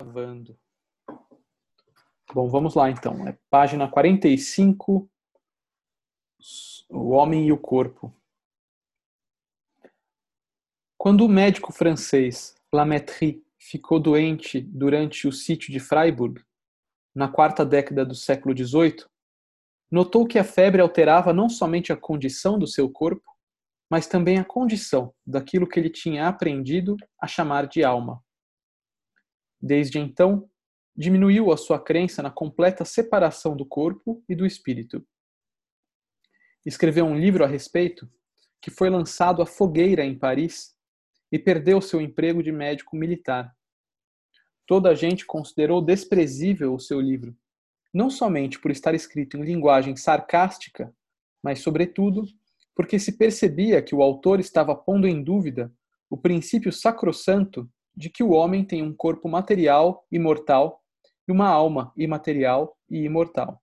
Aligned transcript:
Gravando. 0.00 0.56
Bom, 2.32 2.48
vamos 2.48 2.76
lá 2.76 2.88
então. 2.88 3.26
É 3.26 3.36
página 3.50 3.90
45, 3.90 5.10
O 6.88 7.08
Homem 7.08 7.48
e 7.48 7.52
o 7.52 7.58
Corpo. 7.58 8.14
Quando 10.96 11.24
o 11.24 11.28
médico 11.28 11.72
francês 11.72 12.54
Lametrie 12.72 13.44
ficou 13.58 13.98
doente 13.98 14.60
durante 14.60 15.26
o 15.26 15.32
sítio 15.32 15.72
de 15.72 15.80
Freiburg, 15.80 16.44
na 17.12 17.26
quarta 17.26 17.66
década 17.66 18.06
do 18.06 18.14
século 18.14 18.56
XVIII, 18.56 19.04
notou 19.90 20.28
que 20.28 20.38
a 20.38 20.44
febre 20.44 20.80
alterava 20.80 21.32
não 21.32 21.48
somente 21.48 21.92
a 21.92 21.96
condição 21.96 22.56
do 22.56 22.68
seu 22.68 22.88
corpo, 22.88 23.36
mas 23.90 24.06
também 24.06 24.38
a 24.38 24.44
condição 24.44 25.12
daquilo 25.26 25.68
que 25.68 25.80
ele 25.80 25.90
tinha 25.90 26.28
aprendido 26.28 26.96
a 27.20 27.26
chamar 27.26 27.66
de 27.66 27.82
alma. 27.82 28.22
Desde 29.60 29.98
então, 29.98 30.48
diminuiu 30.96 31.52
a 31.52 31.56
sua 31.56 31.78
crença 31.78 32.22
na 32.22 32.30
completa 32.30 32.84
separação 32.84 33.56
do 33.56 33.64
corpo 33.64 34.22
e 34.28 34.34
do 34.34 34.46
espírito. 34.46 35.06
Escreveu 36.64 37.04
um 37.04 37.16
livro 37.16 37.44
a 37.44 37.46
respeito, 37.46 38.10
que 38.60 38.70
foi 38.70 38.90
lançado 38.90 39.40
à 39.40 39.46
fogueira 39.46 40.04
em 40.04 40.18
Paris 40.18 40.74
e 41.30 41.38
perdeu 41.38 41.80
seu 41.80 42.00
emprego 42.00 42.42
de 42.42 42.50
médico 42.50 42.96
militar. 42.96 43.54
Toda 44.66 44.90
a 44.90 44.94
gente 44.94 45.24
considerou 45.24 45.80
desprezível 45.80 46.74
o 46.74 46.80
seu 46.80 47.00
livro, 47.00 47.36
não 47.92 48.10
somente 48.10 48.58
por 48.60 48.70
estar 48.70 48.94
escrito 48.94 49.36
em 49.36 49.42
linguagem 49.42 49.96
sarcástica, 49.96 50.94
mas, 51.42 51.60
sobretudo, 51.60 52.24
porque 52.74 52.98
se 52.98 53.16
percebia 53.16 53.82
que 53.82 53.94
o 53.94 54.02
autor 54.02 54.40
estava 54.40 54.74
pondo 54.74 55.06
em 55.06 55.22
dúvida 55.22 55.72
o 56.10 56.16
princípio 56.16 56.72
sacrossanto 56.72 57.70
de 57.98 58.08
que 58.08 58.22
o 58.22 58.30
homem 58.30 58.64
tem 58.64 58.80
um 58.80 58.94
corpo 58.94 59.28
material 59.28 60.06
e 60.08 60.20
mortal 60.20 60.84
e 61.26 61.32
uma 61.32 61.48
alma 61.48 61.92
imaterial 61.96 62.78
e 62.88 62.98
imortal. 62.98 63.60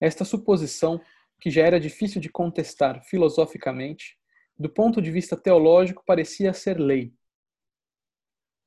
Esta 0.00 0.24
suposição, 0.24 1.00
que 1.40 1.52
já 1.52 1.62
era 1.64 1.78
difícil 1.78 2.20
de 2.20 2.28
contestar 2.28 3.00
filosoficamente, 3.04 4.18
do 4.58 4.68
ponto 4.68 5.00
de 5.00 5.08
vista 5.12 5.36
teológico 5.36 6.02
parecia 6.04 6.52
ser 6.52 6.80
lei. 6.80 7.14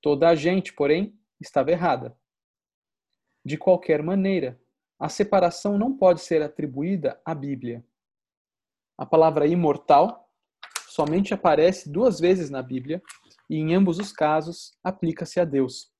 Toda 0.01 0.29
a 0.29 0.35
gente, 0.35 0.71
porém, 0.71 1.13
estava 1.37 1.71
errada. 1.71 2.17
De 3.43 3.57
qualquer 3.57 4.01
maneira, 4.01 4.57
a 4.97 5.09
separação 5.09 5.77
não 5.77 5.97
pode 5.97 6.21
ser 6.21 6.41
atribuída 6.41 7.21
à 7.25 7.35
Bíblia. 7.35 7.85
A 8.97 9.05
palavra 9.05 9.47
imortal 9.47 10.31
somente 10.87 11.33
aparece 11.33 11.91
duas 11.91 12.21
vezes 12.21 12.49
na 12.49 12.61
Bíblia 12.61 13.01
e, 13.49 13.57
em 13.57 13.73
ambos 13.73 13.99
os 13.99 14.11
casos, 14.11 14.77
aplica-se 14.83 15.39
a 15.39 15.45
Deus. 15.45 15.91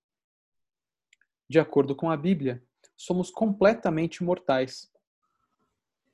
De 1.50 1.60
acordo 1.60 1.96
com 1.96 2.10
a 2.10 2.18
Bíblia, 2.18 2.64
somos 2.96 3.30
completamente 3.30 4.24
mortais. 4.24 4.92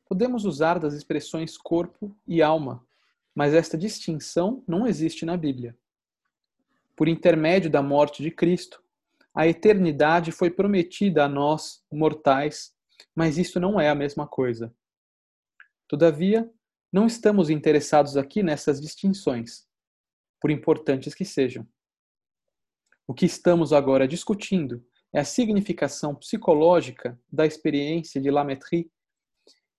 Podemos 0.08 0.46
usar 0.46 0.80
das 0.80 0.94
expressões 0.94 1.58
corpo 1.58 2.16
e 2.28 2.42
alma, 2.42 2.86
mas 3.34 3.54
esta 3.54 3.78
distinção 3.78 4.64
não 4.68 4.86
existe 4.86 5.26
na 5.26 5.36
Bíblia. 5.36 5.76
Por 6.96 7.08
intermédio 7.08 7.70
da 7.70 7.82
morte 7.82 8.22
de 8.22 8.30
Cristo, 8.30 8.84
a 9.34 9.48
eternidade 9.48 10.32
foi 10.32 10.52
prometida 10.52 11.26
a 11.26 11.28
nós, 11.28 11.84
mortais, 11.92 12.76
mas 13.16 13.38
isto 13.40 13.60
não 13.60 13.82
é 13.82 13.90
a 13.90 13.96
mesma 13.96 14.28
coisa. 14.28 14.72
Todavia, 15.88 16.50
não 16.92 17.08
estamos 17.08 17.50
interessados 17.50 18.16
aqui 18.16 18.44
nessas 18.44 18.80
distinções, 18.80 19.68
por 20.44 20.52
importantes 20.52 21.16
que 21.16 21.24
sejam. 21.24 21.66
O 23.08 23.14
que 23.14 23.26
estamos 23.26 23.72
agora 23.72 24.06
discutindo 24.06 24.86
é 25.14 25.22
a 25.22 25.24
significação 25.24 26.14
psicológica 26.14 27.18
da 27.32 27.46
experiência 27.46 28.20
de 28.20 28.30
Lametrie, 28.30 28.92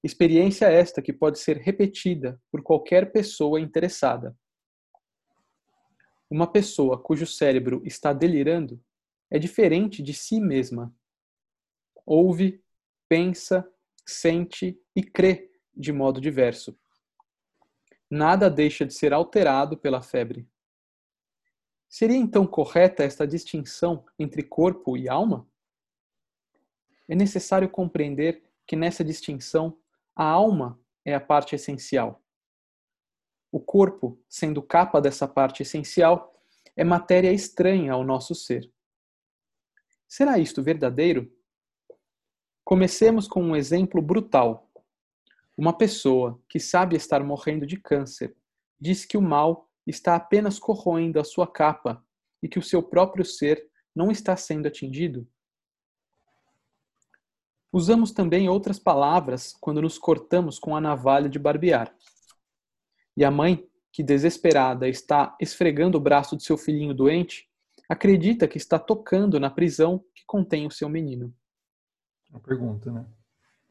experiência 0.03 0.65
esta 0.65 1.03
que 1.03 1.13
pode 1.13 1.39
ser 1.39 1.59
repetida 1.59 2.41
por 2.51 2.63
qualquer 2.63 3.13
pessoa 3.13 3.61
interessada. 3.61 4.35
Uma 6.31 6.51
pessoa 6.51 6.99
cujo 6.99 7.27
cérebro 7.27 7.83
está 7.85 8.15
delirando 8.15 8.83
é 9.31 9.39
diferente 9.39 10.03
de 10.03 10.15
si 10.15 10.41
mesma. 10.41 10.91
Ouve, 12.07 12.65
pensa, 13.07 13.71
sente 14.07 14.81
e 14.97 15.03
crê 15.03 15.51
de 15.77 15.93
modo 15.93 16.23
diverso 16.23 16.75
nada 18.15 18.49
deixa 18.49 18.87
de 18.87 18.95
ser 18.95 19.13
alterado 19.13 19.77
pela 19.77 20.03
febre. 20.03 20.47
Seria 21.95 22.17
então 22.17 22.45
correta 22.45 23.05
esta 23.05 23.25
distinção 23.25 24.05
entre 24.19 24.43
corpo 24.43 24.97
e 24.97 25.09
alma? 25.09 25.49
É 27.07 27.15
necessário 27.15 27.71
compreender 27.71 28.43
que 28.67 28.75
nessa 28.75 29.05
distinção 29.05 29.79
a 30.13 30.25
alma 30.25 30.77
é 31.05 31.15
a 31.15 31.21
parte 31.21 31.55
essencial. 31.55 32.21
O 33.53 33.61
corpo, 33.61 34.21
sendo 34.29 34.61
capa 34.61 35.01
dessa 35.01 35.29
parte 35.29 35.63
essencial, 35.63 36.37
é 36.75 36.83
matéria 36.83 37.33
estranha 37.33 37.93
ao 37.93 38.03
nosso 38.03 38.35
ser. 38.35 38.69
Será 40.09 40.37
isto 40.37 40.65
verdadeiro? 40.65 41.33
Comecemos 42.65 43.29
com 43.29 43.41
um 43.41 43.55
exemplo 43.55 44.03
brutal 44.03 44.69
uma 45.57 45.73
pessoa 45.73 46.43
que 46.49 46.59
sabe 46.59 46.97
estar 46.97 47.23
morrendo 47.23 47.65
de 47.65 47.77
câncer 47.77 48.37
diz 48.81 49.05
que 49.05 49.17
o 49.17 49.23
mal 49.23 49.71
está 49.87 50.17
apenas 50.17 50.59
corroendo 50.59 51.21
a 51.21 51.25
sua 51.25 51.47
capa 51.47 52.05
e 52.43 52.49
que 52.49 52.59
o 52.59 52.63
seu 52.63 52.83
próprio 52.83 53.25
ser 53.25 53.69
não 53.95 54.11
está 54.11 54.37
sendo 54.37 54.67
atingido. 54.67 55.27
Usamos 57.73 58.13
também 58.13 58.49
outras 58.49 58.79
palavras 58.79 59.53
quando 59.61 59.83
nos 59.83 59.99
cortamos 59.99 60.59
com 60.59 60.77
a 60.77 60.81
navalha 60.81 61.29
de 61.29 61.39
barbear. 61.39 61.95
E 63.17 63.25
a 63.25 63.31
mãe, 63.31 63.69
que 63.91 64.03
desesperada 64.03 64.89
está 64.89 65.37
esfregando 65.41 65.99
o 65.99 66.01
braço 66.01 66.37
de 66.37 66.45
seu 66.45 66.57
filhinho 66.57 66.95
doente, 66.95 67.49
acredita 67.89 68.47
que 68.47 68.59
está 68.59 68.79
tocando 68.79 69.41
na 69.41 69.51
prisão 69.51 70.05
que 70.15 70.25
contém 70.25 70.67
o 70.67 70.71
seu 70.71 70.89
menino. 70.89 71.35
Uma 72.31 72.41
pergunta, 72.41 72.91
né? 72.91 73.07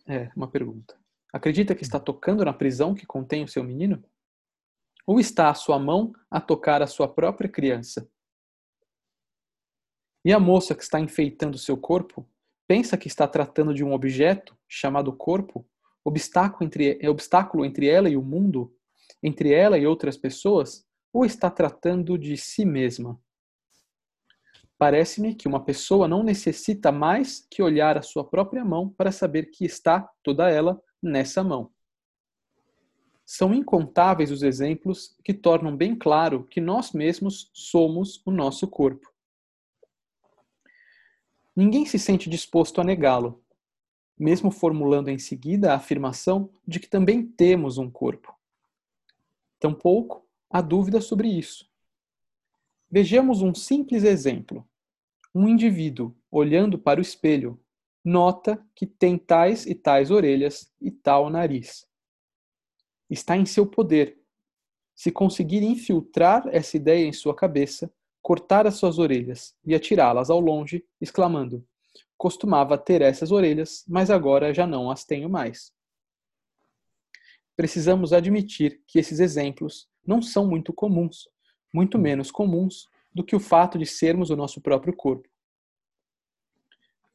É, 0.05 0.31
uma 0.35 0.47
pergunta. 0.47 0.97
Acredita 1.31 1.73
que 1.73 1.83
está 1.83 1.99
tocando 1.99 2.43
na 2.43 2.53
prisão 2.53 2.93
que 2.93 3.05
contém 3.05 3.43
o 3.43 3.47
seu 3.47 3.63
menino? 3.63 4.03
Ou 5.05 5.19
está 5.19 5.49
a 5.49 5.53
sua 5.53 5.77
mão 5.77 6.13
a 6.29 6.39
tocar 6.39 6.81
a 6.81 6.87
sua 6.87 7.07
própria 7.07 7.49
criança? 7.49 8.09
E 10.25 10.31
a 10.31 10.39
moça 10.39 10.73
que 10.73 10.83
está 10.83 10.99
enfeitando 10.99 11.57
seu 11.57 11.75
corpo 11.75 12.25
pensa 12.67 12.97
que 12.97 13.07
está 13.07 13.27
tratando 13.27 13.73
de 13.73 13.83
um 13.83 13.91
objeto 13.91 14.57
chamado 14.67 15.11
corpo, 15.11 15.67
obstáculo 16.03 16.65
entre, 16.65 16.97
é 17.01 17.09
obstáculo 17.09 17.65
entre 17.65 17.87
ela 17.87 18.09
e 18.09 18.15
o 18.15 18.21
mundo, 18.21 18.73
entre 19.21 19.53
ela 19.53 19.77
e 19.77 19.85
outras 19.85 20.17
pessoas, 20.17 20.85
ou 21.11 21.25
está 21.25 21.49
tratando 21.49 22.17
de 22.17 22.37
si 22.37 22.65
mesma? 22.65 23.19
Parece-me 24.77 25.35
que 25.35 25.47
uma 25.47 25.63
pessoa 25.63 26.07
não 26.07 26.23
necessita 26.23 26.91
mais 26.91 27.45
que 27.49 27.61
olhar 27.61 27.97
a 27.97 28.01
sua 28.01 28.27
própria 28.27 28.65
mão 28.65 28.89
para 28.89 29.11
saber 29.11 29.45
que 29.51 29.65
está 29.65 30.09
toda 30.23 30.49
ela 30.49 30.81
nessa 31.01 31.43
mão. 31.43 31.71
São 33.25 33.53
incontáveis 33.53 34.31
os 34.31 34.43
exemplos 34.43 35.15
que 35.23 35.33
tornam 35.33 35.75
bem 35.75 35.95
claro 35.95 36.43
que 36.43 36.59
nós 36.59 36.91
mesmos 36.91 37.49
somos 37.53 38.21
o 38.25 38.31
nosso 38.31 38.67
corpo. 38.67 39.11
Ninguém 41.55 41.85
se 41.85 41.99
sente 41.99 42.29
disposto 42.29 42.81
a 42.81 42.83
negá-lo, 42.83 43.43
mesmo 44.17 44.51
formulando 44.51 45.09
em 45.09 45.19
seguida 45.19 45.71
a 45.71 45.75
afirmação 45.75 46.49
de 46.67 46.79
que 46.79 46.87
também 46.87 47.25
temos 47.25 47.77
um 47.77 47.89
corpo. 47.89 48.35
Tampouco 49.59 50.27
há 50.49 50.61
dúvida 50.61 50.99
sobre 50.99 51.27
isso. 51.27 51.69
Vejamos 52.89 53.41
um 53.41 53.55
simples 53.55 54.03
exemplo. 54.03 54.67
Um 55.33 55.47
indivíduo 55.47 56.15
olhando 56.29 56.77
para 56.77 56.99
o 56.99 57.01
espelho 57.01 57.59
nota 58.03 58.63
que 58.75 58.85
tem 58.85 59.17
tais 59.17 59.65
e 59.65 59.73
tais 59.73 60.11
orelhas 60.11 60.71
e 60.81 60.91
tal 60.91 61.29
nariz. 61.29 61.87
Está 63.13 63.37
em 63.37 63.45
seu 63.45 63.67
poder. 63.67 64.17
Se 64.95 65.11
conseguir 65.11 65.61
infiltrar 65.61 66.47
essa 66.47 66.75
ideia 66.75 67.05
em 67.05 67.13
sua 67.13 67.35
cabeça, 67.35 67.93
cortar 68.23 68.65
as 68.65 68.73
suas 68.73 68.97
orelhas 68.97 69.55
e 69.63 69.75
atirá-las 69.75 70.31
ao 70.31 70.39
longe, 70.39 70.83
exclamando: 70.99 71.63
Costumava 72.17 72.75
ter 72.75 73.03
essas 73.03 73.31
orelhas, 73.31 73.85
mas 73.87 74.09
agora 74.09 74.51
já 74.51 74.65
não 74.65 74.89
as 74.89 75.05
tenho 75.05 75.29
mais. 75.29 75.71
Precisamos 77.55 78.13
admitir 78.13 78.81
que 78.87 78.97
esses 78.97 79.19
exemplos 79.19 79.87
não 80.03 80.19
são 80.19 80.47
muito 80.47 80.73
comuns, 80.73 81.29
muito 81.71 81.99
menos 81.99 82.31
comuns 82.31 82.89
do 83.13 83.23
que 83.23 83.35
o 83.35 83.39
fato 83.39 83.77
de 83.77 83.85
sermos 83.85 84.31
o 84.31 84.35
nosso 84.35 84.59
próprio 84.59 84.91
corpo. 84.91 85.29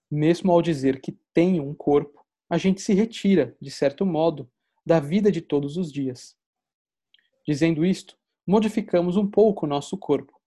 Mesmo 0.08 0.52
ao 0.52 0.62
dizer 0.62 1.00
que 1.00 1.18
tenho 1.34 1.68
um 1.68 1.74
corpo, 1.74 2.24
a 2.48 2.56
gente 2.56 2.80
se 2.80 2.94
retira, 2.94 3.56
de 3.60 3.70
certo 3.70 4.06
modo, 4.06 4.48
da 4.88 4.99
vida 4.99 5.31
de 5.31 5.43
todos 5.43 5.76
os 5.76 5.93
dias. 5.93 6.35
Dizendo 7.46 7.85
isto, 7.85 8.17
modificamos 8.46 9.19
um 9.19 9.31
pouco 9.31 9.67
o 9.67 9.69
nosso 9.69 9.99
corpo, 9.99 10.40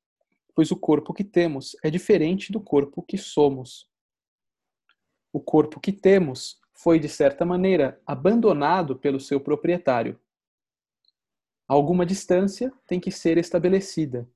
pois 0.56 0.72
o 0.72 0.76
corpo 0.76 1.14
que 1.14 1.24
temos 1.24 1.76
é 1.84 1.92
diferente 1.92 2.52
do 2.52 2.60
corpo 2.60 3.04
que 3.04 3.20
somos. 3.20 3.88
O 5.32 5.40
corpo 5.40 5.80
que 5.80 5.94
temos 5.94 6.60
foi, 6.74 6.98
de 7.00 7.08
certa 7.08 7.46
maneira, 7.46 8.02
abandonado 8.04 8.96
pelo 8.96 9.20
seu 9.20 9.40
proprietário. 9.40 10.20
Alguma 11.68 12.04
distância 12.04 12.74
tem 12.88 13.00
que 13.00 13.12
ser 13.12 13.38
estabelecida, 13.38 14.28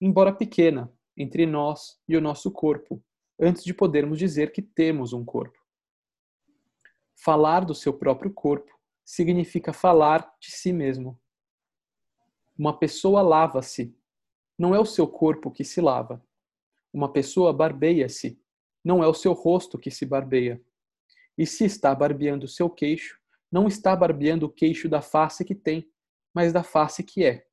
embora 0.00 0.34
pequena, 0.34 0.92
entre 1.16 1.46
nós 1.46 2.00
e 2.08 2.16
o 2.16 2.20
nosso 2.20 2.50
corpo, 2.50 3.00
antes 3.38 3.62
de 3.62 3.72
podermos 3.72 4.18
dizer 4.18 4.50
que 4.50 4.60
temos 4.60 5.12
um 5.12 5.24
corpo. 5.24 5.64
Falar 7.14 7.64
do 7.64 7.76
seu 7.76 7.94
próprio 7.94 8.32
corpo 8.32 8.75
significa 9.06 9.72
falar 9.72 10.34
de 10.40 10.50
si 10.50 10.72
mesmo. 10.72 11.16
Uma 12.58 12.76
pessoa 12.76 13.22
lava-se. 13.22 13.96
Não 14.58 14.74
é 14.74 14.80
o 14.80 14.84
seu 14.84 15.06
corpo 15.06 15.48
que 15.48 15.62
se 15.62 15.80
lava. 15.80 16.20
Uma 16.92 17.12
pessoa 17.12 17.52
barbeia-se. 17.52 18.42
Não 18.84 19.04
é 19.04 19.06
o 19.06 19.14
seu 19.14 19.32
rosto 19.32 19.78
que 19.78 19.92
se 19.92 20.04
barbeia. 20.04 20.60
E 21.38 21.46
se 21.46 21.64
está 21.64 21.94
barbeando 21.94 22.46
o 22.46 22.48
seu 22.48 22.68
queixo, 22.68 23.20
não 23.50 23.68
está 23.68 23.94
barbeando 23.94 24.46
o 24.46 24.50
queixo 24.50 24.88
da 24.88 25.00
face 25.00 25.44
que 25.44 25.54
tem, 25.54 25.88
mas 26.34 26.52
da 26.52 26.64
face 26.64 27.04
que 27.04 27.24
é. 27.24 27.46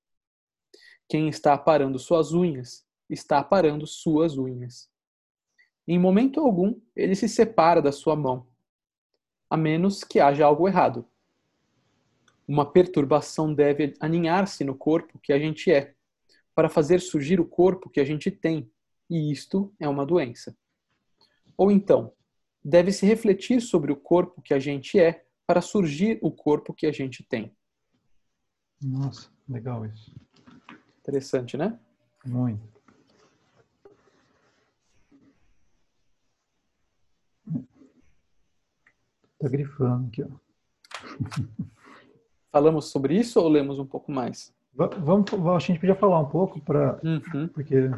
Quem 1.07 1.27
está 1.29 1.53
aparando 1.53 1.99
suas 1.99 2.33
unhas, 2.33 2.83
está 3.07 3.37
aparando 3.37 3.85
suas 3.85 4.37
unhas. 4.37 4.89
Em 5.87 5.99
momento 5.99 6.39
algum, 6.39 6.79
ele 6.95 7.13
se 7.13 7.27
separa 7.27 7.81
da 7.81 7.91
sua 7.91 8.15
mão, 8.15 8.47
a 9.49 9.57
menos 9.57 10.03
que 10.03 10.19
haja 10.19 10.45
algo 10.45 10.67
errado. 10.67 11.07
Uma 12.47 12.69
perturbação 12.69 13.53
deve 13.53 13.93
aninhar-se 13.99 14.63
no 14.63 14.75
corpo 14.75 15.19
que 15.19 15.31
a 15.31 15.39
gente 15.39 15.71
é, 15.71 15.93
para 16.53 16.69
fazer 16.69 16.99
surgir 16.99 17.39
o 17.39 17.45
corpo 17.45 17.89
que 17.89 17.99
a 17.99 18.05
gente 18.05 18.29
tem, 18.29 18.69
e 19.09 19.31
isto 19.31 19.73
é 19.79 19.87
uma 19.87 20.05
doença. 20.05 20.55
Ou 21.57 21.71
então, 21.71 22.13
deve 22.63 22.91
se 22.91 23.05
refletir 23.05 23.61
sobre 23.61 23.91
o 23.91 23.95
corpo 23.95 24.41
que 24.41 24.53
a 24.53 24.59
gente 24.59 24.99
é 24.99 25.25
para 25.45 25.61
surgir 25.61 26.19
o 26.21 26.31
corpo 26.31 26.73
que 26.73 26.85
a 26.85 26.91
gente 26.91 27.23
tem. 27.23 27.55
Nossa, 28.81 29.29
legal 29.47 29.85
isso. 29.85 30.13
Interessante, 30.99 31.57
né? 31.57 31.79
Muito. 32.25 32.73
Tá 39.39 39.49
grifando 39.49 40.07
aqui, 40.07 40.23
ó. 40.23 40.29
Falamos 42.53 42.91
sobre 42.91 43.17
isso 43.17 43.41
ou 43.41 43.49
lemos 43.49 43.79
um 43.79 43.85
pouco 43.85 44.11
mais? 44.11 44.53
Vamos, 44.75 45.33
a 45.33 45.59
gente 45.59 45.79
podia 45.79 45.95
falar 45.95 46.19
um 46.19 46.29
pouco 46.29 46.61
para, 46.61 46.99
uhum. 47.03 47.47
porque 47.47 47.89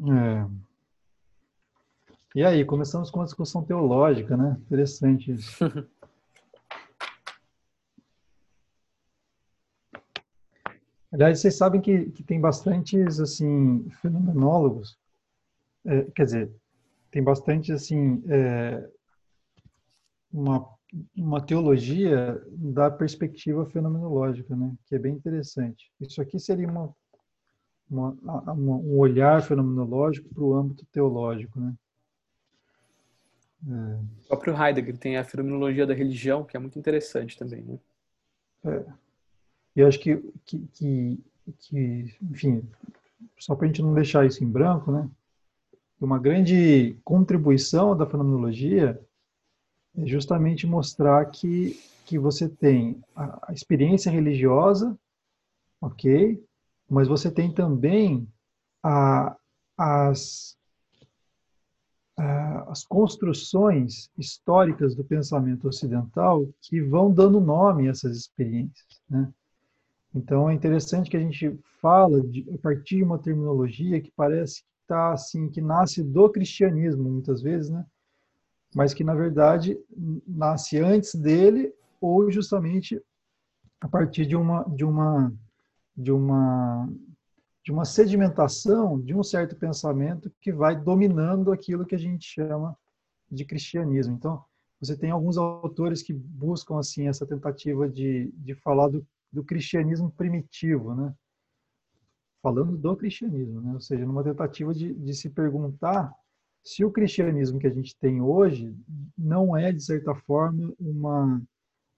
é. 0.00 0.46
E 2.34 2.44
aí, 2.44 2.64
começamos 2.64 3.08
com 3.08 3.20
uma 3.20 3.24
discussão 3.24 3.62
teológica, 3.62 4.36
né? 4.36 4.56
Interessante 4.62 5.30
isso. 5.30 5.64
Aliás, 11.12 11.38
vocês 11.38 11.56
sabem 11.56 11.80
que, 11.80 12.10
que 12.10 12.24
tem 12.24 12.40
bastantes, 12.40 13.20
assim, 13.20 13.88
fenomenólogos, 14.02 14.98
é, 15.86 16.02
quer 16.16 16.24
dizer, 16.24 16.50
tem 17.12 17.22
bastante, 17.22 17.70
assim, 17.70 18.24
é, 18.26 18.90
uma 20.32 20.74
uma 21.16 21.40
teologia 21.40 22.40
da 22.50 22.90
perspectiva 22.90 23.66
fenomenológica, 23.66 24.54
né? 24.54 24.72
que 24.86 24.94
é 24.94 24.98
bem 24.98 25.14
interessante. 25.14 25.90
Isso 26.00 26.20
aqui 26.20 26.38
seria 26.38 26.68
uma, 26.68 26.94
uma, 27.90 28.10
uma 28.52 28.76
um 28.76 28.98
olhar 28.98 29.42
fenomenológico 29.42 30.28
para 30.32 30.42
o 30.42 30.54
âmbito 30.54 30.86
teológico. 30.86 31.58
Né? 31.58 31.74
É. 33.68 33.98
O 34.24 34.28
próprio 34.28 34.56
Heidegger 34.56 34.96
tem 34.96 35.16
a 35.16 35.24
fenomenologia 35.24 35.86
da 35.86 35.94
religião, 35.94 36.44
que 36.44 36.56
é 36.56 36.60
muito 36.60 36.78
interessante 36.78 37.36
também. 37.36 37.62
Né? 37.62 37.78
É. 38.64 38.84
Eu 39.76 39.88
acho 39.88 39.98
que, 39.98 40.16
que, 40.44 40.58
que, 40.72 41.24
que 41.58 42.16
enfim, 42.22 42.62
só 43.38 43.56
para 43.56 43.64
a 43.64 43.66
gente 43.68 43.82
não 43.82 43.94
deixar 43.94 44.24
isso 44.24 44.44
em 44.44 44.48
branco, 44.48 44.92
né? 44.92 45.08
uma 46.00 46.18
grande 46.18 46.96
contribuição 47.02 47.96
da 47.96 48.06
fenomenologia 48.06 49.00
é 49.96 50.06
justamente 50.06 50.66
mostrar 50.66 51.24
que, 51.26 51.80
que 52.04 52.18
você 52.18 52.48
tem 52.48 53.02
a, 53.14 53.52
experiência 53.52 54.10
religiosa, 54.10 54.98
ok? 55.80 56.42
Mas 56.88 57.08
você 57.08 57.30
tem 57.30 57.52
também 57.52 58.28
a, 58.82 59.36
as, 59.78 60.56
a, 62.16 62.70
as 62.70 62.84
construções 62.84 64.10
históricas 64.18 64.94
do 64.94 65.04
pensamento 65.04 65.68
ocidental 65.68 66.48
que 66.60 66.80
vão 66.80 67.12
dando 67.12 67.40
nome 67.40 67.86
a 67.86 67.90
essas 67.90 68.16
experiências, 68.16 69.00
né? 69.08 69.32
Então 70.14 70.48
é 70.48 70.54
interessante 70.54 71.10
que 71.10 71.16
a 71.16 71.20
gente 71.20 71.58
fala 71.80 72.20
de, 72.20 72.48
a 72.54 72.58
partir 72.58 72.96
de 72.98 73.02
uma 73.02 73.18
terminologia 73.18 74.00
que 74.00 74.12
parece 74.12 74.62
que 74.62 74.68
está 74.82 75.12
assim, 75.12 75.48
que 75.48 75.60
nasce 75.60 76.04
do 76.04 76.30
cristianismo 76.30 77.10
muitas 77.10 77.42
vezes, 77.42 77.68
né? 77.68 77.84
Mas 78.74 78.92
que 78.92 79.04
na 79.04 79.14
verdade 79.14 79.78
nasce 80.26 80.78
antes 80.78 81.14
dele 81.14 81.72
ou 82.00 82.30
justamente 82.30 83.00
a 83.80 83.88
partir 83.88 84.26
de 84.26 84.36
uma 84.36 84.64
de 84.64 84.84
uma 84.84 85.32
de 85.96 86.12
uma 86.12 86.88
de 87.64 87.72
uma 87.72 87.84
sedimentação 87.84 89.00
de 89.00 89.14
um 89.14 89.22
certo 89.22 89.56
pensamento 89.56 90.30
que 90.40 90.52
vai 90.52 90.78
dominando 90.78 91.52
aquilo 91.52 91.86
que 91.86 91.94
a 91.94 91.98
gente 91.98 92.26
chama 92.26 92.76
de 93.30 93.44
cristianismo. 93.44 94.14
Então, 94.14 94.44
você 94.78 94.96
tem 94.96 95.10
alguns 95.10 95.38
autores 95.38 96.02
que 96.02 96.12
buscam 96.12 96.78
assim 96.78 97.08
essa 97.08 97.26
tentativa 97.26 97.88
de, 97.88 98.30
de 98.36 98.54
falar 98.54 98.88
do, 98.88 99.06
do 99.32 99.42
cristianismo 99.42 100.10
primitivo, 100.10 100.94
né? 100.94 101.14
Falando 102.42 102.76
do 102.76 102.96
cristianismo, 102.96 103.62
né? 103.62 103.72
Ou 103.72 103.80
seja, 103.80 104.04
numa 104.04 104.22
tentativa 104.22 104.74
de, 104.74 104.92
de 104.92 105.14
se 105.14 105.30
perguntar 105.30 106.14
se 106.64 106.82
o 106.82 106.90
cristianismo 106.90 107.58
que 107.58 107.66
a 107.66 107.72
gente 107.72 107.94
tem 107.98 108.22
hoje 108.22 108.74
não 109.16 109.54
é, 109.54 109.70
de 109.70 109.84
certa 109.84 110.14
forma, 110.14 110.72
uma, 110.80 111.42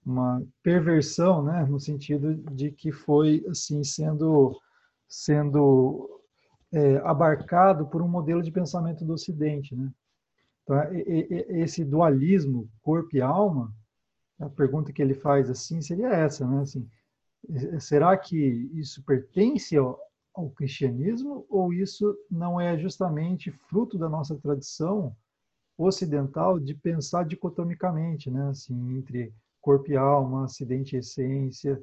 uma 0.05 0.43
perversão, 0.61 1.41
né, 1.41 1.65
no 1.65 1.79
sentido 1.79 2.35
de 2.53 2.71
que 2.71 2.91
foi 2.91 3.45
assim 3.49 3.81
sendo, 3.83 4.59
sendo 5.07 6.21
é, 6.71 6.97
abarcado 6.97 7.87
por 7.87 8.01
um 8.01 8.09
modelo 8.09 8.43
de 8.43 8.51
pensamento 8.51 9.05
do 9.05 9.13
Ocidente. 9.13 9.73
Né? 9.73 9.89
Então, 10.63 10.77
esse 11.49 11.85
dualismo 11.85 12.69
corpo 12.81 13.15
e 13.15 13.21
alma, 13.21 13.73
a 14.37 14.49
pergunta 14.49 14.91
que 14.91 15.01
ele 15.01 15.13
faz 15.13 15.49
assim 15.49 15.81
seria 15.81 16.09
essa, 16.09 16.45
né? 16.45 16.61
Assim, 16.61 16.87
será 17.79 18.15
que 18.17 18.69
isso 18.73 19.01
pertence 19.03 19.77
ao, 19.77 19.97
ao 20.37 20.51
cristianismo 20.51 21.47
ou 21.49 21.73
isso 21.73 22.15
não 22.29 22.61
é 22.61 22.77
justamente 22.77 23.49
fruto 23.51 23.97
da 23.97 24.07
nossa 24.07 24.35
tradição 24.35 25.15
ocidental 25.75 26.59
de 26.59 26.75
pensar 26.75 27.25
dicotomicamente, 27.25 28.29
né, 28.29 28.49
assim, 28.49 28.97
entre 28.97 29.33
corpo 29.59 29.91
e 29.91 29.97
alma, 29.97 30.45
acidente 30.45 30.95
e 30.95 30.99
essência, 30.99 31.81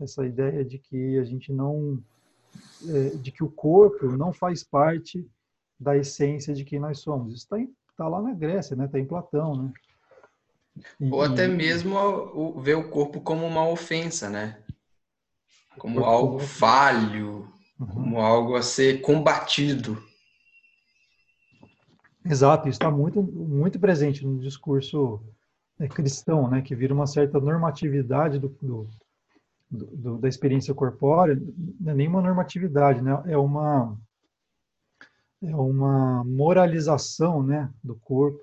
essa 0.00 0.24
ideia 0.24 0.64
de 0.64 0.78
que 0.78 1.18
a 1.18 1.24
gente 1.24 1.52
não 1.52 2.00
é, 2.88 3.10
de 3.16 3.32
que 3.32 3.42
o 3.42 3.50
corpo 3.50 4.06
não 4.16 4.32
faz 4.32 4.62
parte 4.62 5.28
da 5.78 5.96
essência 5.96 6.54
de 6.54 6.64
quem 6.64 6.78
nós 6.78 7.00
somos. 7.00 7.34
Isso 7.34 7.44
está 7.44 7.72
tá 7.96 8.08
lá 8.08 8.22
na 8.22 8.32
Grécia, 8.32 8.76
né? 8.76 8.86
Está 8.86 8.98
em 8.98 9.04
Platão, 9.04 9.64
né? 9.64 9.72
E, 11.00 11.10
Ou 11.10 11.22
até 11.22 11.48
mesmo 11.48 12.60
ver 12.60 12.76
o 12.76 12.88
corpo 12.88 13.20
como 13.20 13.46
uma 13.46 13.68
ofensa, 13.68 14.30
né? 14.30 14.62
Como 15.78 16.04
algo 16.04 16.38
falho, 16.38 17.50
uhum. 17.78 17.86
como 17.86 18.20
algo 18.20 18.56
a 18.56 18.62
ser 18.62 19.00
combatido. 19.00 20.02
Exato, 22.24 22.68
isso 22.68 22.76
está 22.76 22.90
muito, 22.90 23.22
muito 23.22 23.78
presente 23.78 24.26
no 24.26 24.40
discurso 24.40 25.22
né, 25.78 25.88
cristão, 25.88 26.50
né, 26.50 26.60
que 26.60 26.74
vira 26.74 26.92
uma 26.92 27.06
certa 27.06 27.38
normatividade 27.38 28.38
do, 28.38 28.48
do, 28.60 28.88
do, 29.70 30.18
da 30.18 30.28
experiência 30.28 30.74
corpórea, 30.74 31.40
não 31.80 31.92
é 31.92 31.94
nenhuma 31.94 32.20
normatividade, 32.20 33.00
né, 33.00 33.22
é 33.26 33.36
uma 33.36 33.96
é 35.42 35.54
uma 35.54 36.24
moralização, 36.24 37.42
né, 37.42 37.70
do 37.84 37.94
corpo 37.96 38.40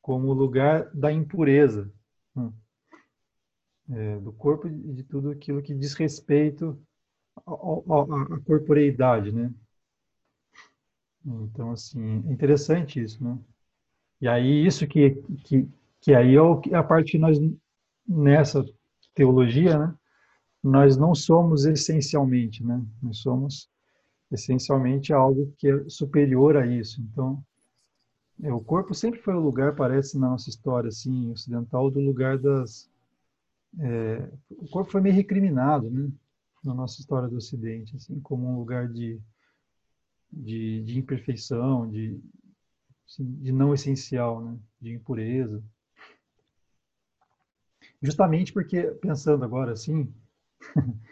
como 0.00 0.34
lugar 0.34 0.90
da 0.94 1.10
impureza, 1.10 1.90
né, 2.36 2.52
é, 3.90 4.20
do 4.20 4.32
corpo 4.32 4.68
e 4.68 4.92
de 4.92 5.02
tudo 5.02 5.30
aquilo 5.30 5.62
que 5.62 5.74
diz 5.74 5.94
respeito 5.94 6.78
a, 7.46 8.34
a 8.34 8.40
corporeidade, 8.40 9.32
né? 9.32 9.52
Então, 11.24 11.72
assim, 11.72 12.22
é 12.28 12.32
interessante 12.32 13.02
isso, 13.02 13.22
né? 13.22 13.38
E 14.20 14.28
aí, 14.28 14.66
isso 14.66 14.86
que, 14.86 15.10
que, 15.44 15.68
que 16.00 16.14
aí 16.14 16.34
é 16.36 16.76
a 16.76 16.82
parte 16.82 17.12
que 17.12 17.18
nós, 17.18 17.38
nessa 18.06 18.64
teologia, 19.14 19.78
né? 19.78 19.94
nós 20.62 20.96
não 20.96 21.14
somos 21.14 21.64
essencialmente, 21.64 22.64
né? 22.64 22.82
Nós 23.02 23.18
somos 23.18 23.68
essencialmente 24.30 25.12
algo 25.12 25.52
que 25.58 25.68
é 25.68 25.88
superior 25.88 26.56
a 26.56 26.66
isso. 26.66 27.00
Então, 27.02 27.44
é, 28.42 28.52
o 28.52 28.60
corpo 28.60 28.94
sempre 28.94 29.20
foi 29.20 29.34
o 29.34 29.40
lugar, 29.40 29.76
parece 29.76 30.18
na 30.18 30.30
nossa 30.30 30.48
história 30.48 30.88
assim 30.88 31.30
ocidental, 31.30 31.90
do 31.90 32.00
lugar 32.00 32.38
das 32.38 32.90
é, 33.78 34.28
o 34.50 34.68
corpo 34.68 34.90
foi 34.90 35.00
meio 35.00 35.14
recriminado, 35.14 35.90
né? 35.90 36.10
Na 36.64 36.74
nossa 36.74 37.00
história 37.00 37.28
do 37.28 37.36
Ocidente, 37.36 37.94
assim, 37.96 38.18
como 38.20 38.48
um 38.48 38.58
lugar 38.58 38.88
de 38.88 39.20
de, 40.32 40.82
de 40.82 40.98
imperfeição, 40.98 41.88
de 41.88 42.20
assim, 43.06 43.24
de 43.40 43.52
não 43.52 43.72
essencial, 43.72 44.42
né? 44.42 44.58
De 44.80 44.92
impureza. 44.92 45.62
Justamente 48.02 48.52
porque 48.52 48.82
pensando 49.00 49.44
agora 49.44 49.72
assim 49.72 50.12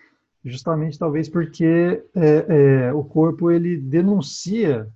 justamente 0.44 0.98
talvez 0.98 1.28
porque 1.28 2.04
é, 2.14 2.86
é, 2.88 2.92
o 2.92 3.04
corpo 3.04 3.50
ele 3.50 3.76
denuncia 3.76 4.90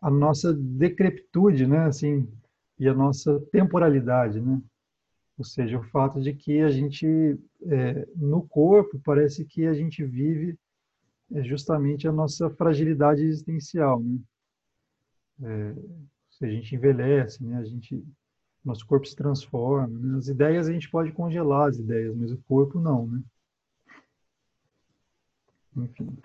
a 0.00 0.10
nossa 0.10 0.52
decrepitude, 0.52 1.66
né, 1.66 1.86
assim, 1.86 2.28
e 2.78 2.86
a 2.86 2.94
nossa 2.94 3.40
temporalidade, 3.50 4.40
né? 4.40 4.60
Ou 5.38 5.44
seja, 5.44 5.78
o 5.78 5.82
fato 5.84 6.20
de 6.20 6.32
que 6.32 6.60
a 6.60 6.70
gente 6.70 7.06
é, 7.62 8.08
no 8.16 8.46
corpo 8.46 8.98
parece 9.04 9.44
que 9.44 9.66
a 9.66 9.74
gente 9.74 10.02
vive 10.02 10.58
é, 11.32 11.42
justamente 11.42 12.08
a 12.08 12.12
nossa 12.12 12.48
fragilidade 12.50 13.22
existencial, 13.22 14.00
né? 14.00 14.18
É, 15.42 15.74
se 16.30 16.44
a 16.46 16.48
gente 16.48 16.74
envelhece, 16.74 17.44
né? 17.44 17.58
A 17.58 17.64
gente 17.64 18.02
nosso 18.64 18.86
corpo 18.86 19.06
se 19.06 19.14
transforma, 19.14 19.98
né? 19.98 20.18
As 20.18 20.28
ideias 20.28 20.68
a 20.68 20.72
gente 20.72 20.90
pode 20.90 21.12
congelar 21.12 21.68
as 21.68 21.78
ideias, 21.78 22.16
mas 22.16 22.32
o 22.32 22.38
corpo 22.48 22.80
não, 22.80 23.06
né? 23.06 23.22
Enfim. 25.76 26.18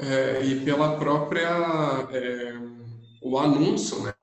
É, 0.00 0.44
e 0.44 0.64
pela 0.64 0.98
própria 0.98 1.48
é, 2.10 2.54
o 3.22 3.38
anúncio 3.38 4.02
né, 4.02 4.14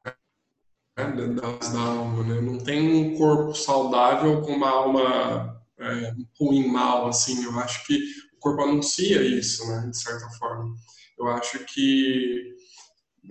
das, 1.12 1.70
da 1.74 1.80
alma, 1.80 2.24
né? 2.24 2.42
não 2.42 2.58
tem 2.58 2.96
um 2.96 3.18
corpo 3.18 3.54
saudável 3.54 4.42
com 4.42 4.52
uma 4.54 4.70
alma 4.70 5.62
é, 5.80 6.14
ruim, 6.40 6.68
mal, 6.68 7.08
assim, 7.08 7.44
eu 7.44 7.60
acho 7.60 7.86
que 7.86 7.96
o 8.36 8.40
corpo 8.40 8.62
anuncia 8.64 9.22
isso, 9.22 9.68
né, 9.68 9.88
de 9.90 9.98
certa 9.98 10.30
forma. 10.38 10.74
Eu 11.18 11.28
acho 11.28 11.60
que, 11.66 12.56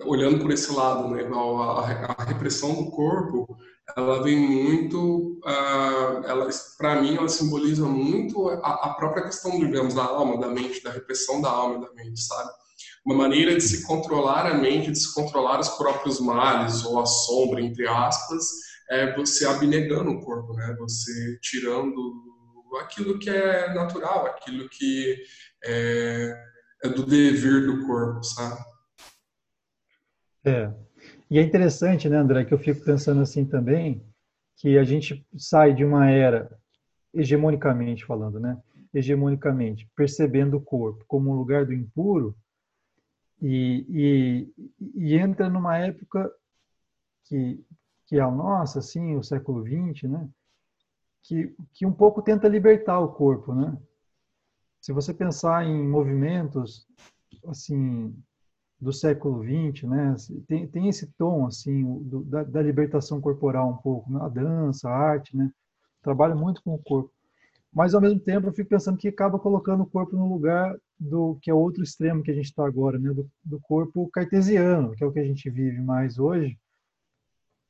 olhando 0.05 0.39
por 0.39 0.51
esse 0.51 0.71
lado, 0.71 1.09
né, 1.09 1.23
a, 1.23 2.15
a 2.17 2.23
repressão 2.23 2.83
do 2.83 2.91
corpo, 2.91 3.57
ela 3.95 4.23
vem 4.23 4.37
muito, 4.37 5.39
uh, 5.39 6.77
para 6.77 7.01
mim 7.01 7.15
ela 7.17 7.27
simboliza 7.27 7.85
muito 7.85 8.49
a, 8.49 8.55
a, 8.55 8.93
própria 8.93 9.25
questão, 9.25 9.59
digamos, 9.59 9.93
da 9.93 10.03
alma, 10.03 10.39
da 10.39 10.47
mente, 10.47 10.81
da 10.81 10.91
repressão 10.91 11.41
da 11.41 11.49
alma 11.49 11.75
e 11.75 11.81
da 11.81 11.93
mente, 11.93 12.21
sabe? 12.21 12.49
Uma 13.05 13.15
maneira 13.15 13.55
de 13.55 13.61
se 13.61 13.85
controlar 13.85 14.45
a 14.45 14.53
mente, 14.53 14.91
de 14.91 14.97
se 14.97 15.13
controlar 15.13 15.59
os 15.59 15.69
próprios 15.69 16.19
males 16.19 16.85
ou 16.85 16.99
a 17.01 17.05
sombra, 17.05 17.61
entre 17.61 17.87
aspas, 17.87 18.45
é 18.89 19.13
você 19.15 19.45
abnegando 19.45 20.11
o 20.11 20.21
corpo, 20.21 20.53
né? 20.53 20.75
Você 20.79 21.37
tirando 21.41 22.33
aquilo 22.81 23.19
que 23.19 23.29
é 23.29 23.73
natural, 23.73 24.25
aquilo 24.25 24.69
que 24.69 25.21
é, 25.63 26.33
é 26.83 26.89
do 26.89 27.05
dever 27.05 27.65
do 27.65 27.85
corpo, 27.85 28.23
sabe? 28.23 28.59
É, 30.45 30.71
e 31.29 31.39
é 31.39 31.41
interessante, 31.41 32.09
né, 32.09 32.17
André, 32.17 32.45
que 32.45 32.53
eu 32.53 32.59
fico 32.59 32.83
pensando 32.83 33.21
assim 33.21 33.45
também, 33.45 34.05
que 34.57 34.77
a 34.77 34.83
gente 34.83 35.25
sai 35.37 35.73
de 35.73 35.83
uma 35.85 36.09
era, 36.09 36.49
hegemonicamente 37.13 38.05
falando, 38.05 38.39
né, 38.39 38.57
hegemonicamente, 38.93 39.89
percebendo 39.95 40.57
o 40.57 40.61
corpo 40.61 41.03
como 41.07 41.31
um 41.31 41.35
lugar 41.35 41.65
do 41.65 41.73
impuro, 41.73 42.35
e, 43.43 43.85
e, 43.89 44.53
e 44.95 45.15
entra 45.15 45.49
numa 45.49 45.77
época 45.77 46.31
que, 47.25 47.63
que 48.07 48.15
é 48.17 48.21
a 48.21 48.31
nossa, 48.31 48.79
assim, 48.79 49.15
o 49.15 49.23
século 49.23 49.63
XX, 49.63 50.09
né, 50.09 50.29
que, 51.23 51.53
que 51.73 51.85
um 51.85 51.91
pouco 51.91 52.21
tenta 52.21 52.47
libertar 52.47 52.99
o 52.99 53.13
corpo, 53.13 53.53
né? 53.53 53.77
Se 54.79 54.91
você 54.91 55.13
pensar 55.13 55.65
em 55.65 55.87
movimentos, 55.87 56.87
assim, 57.45 58.13
do 58.79 58.91
século 58.91 59.43
XX, 59.43 59.83
né? 59.83 60.15
Tem, 60.47 60.67
tem 60.67 60.89
esse 60.89 61.07
tom 61.17 61.47
assim 61.47 61.83
do, 62.03 62.23
da, 62.25 62.43
da, 62.43 62.61
libertação 62.61 63.21
corporal 63.21 63.69
um 63.69 63.77
pouco, 63.77 64.11
né? 64.11 64.19
a 64.21 64.27
dança, 64.27 64.89
a 64.89 64.93
arte, 64.93 65.35
né? 65.35 65.51
Trabalha 66.01 66.35
muito 66.35 66.61
com 66.61 66.75
o 66.75 66.83
corpo, 66.83 67.11
mas 67.73 67.95
ao 67.95 68.01
mesmo 68.01 68.19
tempo 68.19 68.47
eu 68.47 68.53
fico 68.53 68.69
pensando 68.69 68.97
que 68.97 69.07
acaba 69.07 69.39
colocando 69.39 69.81
o 69.81 69.89
corpo 69.89 70.15
no 70.15 70.31
lugar 70.31 70.77
do 70.99 71.37
que 71.41 71.49
é 71.49 71.53
outro 71.53 71.83
extremo 71.83 72.21
que 72.21 72.29
a 72.29 72.33
gente 72.33 72.45
está 72.45 72.65
agora, 72.65 72.99
né? 72.99 73.11
Do, 73.11 73.29
do, 73.43 73.59
corpo 73.59 74.07
cartesiano, 74.11 74.91
que 74.91 75.03
é 75.03 75.07
o 75.07 75.11
que 75.11 75.19
a 75.19 75.25
gente 75.25 75.49
vive 75.49 75.81
mais 75.81 76.19
hoje, 76.19 76.59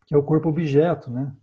que 0.06 0.14
é 0.14 0.18
o 0.18 0.24
corpo 0.24 0.50
objeto, 0.50 1.10
né? 1.10 1.34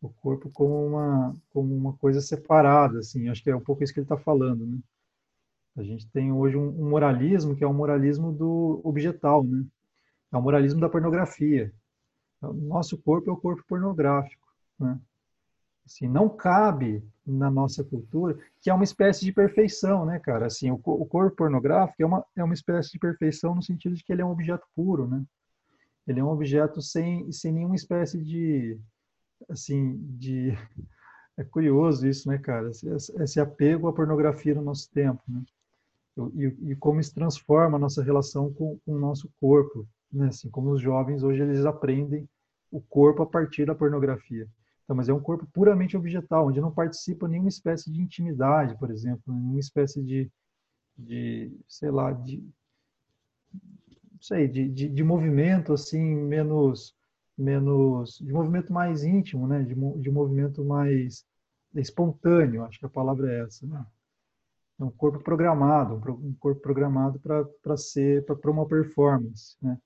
O 0.00 0.08
corpo 0.08 0.48
como 0.50 0.86
uma 0.86 1.36
como 1.50 1.74
uma 1.74 1.92
coisa 1.94 2.20
separada, 2.20 3.00
assim. 3.00 3.28
Acho 3.28 3.42
que 3.42 3.50
é 3.50 3.56
um 3.56 3.60
pouco 3.60 3.82
isso 3.82 3.92
que 3.92 3.98
ele 3.98 4.04
está 4.04 4.16
falando, 4.16 4.64
né? 4.64 4.78
A 5.76 5.82
gente 5.82 6.08
tem 6.08 6.32
hoje 6.32 6.56
um, 6.56 6.88
moralismo 6.88 7.56
que 7.56 7.64
é 7.64 7.66
o 7.66 7.70
um 7.70 7.74
moralismo 7.74 8.32
do 8.32 8.80
objetal, 8.84 9.42
né? 9.42 9.64
É 10.32 10.36
o 10.36 10.42
moralismo 10.42 10.80
da 10.80 10.88
pornografia. 10.88 11.72
O 12.40 12.52
nosso 12.52 12.96
corpo 12.96 13.28
é 13.28 13.32
o 13.32 13.36
corpo 13.36 13.64
pornográfico, 13.68 14.46
né? 14.78 15.00
Assim, 15.84 16.08
não 16.08 16.28
cabe 16.28 17.04
na 17.26 17.50
nossa 17.50 17.82
cultura, 17.82 18.38
que 18.60 18.70
é 18.70 18.74
uma 18.74 18.84
espécie 18.84 19.24
de 19.24 19.32
perfeição, 19.32 20.06
né, 20.06 20.18
cara? 20.18 20.46
Assim, 20.46 20.70
o, 20.70 20.80
o 20.84 21.04
corpo 21.04 21.36
pornográfico 21.36 22.02
é 22.02 22.06
uma, 22.06 22.24
é 22.36 22.44
uma 22.44 22.54
espécie 22.54 22.92
de 22.92 22.98
perfeição 22.98 23.54
no 23.54 23.62
sentido 23.62 23.94
de 23.94 24.04
que 24.04 24.12
ele 24.12 24.22
é 24.22 24.24
um 24.24 24.30
objeto 24.30 24.66
puro, 24.74 25.06
né? 25.08 25.24
Ele 26.06 26.20
é 26.20 26.24
um 26.24 26.30
objeto 26.30 26.80
sem, 26.80 27.30
sem 27.32 27.52
nenhuma 27.52 27.74
espécie 27.74 28.22
de, 28.22 28.78
assim, 29.48 29.96
de... 30.18 30.56
É 31.38 31.44
curioso 31.44 32.08
isso, 32.08 32.30
né, 32.30 32.38
cara? 32.38 32.70
Esse, 32.70 32.88
esse 33.22 33.38
apego 33.38 33.88
à 33.88 33.92
pornografia 33.92 34.54
no 34.54 34.62
nosso 34.62 34.90
tempo, 34.90 35.22
né? 35.28 35.44
e, 36.34 36.70
e 36.70 36.76
como 36.76 36.98
isso 36.98 37.14
transforma 37.14 37.76
a 37.76 37.78
nossa 37.78 38.02
relação 38.02 38.52
com, 38.52 38.78
com 38.78 38.94
o 38.94 38.98
nosso 38.98 39.30
corpo, 39.38 39.86
né? 40.10 40.28
Assim, 40.28 40.48
como 40.48 40.70
os 40.70 40.80
jovens 40.80 41.22
hoje 41.22 41.42
eles 41.42 41.64
aprendem 41.64 42.28
o 42.70 42.80
corpo 42.80 43.22
a 43.22 43.26
partir 43.26 43.66
da 43.66 43.74
pornografia. 43.74 44.48
Então, 44.86 44.94
mas 44.94 45.08
é 45.08 45.12
um 45.12 45.20
corpo 45.20 45.44
puramente 45.52 45.96
objetal, 45.96 46.46
onde 46.46 46.60
não 46.60 46.70
participa 46.70 47.26
nenhuma 47.26 47.48
espécie 47.48 47.90
de 47.90 48.00
intimidade, 48.00 48.78
por 48.78 48.88
exemplo, 48.88 49.34
nenhuma 49.34 49.58
espécie 49.58 50.00
de, 50.00 50.30
de 50.96 51.52
sei 51.68 51.90
lá, 51.90 52.12
de, 52.12 52.48
sei, 54.20 54.46
de, 54.46 54.68
de, 54.68 54.88
de 54.88 55.04
movimento 55.04 55.72
assim 55.72 56.14
menos, 56.14 56.94
menos, 57.36 58.18
de 58.18 58.32
movimento 58.32 58.72
mais 58.72 59.02
íntimo, 59.02 59.48
né? 59.48 59.62
De, 59.64 59.74
de 59.74 60.10
movimento 60.10 60.64
mais 60.64 61.26
espontâneo, 61.74 62.64
acho 62.64 62.78
que 62.78 62.86
a 62.86 62.88
palavra 62.88 63.30
é 63.30 63.40
essa, 63.42 63.66
né? 63.66 63.84
é 64.78 64.84
um 64.84 64.90
corpo 64.90 65.18
programado, 65.20 65.94
um 66.22 66.34
corpo 66.34 66.60
programado 66.60 67.18
para 67.18 67.76
ser 67.76 68.24
para 68.24 68.50
uma 68.50 68.66
performance, 68.66 69.56
né? 69.60 69.78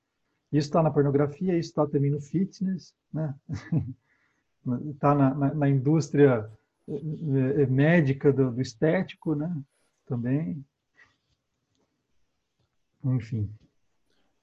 Isso 0.53 0.67
está 0.67 0.83
na 0.83 0.91
pornografia, 0.91 1.57
isso 1.57 1.69
está 1.71 1.87
também 1.87 2.11
no 2.11 2.21
fitness, 2.21 2.93
né? 3.13 3.35
Está 4.91 5.15
na, 5.15 5.35
na, 5.35 5.55
na, 5.55 5.69
indústria 5.69 6.51
eh, 6.89 7.63
eh, 7.63 7.67
médica 7.67 8.33
do, 8.33 8.51
do, 8.51 8.61
estético, 8.61 9.35
né? 9.35 9.51
Também. 10.07 10.65
Enfim. 13.05 13.51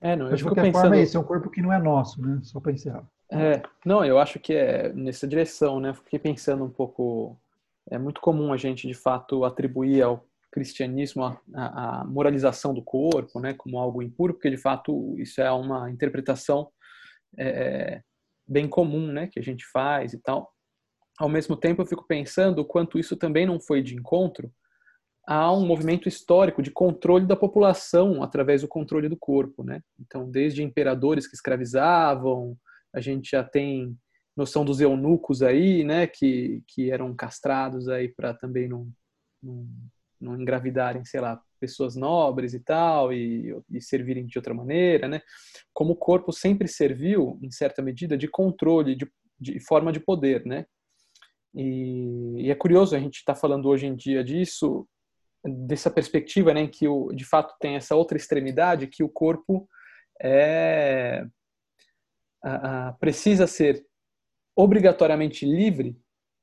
É, 0.02 0.16
não, 0.16 0.34
de 0.34 0.44
qualquer 0.44 0.64
pensando... 0.64 0.82
forma, 0.82 0.98
é 0.98 1.04
isso 1.04 1.18
é 1.18 1.20
um 1.20 1.24
corpo 1.24 1.50
que 1.50 1.62
não 1.62 1.72
é 1.72 1.80
nosso, 1.80 2.22
né? 2.22 2.40
Só 2.44 2.60
para 2.60 2.72
encerrar. 2.72 3.06
É, 3.32 3.62
não, 3.86 4.04
eu 4.04 4.18
acho 4.18 4.40
que 4.40 4.54
é 4.54 4.92
nessa 4.94 5.28
direção, 5.28 5.80
né? 5.80 5.94
Fiquei 5.94 6.20
pensando 6.20 6.64
um 6.64 6.70
pouco. 6.70 7.38
É 7.90 7.98
muito 7.98 8.20
comum 8.20 8.52
a 8.52 8.58
gente, 8.58 8.88
de 8.88 8.94
fato, 8.94 9.46
atribuir 9.46 10.02
ao 10.02 10.26
cristianismo 10.52 11.24
a, 11.24 11.40
a, 11.54 12.02
a, 12.02 12.04
moralização 12.06 12.74
do 12.74 12.82
corpo, 12.82 13.40
né, 13.40 13.54
como 13.54 13.78
algo 13.78 14.02
impuro, 14.02 14.34
porque 14.34 14.50
de 14.50 14.58
fato 14.58 15.16
isso 15.20 15.40
é 15.40 15.52
uma 15.52 15.90
interpretação 15.92 16.70
é, 17.38 18.02
bem 18.48 18.68
comum, 18.68 19.12
né, 19.12 19.28
que 19.28 19.40
a 19.40 19.44
gente 19.44 19.66
faz 19.66 20.14
e 20.14 20.20
tal. 20.20 20.52
Ao 21.20 21.28
mesmo 21.28 21.56
tempo, 21.56 21.82
eu 21.82 21.86
fico 21.86 22.06
pensando 22.08 22.60
o 22.60 22.66
quanto 22.66 23.00
isso 23.00 23.16
também 23.18 23.46
não 23.46 23.60
foi 23.60 23.82
de 23.82 23.96
encontro 23.96 24.52
a 25.28 25.52
um 25.52 25.66
movimento 25.66 26.08
histórico 26.08 26.62
de 26.62 26.72
controle 26.72 27.26
da 27.26 27.36
população 27.36 28.24
através 28.24 28.62
do 28.62 28.68
controle 28.68 29.10
do 29.10 29.18
corpo, 29.18 29.64
né? 29.64 29.82
Então, 30.00 30.30
desde 30.30 30.64
imperadores 30.64 31.28
que 31.28 31.36
escravizavam, 31.36 32.58
a 32.94 33.02
gente 33.02 33.32
já 33.32 33.44
tem 33.44 33.98
noção 34.36 34.64
dos 34.64 34.80
eunucos 34.80 35.42
aí, 35.42 35.84
né, 35.84 36.08
que, 36.08 36.64
que 36.68 36.92
eram 36.92 37.14
castrados 37.14 37.90
aí 37.90 38.08
para 38.08 38.34
também 38.36 38.70
não, 38.70 38.88
não 39.44 39.68
não 40.20 40.40
engravidarem, 40.40 41.06
sei 41.06 41.22
lá, 41.22 41.42
pessoas 41.58 41.96
nobres 41.96 42.54
e 42.54 42.60
tal, 42.60 43.12
e, 43.12 43.56
e 43.72 43.82
servirem 43.82 44.26
de 44.26 44.38
outra 44.38 44.54
maneira, 44.54 45.08
né? 45.08 45.22
Como 45.74 45.94
o 45.94 45.96
corpo 45.96 46.32
sempre 46.32 46.68
serviu, 46.68 47.40
em 47.42 47.52
certa 47.52 47.82
medida, 47.82 48.18
de 48.18 48.28
controle, 48.28 48.96
de, 48.96 49.10
de 49.40 49.60
forma 49.60 49.92
de 49.92 50.00
poder, 50.00 50.46
né? 50.46 50.66
E, 51.54 52.46
e 52.46 52.52
é 52.52 52.56
curioso 52.56 52.96
a 52.96 53.00
gente 53.00 53.18
estar 53.18 53.34
tá 53.34 53.40
falando 53.40 53.68
hoje 53.68 53.88
em 53.88 53.96
dia 53.96 54.24
disso, 54.24 54.88
dessa 55.44 55.90
perspectiva, 55.90 56.54
né, 56.54 56.62
em 56.62 56.70
que 56.70 56.88
o, 56.88 57.12
de 57.14 57.26
fato 57.26 57.56
tem 57.60 57.76
essa 57.76 57.96
outra 57.96 58.18
extremidade, 58.18 58.88
que 58.88 59.04
o 59.04 59.10
corpo 59.10 59.68
é, 60.22 61.26
a, 62.44 62.90
a, 62.90 62.94
precisa 62.94 63.48
ser 63.48 63.86
obrigatoriamente 64.56 65.46
livre 65.46 65.98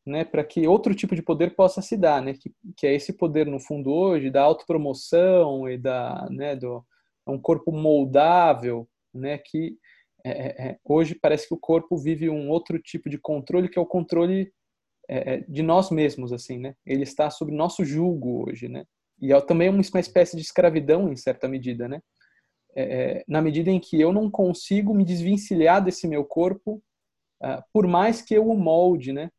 né, 0.06 0.24
para 0.24 0.44
que 0.44 0.66
outro 0.66 0.94
tipo 0.94 1.14
de 1.14 1.22
poder 1.22 1.54
possa 1.54 1.80
se 1.80 1.96
dar, 1.96 2.20
né, 2.22 2.34
que, 2.34 2.52
que 2.76 2.86
é 2.86 2.94
esse 2.94 3.12
poder 3.12 3.46
no 3.46 3.58
fundo 3.58 3.92
hoje 3.92 4.30
da 4.30 4.42
autopromoção 4.42 5.68
e 5.68 5.78
da, 5.78 6.28
né, 6.30 6.54
do 6.54 6.84
é 7.26 7.30
um 7.30 7.38
corpo 7.38 7.72
moldável, 7.72 8.86
né, 9.14 9.38
que 9.38 9.78
é, 10.24 10.30
é, 10.30 10.68
é, 10.68 10.78
hoje 10.84 11.14
parece 11.14 11.46
que 11.46 11.54
o 11.54 11.58
corpo 11.58 11.96
vive 11.96 12.30
um 12.30 12.48
outro 12.48 12.78
tipo 12.78 13.10
de 13.10 13.18
controle 13.18 13.68
que 13.68 13.78
é 13.78 13.82
o 13.82 13.86
controle 13.86 14.50
é, 15.08 15.34
é 15.34 15.40
de 15.46 15.62
nós 15.62 15.90
mesmos, 15.90 16.32
assim, 16.32 16.58
né? 16.58 16.74
Ele 16.86 17.02
está 17.02 17.28
sob 17.28 17.52
nosso 17.52 17.84
julgo 17.84 18.48
hoje, 18.48 18.66
né? 18.68 18.86
E 19.20 19.34
é 19.34 19.40
também 19.42 19.68
uma 19.68 19.80
espécie 19.80 20.34
de 20.34 20.42
escravidão 20.42 21.12
em 21.12 21.16
certa 21.16 21.46
medida, 21.46 21.86
né? 21.86 22.00
Na 23.28 23.42
medida 23.42 23.70
em 23.70 23.78
que 23.78 24.00
eu 24.00 24.12
não 24.12 24.30
consigo 24.30 24.94
me 24.94 25.04
desvencilhar 25.04 25.84
desse 25.84 26.08
meu 26.08 26.24
corpo, 26.24 26.82
uh, 27.42 27.62
por 27.72 27.86
mais 27.86 28.20
que 28.20 28.34
eu 28.34 28.48
o 28.48 28.58
molde, 28.58 29.12
né? 29.12 29.30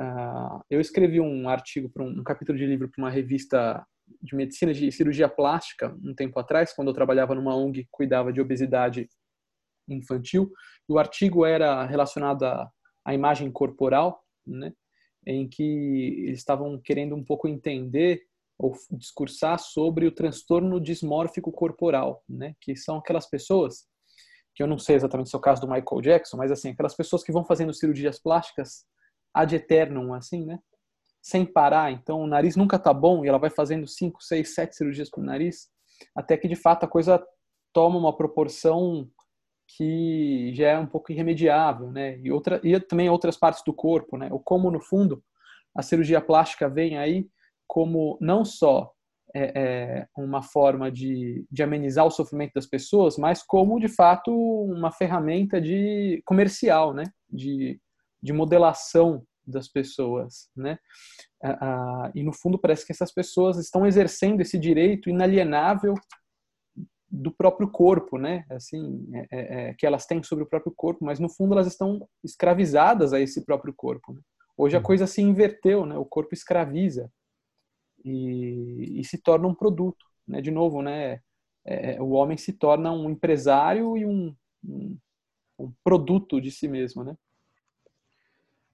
Uh, 0.00 0.64
eu 0.70 0.80
escrevi 0.80 1.20
um 1.20 1.46
artigo 1.46 1.90
para 1.90 2.02
um, 2.02 2.20
um, 2.20 2.24
capítulo 2.24 2.56
de 2.56 2.64
livro 2.64 2.88
para 2.88 3.02
uma 3.02 3.10
revista 3.10 3.86
de 4.22 4.34
medicina 4.34 4.72
de 4.72 4.90
cirurgia 4.90 5.28
plástica 5.28 5.94
um 6.02 6.14
tempo 6.14 6.40
atrás, 6.40 6.72
quando 6.72 6.88
eu 6.88 6.94
trabalhava 6.94 7.34
numa 7.34 7.54
ONG 7.54 7.84
que 7.84 7.88
cuidava 7.90 8.32
de 8.32 8.40
obesidade 8.40 9.06
infantil. 9.86 10.50
O 10.88 10.98
artigo 10.98 11.44
era 11.44 11.84
relacionado 11.84 12.44
à, 12.44 12.70
à 13.04 13.12
imagem 13.12 13.52
corporal, 13.52 14.24
né? 14.46 14.72
Em 15.26 15.46
que 15.46 16.24
eles 16.24 16.38
estavam 16.38 16.80
querendo 16.82 17.14
um 17.14 17.22
pouco 17.22 17.46
entender 17.46 18.22
ou 18.58 18.72
discursar 18.92 19.58
sobre 19.58 20.06
o 20.06 20.12
transtorno 20.12 20.80
dismórfico 20.80 21.52
corporal, 21.52 22.24
né? 22.26 22.54
Que 22.58 22.74
são 22.74 22.96
aquelas 22.96 23.28
pessoas 23.28 23.86
que 24.54 24.62
eu 24.62 24.66
não 24.66 24.78
sei 24.78 24.96
exatamente 24.96 25.28
se 25.28 25.36
é 25.36 25.38
o 25.38 25.42
caso 25.42 25.60
do 25.60 25.68
Michael 25.68 26.00
Jackson, 26.00 26.38
mas 26.38 26.50
assim, 26.50 26.70
aquelas 26.70 26.94
pessoas 26.94 27.22
que 27.22 27.32
vão 27.32 27.44
fazendo 27.44 27.74
cirurgias 27.74 28.18
plásticas 28.18 28.84
ad 29.34 29.54
eternum, 29.54 30.14
assim, 30.14 30.44
né? 30.44 30.58
Sem 31.22 31.44
parar. 31.44 31.92
Então, 31.92 32.20
o 32.20 32.26
nariz 32.26 32.56
nunca 32.56 32.78
tá 32.78 32.92
bom 32.92 33.24
e 33.24 33.28
ela 33.28 33.38
vai 33.38 33.50
fazendo 33.50 33.86
cinco, 33.86 34.22
seis, 34.22 34.54
sete 34.54 34.76
cirurgias 34.76 35.10
pro 35.10 35.22
nariz, 35.22 35.68
até 36.14 36.36
que 36.36 36.48
de 36.48 36.56
fato 36.56 36.84
a 36.84 36.88
coisa 36.88 37.22
toma 37.72 37.98
uma 37.98 38.16
proporção 38.16 39.08
que 39.76 40.52
já 40.54 40.70
é 40.70 40.78
um 40.78 40.86
pouco 40.86 41.12
irremediável, 41.12 41.90
né? 41.90 42.18
E 42.18 42.32
outra 42.32 42.60
e 42.64 42.78
também 42.80 43.08
outras 43.08 43.36
partes 43.36 43.62
do 43.64 43.72
corpo, 43.72 44.16
né? 44.16 44.28
O 44.32 44.38
como 44.40 44.70
no 44.70 44.80
fundo 44.80 45.22
a 45.74 45.82
cirurgia 45.82 46.20
plástica 46.20 46.68
vem 46.68 46.98
aí 46.98 47.28
como 47.68 48.18
não 48.20 48.44
só 48.44 48.92
é, 49.32 49.52
é 49.54 50.06
uma 50.16 50.42
forma 50.42 50.90
de, 50.90 51.46
de 51.50 51.62
amenizar 51.62 52.04
o 52.04 52.10
sofrimento 52.10 52.54
das 52.54 52.66
pessoas, 52.66 53.16
mas 53.16 53.44
como 53.44 53.78
de 53.78 53.88
fato 53.88 54.32
uma 54.32 54.90
ferramenta 54.90 55.60
de 55.60 56.20
comercial, 56.24 56.92
né? 56.92 57.04
De, 57.28 57.80
de 58.22 58.32
modelação 58.32 59.24
das 59.46 59.68
pessoas, 59.68 60.48
né? 60.54 60.78
Ah, 61.42 62.10
e 62.14 62.22
no 62.22 62.32
fundo 62.32 62.58
parece 62.58 62.86
que 62.86 62.92
essas 62.92 63.12
pessoas 63.12 63.58
estão 63.58 63.86
exercendo 63.86 64.40
esse 64.40 64.58
direito 64.58 65.10
inalienável 65.10 65.94
do 67.10 67.32
próprio 67.32 67.68
corpo, 67.68 68.18
né? 68.18 68.44
Assim, 68.50 69.08
é, 69.12 69.26
é, 69.30 69.70
é, 69.70 69.74
que 69.74 69.84
elas 69.84 70.06
têm 70.06 70.22
sobre 70.22 70.44
o 70.44 70.46
próprio 70.46 70.72
corpo, 70.74 71.04
mas 71.04 71.18
no 71.18 71.28
fundo 71.28 71.54
elas 71.54 71.66
estão 71.66 72.08
escravizadas 72.22 73.12
a 73.12 73.20
esse 73.20 73.44
próprio 73.44 73.74
corpo. 73.74 74.12
Né? 74.12 74.20
Hoje 74.56 74.76
a 74.76 74.78
uhum. 74.78 74.84
coisa 74.84 75.06
se 75.06 75.20
inverteu, 75.20 75.84
né? 75.84 75.96
O 75.96 76.04
corpo 76.04 76.34
escraviza 76.34 77.10
e, 78.04 79.00
e 79.00 79.04
se 79.04 79.18
torna 79.18 79.48
um 79.48 79.54
produto, 79.54 80.04
né? 80.26 80.40
De 80.40 80.50
novo, 80.50 80.82
né? 80.82 81.20
É, 81.64 81.94
é, 81.94 82.02
o 82.02 82.10
homem 82.10 82.38
se 82.38 82.52
torna 82.52 82.92
um 82.92 83.10
empresário 83.10 83.96
e 83.96 84.06
um, 84.06 84.34
um, 84.64 84.96
um 85.58 85.72
produto 85.82 86.40
de 86.40 86.50
si 86.50 86.68
mesmo, 86.68 87.02
né? 87.02 87.16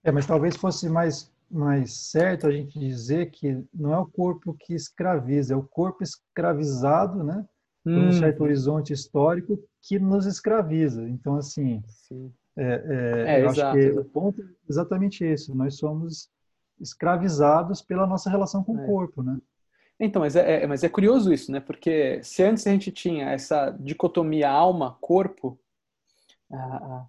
É, 0.07 0.12
mas 0.12 0.27
talvez 0.27 0.57
fosse 0.57 0.88
mais 0.88 1.35
mais 1.49 1.92
certo 1.92 2.49
a 2.49 2.51
gente 2.51 2.77
dizer 2.77 3.31
que 3.31 3.64
não 3.73 3.95
é 3.95 3.99
o 3.99 4.07
corpo 4.07 4.53
que 4.53 4.75
escraviza, 4.75 5.55
é 5.55 5.57
o 5.57 5.62
corpo 5.62 6.03
escravizado, 6.03 7.23
né? 7.23 7.47
por 7.87 7.92
um 7.92 8.12
certo 8.12 8.40
hum. 8.40 8.47
horizonte 8.47 8.92
histórico 8.92 9.62
que 9.81 9.97
nos 9.97 10.27
escraviza. 10.27 11.09
Então, 11.09 11.37
assim, 11.37 11.81
é, 12.57 12.64
é, 12.64 13.35
é, 13.37 13.42
eu 13.42 13.49
exato. 13.49 13.79
acho 13.79 13.79
que 13.79 14.01
o 14.01 14.05
ponto 14.05 14.42
é 14.42 14.47
exatamente 14.69 15.25
esse. 15.25 15.55
Nós 15.55 15.77
somos 15.77 16.29
escravizados 16.81 17.81
pela 17.81 18.05
nossa 18.05 18.29
relação 18.29 18.64
com 18.64 18.75
o 18.75 18.81
é. 18.81 18.87
corpo, 18.87 19.23
né? 19.23 19.38
Então, 20.01 20.21
mas 20.21 20.35
é, 20.35 20.64
é, 20.64 20.66
mas 20.66 20.83
é 20.83 20.88
curioso 20.88 21.33
isso, 21.33 21.53
né? 21.53 21.61
Porque 21.61 22.21
se 22.25 22.42
antes 22.42 22.66
a 22.66 22.71
gente 22.71 22.90
tinha 22.90 23.31
essa 23.31 23.71
dicotomia 23.71 24.51
alma-corpo, 24.51 25.59
ah, 26.53 26.79
ah, 26.83 27.07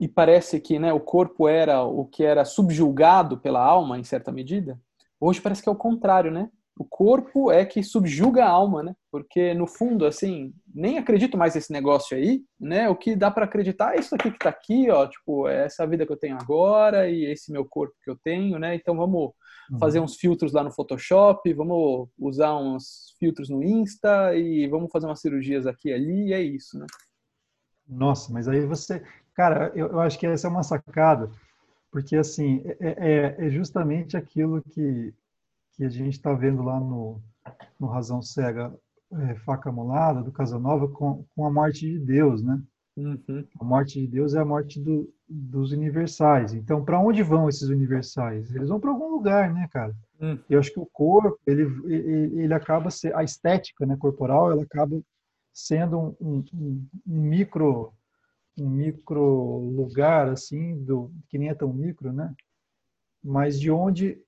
e 0.00 0.06
parece 0.06 0.60
que 0.60 0.78
né, 0.78 0.92
o 0.92 1.00
corpo 1.00 1.48
era 1.48 1.82
o 1.82 2.04
que 2.04 2.24
era 2.24 2.44
subjulgado 2.44 3.38
pela 3.38 3.64
alma, 3.64 3.98
em 3.98 4.04
certa 4.04 4.30
medida, 4.30 4.80
hoje 5.20 5.40
parece 5.40 5.62
que 5.62 5.68
é 5.68 5.72
o 5.72 5.76
contrário, 5.76 6.30
né? 6.30 6.50
o 6.78 6.84
corpo 6.84 7.50
é 7.50 7.66
que 7.66 7.82
subjuga 7.82 8.44
a 8.44 8.48
alma, 8.48 8.84
né? 8.84 8.94
Porque 9.10 9.52
no 9.52 9.66
fundo, 9.66 10.06
assim, 10.06 10.54
nem 10.72 10.96
acredito 10.96 11.36
mais 11.36 11.56
nesse 11.56 11.72
negócio 11.72 12.16
aí, 12.16 12.42
né? 12.58 12.88
O 12.88 12.94
que 12.94 13.16
dá 13.16 13.30
para 13.30 13.46
acreditar 13.46 13.96
é 13.96 13.98
isso 13.98 14.14
aqui 14.14 14.30
que 14.30 14.38
tá 14.38 14.48
aqui, 14.48 14.88
ó, 14.88 15.04
tipo, 15.06 15.48
é 15.48 15.64
essa 15.64 15.84
vida 15.86 16.06
que 16.06 16.12
eu 16.12 16.16
tenho 16.16 16.38
agora 16.40 17.10
e 17.10 17.24
esse 17.24 17.50
meu 17.50 17.64
corpo 17.64 17.94
que 18.02 18.08
eu 18.08 18.16
tenho, 18.22 18.60
né? 18.60 18.76
Então 18.76 18.96
vamos 18.96 19.32
uhum. 19.72 19.78
fazer 19.80 19.98
uns 19.98 20.14
filtros 20.14 20.52
lá 20.52 20.62
no 20.62 20.70
Photoshop, 20.70 21.52
vamos 21.52 22.08
usar 22.16 22.56
uns 22.56 23.12
filtros 23.18 23.48
no 23.48 23.62
Insta 23.62 24.36
e 24.36 24.68
vamos 24.68 24.90
fazer 24.92 25.06
umas 25.06 25.20
cirurgias 25.20 25.66
aqui 25.66 25.88
e 25.88 25.92
ali, 25.92 26.28
e 26.28 26.32
é 26.32 26.40
isso, 26.40 26.78
né? 26.78 26.86
Nossa, 27.88 28.32
mas 28.32 28.46
aí 28.46 28.64
você, 28.64 29.02
cara, 29.38 29.70
eu, 29.72 29.86
eu 29.86 30.00
acho 30.00 30.18
que 30.18 30.26
essa 30.26 30.48
é 30.48 30.50
uma 30.50 30.64
sacada, 30.64 31.30
porque 31.92 32.16
assim, 32.16 32.60
é, 32.80 33.36
é, 33.38 33.46
é 33.46 33.50
justamente 33.50 34.16
aquilo 34.16 34.60
que 34.60 35.14
que 35.78 35.84
a 35.84 35.88
gente 35.88 36.14
está 36.14 36.34
vendo 36.34 36.60
lá 36.64 36.80
no, 36.80 37.22
no 37.78 37.86
Razão 37.86 38.20
Cega, 38.20 38.74
é, 39.12 39.36
Faca 39.36 39.70
Molada, 39.70 40.20
do 40.20 40.32
Casanova, 40.32 40.88
com, 40.88 41.24
com 41.36 41.46
a 41.46 41.52
morte 41.52 41.88
de 41.88 42.00
Deus, 42.00 42.42
né? 42.42 42.60
Uhum. 42.96 43.44
A 43.60 43.64
morte 43.64 44.00
de 44.00 44.08
Deus 44.08 44.34
é 44.34 44.40
a 44.40 44.44
morte 44.44 44.80
do, 44.80 45.08
dos 45.28 45.70
universais. 45.70 46.52
Então, 46.52 46.84
para 46.84 46.98
onde 46.98 47.22
vão 47.22 47.48
esses 47.48 47.68
universais? 47.68 48.52
Eles 48.52 48.70
vão 48.70 48.80
para 48.80 48.90
algum 48.90 49.08
lugar, 49.08 49.54
né, 49.54 49.68
cara? 49.72 49.94
Uhum. 50.20 50.36
Eu 50.50 50.58
acho 50.58 50.72
que 50.72 50.80
o 50.80 50.86
corpo, 50.92 51.38
ele, 51.46 51.62
ele, 51.84 52.42
ele 52.42 52.54
acaba 52.54 52.90
ser 52.90 53.14
a 53.14 53.22
estética, 53.22 53.86
né, 53.86 53.96
corporal, 53.96 54.50
ela 54.50 54.64
acaba 54.64 55.00
sendo 55.52 56.16
um, 56.20 56.44
um, 56.52 56.86
um 57.06 57.20
micro 57.20 57.92
um 58.58 58.68
micro 58.68 59.58
lugar 59.74 60.28
assim 60.28 60.82
do 60.84 61.10
que 61.28 61.38
nem 61.38 61.48
é 61.48 61.54
tão 61.54 61.72
micro, 61.72 62.12
né? 62.12 62.34
Mas 63.22 63.58
de 63.58 63.70
onde 63.70 64.20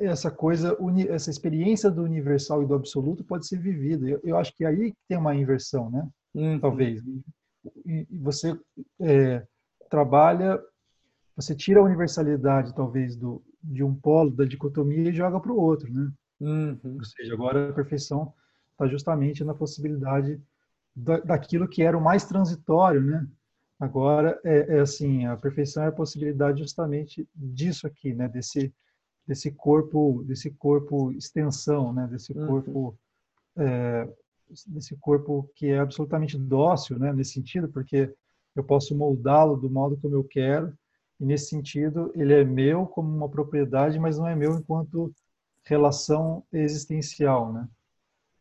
essa 0.00 0.30
coisa, 0.30 0.76
essa 1.08 1.30
experiência 1.30 1.90
do 1.90 2.02
universal 2.02 2.62
e 2.62 2.66
do 2.66 2.74
absoluto 2.74 3.24
pode 3.24 3.46
ser 3.46 3.58
vivida. 3.58 4.08
Eu, 4.08 4.20
eu 4.24 4.36
acho 4.36 4.54
que 4.54 4.64
aí 4.64 4.92
tem 5.08 5.16
uma 5.16 5.34
inversão, 5.34 5.90
né? 5.90 6.08
Uhum. 6.34 6.58
Talvez. 6.58 7.02
E, 7.86 8.06
você 8.10 8.58
é, 9.00 9.46
trabalha, 9.88 10.60
você 11.36 11.54
tira 11.54 11.80
a 11.80 11.84
universalidade, 11.84 12.74
talvez, 12.74 13.14
do, 13.16 13.42
de 13.62 13.84
um 13.84 13.94
polo 13.94 14.30
da 14.30 14.44
dicotomia 14.44 15.10
e 15.10 15.14
joga 15.14 15.38
para 15.38 15.52
o 15.52 15.60
outro, 15.60 15.92
né? 15.92 16.10
Uhum. 16.40 16.78
Ou 16.84 17.04
seja, 17.04 17.34
agora 17.34 17.70
a 17.70 17.72
perfeição 17.72 18.32
está 18.72 18.86
justamente 18.86 19.44
na 19.44 19.54
possibilidade 19.54 20.40
da, 20.98 21.18
daquilo 21.20 21.68
que 21.68 21.82
era 21.82 21.96
o 21.96 22.02
mais 22.02 22.24
transitório, 22.24 23.00
né? 23.00 23.26
Agora 23.78 24.40
é, 24.44 24.76
é 24.76 24.80
assim, 24.80 25.24
a 25.26 25.36
perfeição 25.36 25.84
é 25.84 25.88
a 25.88 25.92
possibilidade 25.92 26.60
justamente 26.60 27.28
disso 27.34 27.86
aqui, 27.86 28.12
né? 28.12 28.28
Desse 28.28 28.72
desse 29.26 29.50
corpo, 29.50 30.24
desse 30.26 30.50
corpo 30.50 31.12
extensão, 31.12 31.92
né? 31.92 32.06
Desse 32.06 32.32
uhum. 32.32 32.46
corpo, 32.46 32.98
é, 33.56 34.08
desse 34.66 34.96
corpo 34.96 35.50
que 35.54 35.66
é 35.66 35.78
absolutamente 35.78 36.38
dócil, 36.38 36.98
né? 36.98 37.12
Nesse 37.12 37.34
sentido, 37.34 37.68
porque 37.68 38.12
eu 38.56 38.64
posso 38.64 38.96
moldá-lo 38.96 39.54
do 39.56 39.68
modo 39.68 39.98
como 39.98 40.14
eu 40.14 40.24
quero. 40.24 40.72
E 41.20 41.26
nesse 41.26 41.50
sentido, 41.50 42.10
ele 42.14 42.32
é 42.32 42.42
meu 42.42 42.86
como 42.86 43.14
uma 43.14 43.28
propriedade, 43.28 43.98
mas 43.98 44.16
não 44.16 44.26
é 44.26 44.34
meu 44.34 44.54
enquanto 44.54 45.12
relação 45.62 46.42
existencial, 46.50 47.52
né? 47.52 47.68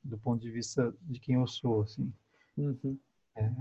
Do 0.01 0.17
ponto 0.17 0.41
de 0.41 0.49
vista 0.49 0.95
de 1.01 1.19
quem 1.19 1.35
eu 1.35 1.47
sou, 1.47 1.81
assim. 1.81 2.13
Uhum. 2.57 2.97
É. 3.35 3.51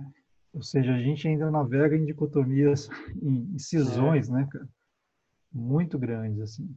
Ou 0.55 0.63
seja, 0.63 0.95
a 0.95 0.99
gente 0.99 1.29
ainda 1.29 1.51
navega 1.51 1.97
em 1.97 2.07
dicotomias, 2.07 2.89
em, 3.23 3.59
cisões, 3.59 4.29
é. 4.29 4.33
né, 4.33 4.49
Muito 5.53 5.99
grandes, 5.99 6.41
assim 6.41 6.75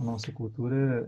a 0.00 0.04
nossa 0.04 0.32
cultura 0.32 1.06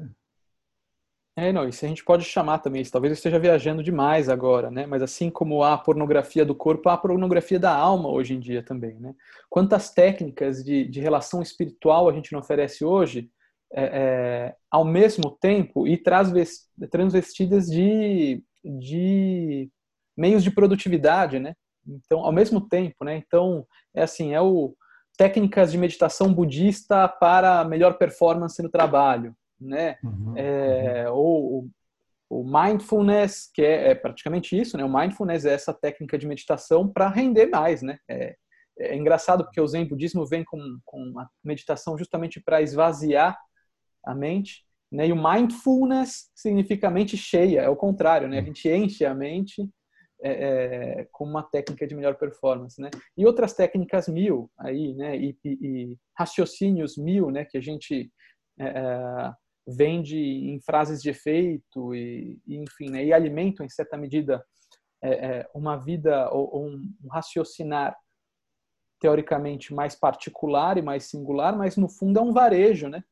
É, 1.35 1.51
não, 1.51 1.67
isso 1.67 1.85
a 1.85 1.89
gente 1.89 2.05
pode 2.05 2.25
chamar 2.25 2.59
também, 2.59 2.85
talvez 2.85 3.11
eu 3.11 3.15
esteja 3.15 3.39
viajando 3.39 3.83
demais 3.83 4.29
agora, 4.29 4.71
né? 4.71 4.87
Mas 4.87 5.03
assim 5.03 5.31
como 5.31 5.63
há 5.63 5.73
a 5.73 5.79
pornografia 5.79 6.45
do 6.45 6.55
corpo, 6.55 6.89
há 6.89 6.93
a 6.93 6.99
pornografia 6.99 7.59
da 7.59 7.75
alma 7.75 8.11
hoje 8.11 8.35
em 8.35 8.41
dia 8.41 8.63
também, 8.63 8.99
né? 9.01 9.15
Quantas 9.49 9.91
técnicas 9.91 10.63
de, 10.63 10.87
de 10.87 11.01
relação 11.01 11.41
espiritual 11.41 12.09
a 12.09 12.13
gente 12.13 12.33
não 12.33 12.41
oferece 12.41 12.85
hoje, 12.85 13.31
é, 13.73 13.85
é, 13.85 14.57
ao 14.71 14.85
mesmo 14.85 15.31
tempo, 15.31 15.89
e 15.89 15.97
transvestidas 15.97 17.67
de, 17.67 18.45
de 18.63 19.71
meios 20.23 20.45
de 20.45 20.53
produtividade, 20.53 21.41
né? 21.41 21.53
Então, 21.85 22.21
ao 22.21 22.31
mesmo 22.31 22.61
tempo, 22.61 23.05
né? 23.05 23.17
Então, 23.17 23.67
é 23.93 24.05
assim, 24.05 24.33
é 24.33 24.41
o 24.41 24.77
técnicas 25.19 25.73
de 25.73 25.79
meditação 25.79 26.33
budista 26.33 27.09
para 27.09 27.65
melhor 27.65 27.99
performance 27.99 28.63
no 28.63 28.71
trabalho, 28.71 29.35
né? 29.61 29.97
Uhum, 30.05 30.35
é, 30.37 31.11
uhum. 31.11 31.17
Ou 31.17 31.69
o 32.31 32.45
mindfulness, 32.45 33.51
que 33.53 33.63
é, 33.63 33.91
é, 33.91 33.95
praticamente 33.97 34.59
isso, 34.59 34.77
né? 34.77 34.85
O 34.85 34.93
mindfulness 34.93 35.45
é 35.45 35.53
essa 35.55 35.75
técnica 35.75 36.17
de 36.17 36.27
meditação 36.27 36.89
para 36.89 37.09
render 37.09 37.47
mais, 37.47 37.83
né? 37.83 37.99
É, 38.09 38.37
é, 38.79 38.97
engraçado 38.97 39.45
porque 39.45 39.61
o 39.61 39.67
Zen 39.67 39.89
budismo 39.89 40.25
vem 40.25 40.45
com, 40.45 40.79
com 40.85 41.19
a 41.19 41.29
meditação 41.43 41.99
justamente 41.99 42.41
para 42.41 42.63
esvaziar 42.63 43.37
a 44.07 44.15
mente, 44.15 44.65
né? 44.91 45.09
E 45.09 45.13
o 45.13 45.21
mindfulness 45.21 46.31
significa 46.33 46.89
mente 46.89 47.17
cheia, 47.17 47.63
é 47.63 47.69
o 47.69 47.77
contrário, 47.77 48.29
né? 48.29 48.39
A 48.39 48.43
gente 48.43 48.69
enche 48.69 49.05
a 49.05 49.15
mente 49.15 49.69
é, 50.23 50.31
é, 51.01 51.09
com 51.11 51.25
uma 51.25 51.43
técnica 51.43 51.87
de 51.87 51.95
melhor 51.95 52.15
performance, 52.17 52.81
né? 52.81 52.91
E 53.17 53.27
outras 53.27 53.55
técnicas 53.55 54.09
mil 54.09 54.51
aí, 54.59 54.95
né? 54.95 55.17
E, 55.17 55.37
e, 55.45 55.49
e 55.51 55.99
raciocínios 56.17 56.97
mil, 56.97 57.31
né? 57.31 57.45
Que 57.45 57.59
a 57.59 57.61
gente 57.61 58.11
é, 58.59 58.67
é 58.67 59.33
vende 59.67 60.19
em 60.19 60.61
frases 60.61 61.01
de 61.01 61.11
efeito 61.11 61.95
e, 61.95 62.39
e 62.47 62.57
enfim, 62.57 62.91
né? 62.91 63.05
E 63.05 63.13
alimentam 63.13 63.65
em 63.65 63.69
certa 63.69 63.97
medida 63.97 64.45
é, 65.03 65.11
é, 65.11 65.51
uma 65.55 65.77
vida 65.77 66.31
ou, 66.31 66.55
ou 66.55 66.69
um 66.69 66.93
raciocinar 67.11 67.97
teoricamente 69.01 69.75
mais 69.75 69.97
particular 69.97 70.79
e 70.79 70.83
mais 70.83 71.05
singular, 71.05 71.57
mas 71.57 71.77
no 71.77 71.89
fundo 71.89 72.19
é 72.19 72.23
um 72.23 72.33
varejo, 72.33 72.89
né? 72.89 73.03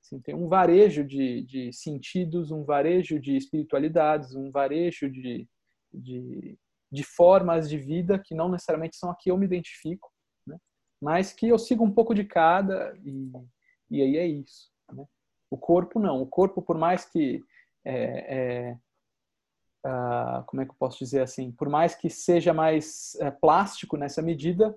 Assim, 0.00 0.20
tem 0.20 0.34
um 0.34 0.48
varejo 0.48 1.04
de, 1.04 1.42
de 1.42 1.72
sentidos, 1.72 2.50
um 2.50 2.64
varejo 2.64 3.18
de 3.18 3.36
espiritualidades, 3.36 4.34
um 4.34 4.50
varejo 4.50 5.10
de, 5.10 5.48
de, 5.92 6.58
de 6.90 7.02
formas 7.02 7.68
de 7.68 7.78
vida 7.78 8.18
que 8.18 8.34
não 8.34 8.48
necessariamente 8.48 8.96
são 8.96 9.10
a 9.10 9.16
que 9.16 9.30
eu 9.30 9.36
me 9.36 9.46
identifico, 9.46 10.10
né? 10.46 10.56
mas 11.00 11.32
que 11.32 11.48
eu 11.48 11.58
sigo 11.58 11.84
um 11.84 11.92
pouco 11.92 12.14
de 12.14 12.24
cada 12.24 12.96
e, 13.04 13.30
e 13.90 14.02
aí 14.02 14.16
é 14.16 14.26
isso. 14.26 14.70
Né? 14.92 15.04
O 15.50 15.56
corpo 15.56 15.98
não. 15.98 16.22
O 16.22 16.26
corpo, 16.26 16.62
por 16.62 16.78
mais 16.78 17.04
que 17.04 17.42
é, 17.84 18.72
é, 18.74 18.78
uh, 19.86 20.44
como 20.46 20.62
é 20.62 20.64
que 20.64 20.70
eu 20.70 20.76
posso 20.78 20.98
dizer 20.98 21.22
assim, 21.22 21.50
por 21.52 21.68
mais 21.68 21.94
que 21.94 22.08
seja 22.08 22.52
mais 22.52 23.16
é, 23.20 23.30
plástico 23.30 23.96
nessa 23.96 24.22
medida, 24.22 24.76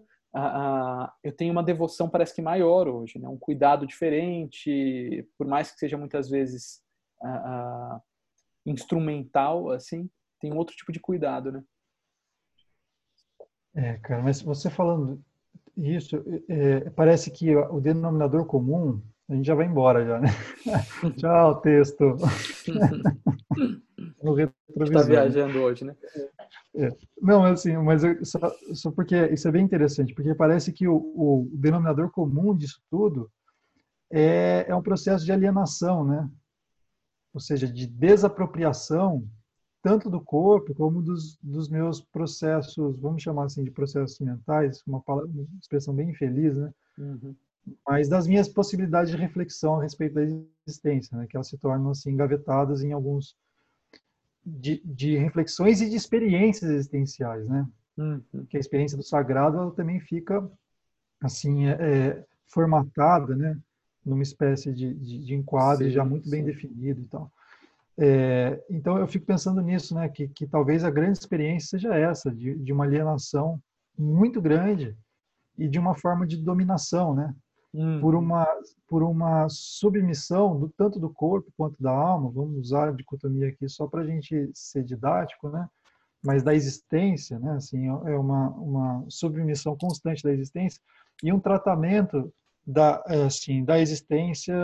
eu 1.24 1.32
tenho 1.32 1.52
uma 1.52 1.62
devoção 1.62 2.10
parece 2.10 2.34
que 2.34 2.42
maior 2.42 2.88
hoje, 2.88 3.20
né? 3.20 3.30
Um 3.30 3.38
cuidado 3.38 3.86
diferente, 3.86 5.30
por 5.38 5.46
mais 5.46 5.72
que 5.72 5.78
seja 5.78 5.96
muitas 5.96 6.28
vezes 6.28 6.82
instrumental, 8.66 9.70
assim, 9.70 10.10
tem 10.44 10.54
outro 10.54 10.76
tipo 10.76 10.92
de 10.92 11.00
cuidado, 11.00 11.54
né? 11.54 11.64
É, 13.74 13.94
cara, 14.00 14.22
mas 14.22 14.42
você 14.42 14.70
falando 14.70 15.24
isso, 15.78 16.22
é, 16.50 16.90
parece 16.90 17.32
que 17.32 17.56
o 17.56 17.80
denominador 17.80 18.46
comum, 18.46 19.02
a 19.30 19.36
gente 19.36 19.46
já 19.46 19.56
vai 19.56 19.66
embora 19.66 20.06
já, 20.06 20.20
né? 20.20 20.28
Tchau, 21.18 21.62
texto. 21.62 22.18
no 24.22 24.34
retrovisor. 24.34 24.84
Está 24.84 25.02
viajando 25.02 25.62
hoje, 25.62 25.86
né? 25.86 25.96
É. 26.76 26.90
Não, 27.22 27.46
assim, 27.46 27.78
mas 27.78 28.04
eu, 28.04 28.24
só, 28.26 28.40
só, 28.74 28.92
porque 28.92 29.16
isso 29.28 29.48
é 29.48 29.52
bem 29.52 29.64
interessante, 29.64 30.14
porque 30.14 30.36
parece 30.36 30.74
que 30.74 30.90
o, 30.90 30.98
o 30.98 31.50
denominador 31.54 32.12
comum 32.12 32.54
disso 32.54 32.82
tudo 32.92 33.32
é, 34.12 34.66
é 34.68 34.76
um 34.76 34.84
processo 34.84 35.24
de 35.24 35.32
alienação, 35.32 36.04
né? 36.04 36.30
Ou 37.34 37.40
seja, 37.40 37.66
de 37.66 37.88
desapropriação 37.88 39.26
tanto 39.84 40.10
do 40.10 40.22
corpo 40.22 40.74
como 40.74 41.02
dos, 41.02 41.38
dos 41.44 41.68
meus 41.68 42.00
processos, 42.00 42.98
vamos 42.98 43.22
chamar 43.22 43.46
assim 43.46 43.66
de 43.66 43.70
processos 43.70 44.18
mentais, 44.20 44.82
uma, 44.88 45.02
palavra, 45.02 45.30
uma 45.30 45.46
expressão 45.62 45.94
bem 45.94 46.10
infeliz, 46.10 46.56
né? 46.56 46.74
Uhum. 46.98 47.36
Mas 47.86 48.08
das 48.08 48.26
minhas 48.26 48.48
possibilidades 48.48 49.12
de 49.12 49.18
reflexão 49.18 49.76
a 49.80 49.84
respeito 49.84 50.16
da 50.16 50.24
existência, 50.24 51.18
né? 51.18 51.28
Que 51.28 51.36
elas 51.36 51.50
se 51.50 51.58
tornam 51.58 51.92
assim 51.92 52.12
engavetadas 52.12 52.82
em 52.82 52.94
alguns 52.94 53.36
de, 54.46 54.82
de 54.86 55.18
reflexões 55.18 55.82
e 55.82 55.90
de 55.90 55.98
experiências 55.98 56.72
existenciais, 56.72 57.46
né? 57.46 57.68
Uhum. 57.98 58.46
Que 58.50 58.56
a 58.56 58.62
experiência 58.62 58.98
do 58.98 59.04
sagrado 59.04 59.58
ela 59.58 59.72
também 59.72 60.00
fica 60.00 60.50
assim 61.20 61.68
é, 61.68 61.72
é, 61.72 62.26
formatada, 62.48 63.36
né? 63.36 63.60
Numa 64.06 64.24
espécie 64.24 64.72
de, 64.74 64.94
de, 64.94 65.26
de 65.26 65.36
enquadre 65.36 65.90
sim, 65.90 65.92
já 65.92 66.06
muito 66.06 66.24
sim. 66.24 66.32
bem 66.32 66.44
definido 66.46 67.02
e 67.02 67.06
tal. 67.06 67.30
É, 67.98 68.60
então 68.70 68.98
eu 68.98 69.08
fico 69.08 69.26
pensando 69.26 69.62
nisso, 69.62 69.94
né, 69.94 70.10
que, 70.10 70.28
que 70.28 70.48
talvez 70.48 70.84
a 70.84 70.90
grande 70.90 71.20
experiência 71.20 71.78
seja 71.78 71.96
essa, 71.96 72.32
de, 72.32 72.56
de 72.56 72.74
uma 72.74 72.86
alienação 72.86 73.62
muito 73.98 74.42
grande 74.42 74.98
e 75.58 75.68
de 75.68 75.78
uma 75.78 75.94
forma 75.94 76.26
de 76.26 76.38
dominação, 76.38 77.14
né, 77.14 77.34
hum. 77.74 78.00
por 78.02 78.16
uma 78.16 78.48
por 78.88 79.04
uma 79.04 79.48
submissão 79.50 80.60
do 80.60 80.70
tanto 80.70 81.00
do 81.00 81.10
corpo 81.10 81.52
quanto 81.58 81.82
da 81.82 81.92
alma. 81.92 82.32
Vamos 82.32 82.58
usar 82.58 82.90
a 82.90 82.92
dicotomia 82.92 83.50
aqui 83.50 83.68
só 83.70 83.88
para 83.88 84.02
a 84.02 84.06
gente 84.06 84.50
ser 84.54 84.84
didático, 84.84 85.50
né, 85.50 85.70
mas 86.24 86.42
da 86.42 86.56
existência, 86.56 87.38
né, 87.38 87.52
assim 87.52 87.88
é 87.88 88.18
uma 88.18 88.50
uma 88.50 89.06
submissão 89.08 89.78
constante 89.78 90.24
da 90.24 90.32
existência 90.32 90.82
e 91.24 91.32
um 91.32 91.40
tratamento 91.40 92.34
da 92.66 93.04
é, 93.08 93.24
assim 93.26 93.64
da 93.64 93.80
existência 93.80 94.56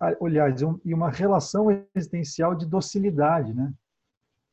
aliás, 0.00 0.62
um, 0.62 0.80
e 0.84 0.94
uma 0.94 1.10
relação 1.10 1.68
existencial 1.94 2.54
de 2.54 2.66
docilidade, 2.66 3.52
né? 3.52 3.72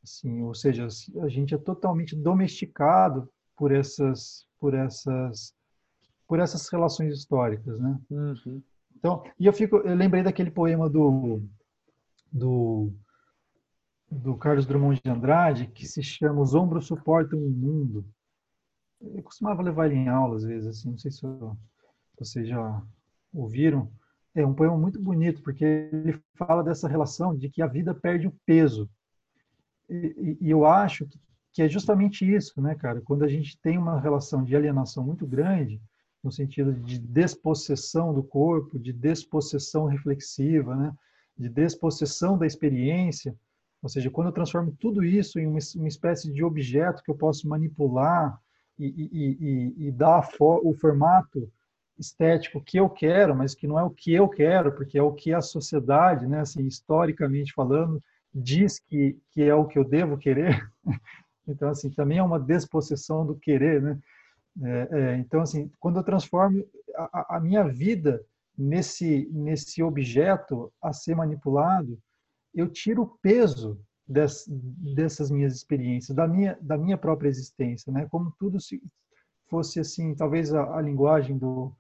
Assim, 0.03 0.41
ou 0.43 0.53
seja, 0.53 0.88
a 1.21 1.27
gente 1.27 1.53
é 1.53 1.57
totalmente 1.57 2.15
domesticado 2.15 3.29
por 3.55 3.71
essas, 3.71 4.45
por 4.60 4.73
essas, 4.73 5.53
por 6.27 6.39
essas 6.39 6.67
relações 6.69 7.17
históricas, 7.17 7.79
né? 7.79 7.99
Uhum. 8.10 8.62
Então, 8.95 9.23
e 9.39 9.45
eu 9.45 9.53
fico, 9.53 9.77
eu 9.77 9.95
lembrei 9.95 10.23
daquele 10.23 10.51
poema 10.51 10.89
do 10.89 11.41
do 12.31 12.91
do 14.10 14.38
Carlos 14.38 14.65
Drummond 14.65 15.01
de 15.03 15.10
Andrade 15.10 15.67
que 15.67 15.86
se 15.86 16.01
chama 16.01 16.41
Os 16.41 16.53
ombros 16.53 16.88
suportam 16.88 17.39
o 17.39 17.49
mundo. 17.49 18.05
Eu 19.01 19.21
costumava 19.21 19.62
levar 19.62 19.88
ele 19.88 19.95
em 19.95 20.07
aula 20.07 20.38
às 20.38 20.43
vezes, 20.43 20.67
assim, 20.67 20.91
não 20.91 20.97
sei 20.97 21.12
se 21.12 21.21
vocês 22.17 22.47
já 22.47 22.81
ouviram 23.33 23.91
é 24.41 24.45
um 24.45 24.54
poema 24.54 24.78
muito 24.78 25.02
bonito, 25.02 25.41
porque 25.41 25.65
ele 25.65 26.21
fala 26.36 26.63
dessa 26.63 26.88
relação 26.88 27.36
de 27.36 27.50
que 27.50 27.62
a 27.62 27.67
vida 27.67 27.93
perde 27.93 28.28
o 28.28 28.36
peso. 28.45 28.89
E, 29.89 30.38
e, 30.41 30.50
eu 30.50 30.65
acho 30.65 31.06
que, 31.08 31.19
que 31.54 31.62
é 31.63 31.69
justamente 31.69 32.23
isso, 32.30 32.62
né, 32.62 32.76
cara? 32.76 33.02
Quando 33.02 33.23
a 33.23 33.28
gente 33.28 33.60
tem 33.60 33.78
uma 33.78 34.00
relação 34.00 34.43
de 34.43 34.56
alienação 34.56 35.04
muito 35.04 35.26
grande, 35.26 35.82
no 36.23 36.32
sentido 36.32 36.73
de 36.73 37.00
despossessão 37.00 38.13
do 38.13 38.23
corpo, 38.23 38.78
de 38.78 38.91
despossessão 38.93 39.86
reflexiva, 39.86 40.76
né? 40.76 40.93
de 41.38 41.50
despossessão 41.50 42.38
da 42.38 42.45
experiência, 42.45 43.36
ou 43.82 43.89
seja, 43.89 44.10
quando 44.10 44.28
eu 44.28 44.34
transformo 44.34 44.76
tudo 44.80 45.04
isso 45.04 45.39
em 45.39 45.45
uma, 45.45 45.60
uma 45.76 45.88
espécie 45.88 46.32
de 46.32 46.43
objeto 46.43 47.02
que 47.04 47.12
eu 47.12 47.15
posso 47.15 47.47
manipular 47.47 48.39
e, 48.78 48.86
e, 48.86 49.38
e, 49.39 49.88
e 49.88 49.91
dar 49.91 50.28
o 50.39 50.73
formato 50.73 51.52
estético 51.99 52.62
que 52.62 52.77
eu 52.77 52.89
quero, 52.89 53.36
mas 53.36 53.55
que 53.55 53.67
não 53.67 53.79
é 53.79 53.83
o 53.83 53.89
que 53.89 54.13
eu 54.13 54.27
quero, 54.27 54.71
porque 54.71 54.97
é 54.97 55.01
o 55.01 55.13
que 55.13 55.33
a 55.33 55.41
sociedade, 55.41 56.27
né, 56.27 56.41
assim, 56.41 56.65
historicamente 56.65 57.53
falando, 57.53 58.01
diz 58.33 58.79
que, 58.79 59.17
que 59.31 59.41
é 59.43 59.53
o 59.53 59.65
que 59.65 59.77
eu 59.79 59.83
devo 59.83 60.17
querer. 60.17 60.71
Então, 61.49 61.69
assim, 61.69 61.89
também 61.89 62.17
é 62.17 62.21
uma 62.23 62.38
despossessão 62.38 63.25
do 63.25 63.33
querer, 63.33 63.81
né? 63.81 63.97
É, 64.62 64.88
é, 64.91 65.17
então, 65.17 65.41
assim, 65.41 65.71
quando 65.79 65.97
eu 65.97 66.03
transformo 66.03 66.62
a, 66.93 67.38
a, 67.38 67.39
minha 67.39 67.63
vida 67.63 68.21
nesse 68.57 69.29
nesse 69.31 69.81
objeto 69.81 70.73
a 70.81 70.91
ser 70.91 71.15
manipulado, 71.15 71.97
eu 72.53 72.67
tiro 72.67 73.03
o 73.03 73.17
peso 73.21 73.79
des, 74.05 74.45
dessas 74.47 75.31
minhas 75.31 75.55
experiências, 75.55 76.15
da 76.15 76.27
minha 76.27 76.57
da 76.60 76.77
minha 76.77 76.97
própria 76.97 77.29
existência, 77.29 77.93
né? 77.93 78.07
Como 78.10 78.36
tudo 78.38 78.60
se 78.60 78.81
fosse 79.47 79.79
assim, 79.79 80.15
talvez 80.15 80.53
a, 80.53 80.77
a 80.77 80.81
linguagem 80.81 81.38
do 81.38 81.73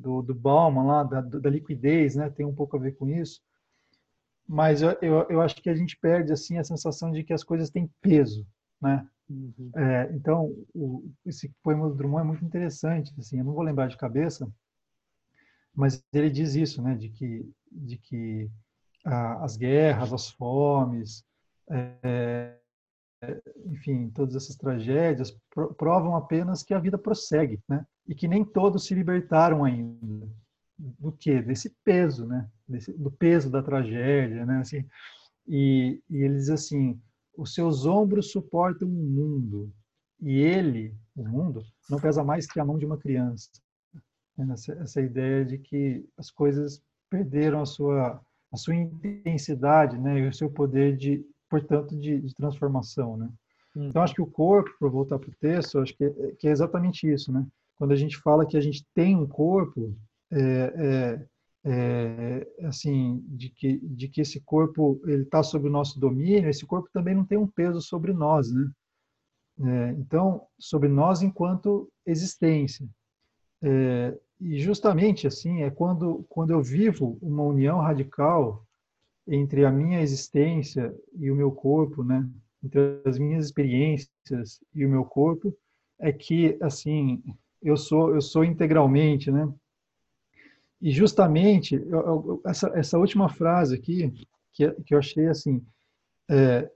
do, 0.00 0.22
do 0.22 0.34
Bauman 0.34 0.84
lá, 0.84 1.02
da, 1.02 1.20
da 1.20 1.50
liquidez, 1.50 2.16
né? 2.16 2.30
Tem 2.30 2.46
um 2.46 2.54
pouco 2.54 2.76
a 2.76 2.80
ver 2.80 2.92
com 2.92 3.08
isso. 3.08 3.40
Mas 4.48 4.82
eu, 4.82 4.96
eu, 5.00 5.26
eu 5.28 5.40
acho 5.40 5.56
que 5.56 5.70
a 5.70 5.74
gente 5.74 5.96
perde, 5.96 6.32
assim, 6.32 6.58
a 6.58 6.64
sensação 6.64 7.12
de 7.12 7.22
que 7.22 7.32
as 7.32 7.44
coisas 7.44 7.70
têm 7.70 7.90
peso, 8.00 8.46
né? 8.80 9.06
Uhum. 9.28 9.70
É, 9.76 10.10
então, 10.12 10.52
o, 10.74 11.08
esse 11.24 11.52
poema 11.62 11.88
do 11.88 11.94
Drummond 11.94 12.22
é 12.22 12.26
muito 12.26 12.44
interessante, 12.44 13.14
assim, 13.16 13.38
eu 13.38 13.44
não 13.44 13.52
vou 13.52 13.62
lembrar 13.62 13.86
de 13.86 13.96
cabeça, 13.96 14.50
mas 15.72 16.02
ele 16.12 16.28
diz 16.28 16.56
isso, 16.56 16.82
né, 16.82 16.96
de 16.96 17.08
que, 17.10 17.48
de 17.70 17.96
que 17.96 18.50
as 19.04 19.56
guerras, 19.56 20.12
as 20.12 20.30
fomes, 20.30 21.24
é, 21.70 22.58
enfim, 23.66 24.10
todas 24.10 24.34
essas 24.34 24.56
tragédias 24.56 25.36
provam 25.78 26.16
apenas 26.16 26.62
que 26.64 26.74
a 26.74 26.78
vida 26.78 26.98
prossegue, 26.98 27.60
né? 27.68 27.86
E 28.10 28.14
que 28.14 28.26
nem 28.26 28.44
todos 28.44 28.84
se 28.84 28.94
libertaram 28.94 29.64
ainda 29.64 30.28
do 30.76 31.12
que 31.12 31.40
desse 31.40 31.70
peso, 31.84 32.26
né? 32.26 32.46
Desse, 32.68 32.92
do 32.92 33.10
peso 33.10 33.48
da 33.48 33.62
tragédia, 33.62 34.44
né? 34.44 34.58
Assim, 34.58 34.84
e, 35.46 36.02
e 36.10 36.16
ele 36.16 36.34
diz 36.34 36.50
assim: 36.50 37.00
os 37.36 37.54
seus 37.54 37.86
ombros 37.86 38.32
suportam 38.32 38.88
o 38.88 38.90
mundo 38.90 39.72
e 40.20 40.40
ele, 40.40 40.92
o 41.14 41.24
mundo, 41.24 41.62
não 41.88 42.00
pesa 42.00 42.24
mais 42.24 42.46
que 42.46 42.58
a 42.58 42.64
mão 42.64 42.76
de 42.76 42.84
uma 42.84 42.98
criança. 42.98 43.48
Essa, 44.52 44.72
essa 44.72 45.00
ideia 45.00 45.44
de 45.44 45.58
que 45.58 46.04
as 46.18 46.30
coisas 46.30 46.82
perderam 47.08 47.62
a 47.62 47.66
sua 47.66 48.20
a 48.52 48.56
sua 48.56 48.74
intensidade, 48.74 49.96
né, 49.96 50.18
e 50.18 50.26
o 50.26 50.34
seu 50.34 50.50
poder 50.50 50.96
de 50.96 51.24
portanto, 51.48 51.96
de, 51.96 52.20
de 52.20 52.34
transformação, 52.34 53.16
né? 53.16 53.28
Hum. 53.76 53.88
Então, 53.88 54.02
acho 54.02 54.14
que 54.14 54.22
o 54.22 54.26
corpo, 54.26 54.70
para 54.78 54.88
voltar 54.88 55.18
para 55.18 55.28
o 55.28 55.34
texto, 55.34 55.80
acho 55.80 55.94
que 55.96 56.04
é, 56.04 56.12
que 56.38 56.48
é, 56.48 56.50
exatamente 56.52 57.10
isso, 57.12 57.32
né? 57.32 57.44
Quando 57.80 57.92
a 57.92 57.96
gente 57.96 58.18
fala 58.18 58.44
que 58.44 58.58
a 58.58 58.60
gente 58.60 58.84
tem 58.94 59.16
um 59.16 59.26
corpo, 59.26 59.96
é, 60.30 61.24
é, 61.64 62.46
é 62.58 62.66
assim, 62.66 63.24
de 63.26 63.48
que, 63.48 63.78
de 63.78 64.06
que 64.06 64.20
esse 64.20 64.38
corpo 64.42 65.00
ele 65.06 65.22
está 65.22 65.42
sob 65.42 65.66
o 65.66 65.72
nosso 65.72 65.98
domínio, 65.98 66.50
esse 66.50 66.66
corpo 66.66 66.90
também 66.92 67.14
não 67.14 67.24
tem 67.24 67.38
um 67.38 67.46
peso 67.46 67.80
sobre 67.80 68.12
nós, 68.12 68.52
né? 68.52 68.70
É, 69.62 69.90
então, 69.92 70.46
sobre 70.58 70.90
nós 70.90 71.22
enquanto 71.22 71.90
existência. 72.04 72.86
É, 73.62 74.14
e 74.38 74.58
justamente 74.58 75.26
assim 75.26 75.62
é 75.62 75.70
quando 75.70 76.22
quando 76.28 76.50
eu 76.50 76.62
vivo 76.62 77.18
uma 77.22 77.44
união 77.44 77.78
radical 77.78 78.62
entre 79.26 79.64
a 79.64 79.70
minha 79.70 80.02
existência 80.02 80.94
e 81.14 81.30
o 81.30 81.34
meu 81.34 81.50
corpo, 81.50 82.04
né? 82.04 82.28
Entre 82.62 83.00
as 83.06 83.18
minhas 83.18 83.46
experiências 83.46 84.62
e 84.74 84.84
o 84.84 84.88
meu 84.90 85.06
corpo, 85.06 85.56
é 85.98 86.12
que 86.12 86.58
assim 86.60 87.22
eu 87.62 87.76
sou 87.76 88.14
eu 88.14 88.20
sou 88.20 88.44
integralmente, 88.44 89.30
né? 89.30 89.52
E 90.80 90.90
justamente 90.90 91.74
eu, 91.74 92.00
eu, 92.00 92.42
essa 92.46 92.68
essa 92.74 92.98
última 92.98 93.28
frase 93.28 93.74
aqui 93.74 94.12
que 94.52 94.70
que 94.70 94.94
eu 94.94 94.98
achei 94.98 95.26
assim 95.26 95.64
é, 96.30 96.70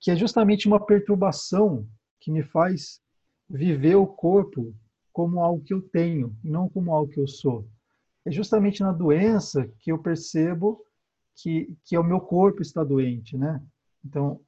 que 0.00 0.10
é 0.10 0.16
justamente 0.16 0.66
uma 0.66 0.84
perturbação 0.84 1.86
que 2.20 2.30
me 2.30 2.42
faz 2.42 3.00
viver 3.48 3.96
o 3.96 4.06
corpo 4.06 4.74
como 5.12 5.40
algo 5.40 5.62
que 5.62 5.74
eu 5.74 5.82
tenho 5.82 6.36
e 6.44 6.50
não 6.50 6.68
como 6.68 6.94
algo 6.94 7.10
que 7.10 7.20
eu 7.20 7.26
sou. 7.26 7.66
É 8.24 8.30
justamente 8.30 8.82
na 8.82 8.92
doença 8.92 9.68
que 9.78 9.90
eu 9.90 9.98
percebo 9.98 10.84
que, 11.36 11.74
que 11.84 11.96
é 11.96 12.00
o 12.00 12.04
meu 12.04 12.20
corpo 12.20 12.62
está 12.62 12.84
doente, 12.84 13.36
né? 13.36 13.62
Então, 14.04 14.40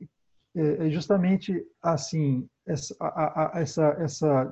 é, 0.55 0.87
é 0.87 0.91
justamente 0.91 1.67
assim, 1.81 2.49
essa, 2.67 2.95
a, 3.01 3.59
a, 3.59 3.61
essa, 3.61 3.89
essa, 3.99 4.45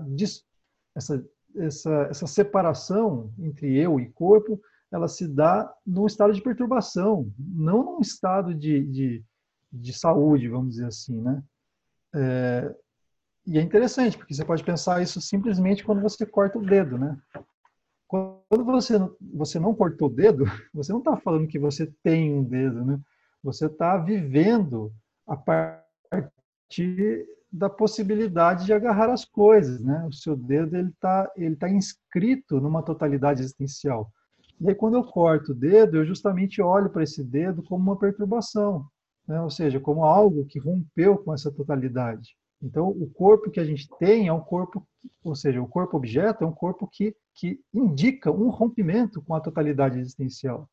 essa, 0.95 1.25
essa, 1.57 1.93
essa 2.11 2.27
separação 2.27 3.33
entre 3.39 3.77
eu 3.77 3.99
e 3.99 4.11
corpo, 4.11 4.61
ela 4.93 5.09
se 5.09 5.29
dá 5.29 5.73
num 5.87 6.07
estado 6.07 6.33
de 6.33 6.43
perturbação, 6.43 7.33
não 7.39 7.85
num 7.85 8.01
estado 8.01 8.55
de, 8.55 8.85
de, 8.87 9.25
de 9.73 9.93
saúde, 9.93 10.49
vamos 10.49 10.71
dizer 10.71 10.87
assim, 10.87 11.21
né? 11.21 11.43
É, 12.15 12.75
e 13.47 13.59
é 13.59 13.63
interessante, 13.63 14.19
porque 14.19 14.35
você 14.35 14.45
pode 14.45 14.65
pensar 14.65 15.03
isso 15.03 15.21
simplesmente 15.21 15.85
quando 15.85 16.03
você 16.03 16.27
corta 16.27 16.59
o 16.59 16.65
dedo, 16.65 16.99
né? 16.99 17.17
Quando 18.07 18.65
você, 18.65 18.95
você 19.33 19.61
não 19.61 19.75
cortou 19.75 20.09
o 20.09 20.13
dedo, 20.13 20.45
você 20.75 20.93
não 20.93 20.99
está 20.99 21.17
falando 21.17 21.47
que 21.47 21.59
você 21.59 21.87
tem 22.03 22.35
um 22.35 22.43
dedo, 22.43 22.85
né? 22.85 23.01
Você 23.43 23.67
está 23.67 23.97
vivendo 23.97 24.93
a 25.27 25.37
partir 25.37 27.27
da 27.53 27.69
possibilidade 27.69 28.65
de 28.65 28.73
agarrar 28.73 29.11
as 29.11 29.25
coisas, 29.25 29.81
né? 29.81 30.07
O 30.09 30.13
seu 30.13 30.37
dedo 30.37 30.77
ele 30.77 30.91
está 30.91 31.31
ele 31.37 31.57
tá 31.57 31.69
inscrito 31.69 32.61
numa 32.61 32.83
totalidade 32.83 33.41
existencial. 33.41 34.11
E 34.61 34.69
aí 34.69 34.75
quando 34.75 34.97
eu 34.97 35.05
corto 35.05 35.53
o 35.53 35.55
dedo, 35.55 35.97
eu 35.97 36.05
justamente 36.05 36.63
olho 36.63 36.91
para 36.91 37.03
esse 37.03 37.25
dedo 37.25 37.63
como 37.63 37.83
uma 37.83 37.99
perturbação, 37.99 38.87
né? 39.27 39.41
Ou 39.41 39.51
seja, 39.51 39.81
como 39.81 40.05
algo 40.05 40.47
que 40.47 40.59
rompeu 40.59 41.19
com 41.19 41.35
essa 41.35 41.51
totalidade. 41.51 42.37
Então, 42.63 42.89
o 42.89 43.09
corpo 43.09 43.51
que 43.51 43.59
a 43.59 43.65
gente 43.65 43.89
tem 43.99 44.29
é 44.29 44.33
um 44.33 44.41
corpo, 44.41 44.87
ou 45.25 45.35
seja, 45.35 45.63
o 45.63 45.69
corpo 45.69 45.97
objeto 45.97 46.45
é 46.45 46.47
um 46.47 46.53
corpo 46.53 46.87
que, 46.87 47.17
que 47.35 47.59
indica 47.73 48.31
um 48.31 48.51
rompimento 48.51 49.23
com 49.23 49.35
a 49.35 49.41
totalidade 49.41 49.99
existencial. 49.99 50.69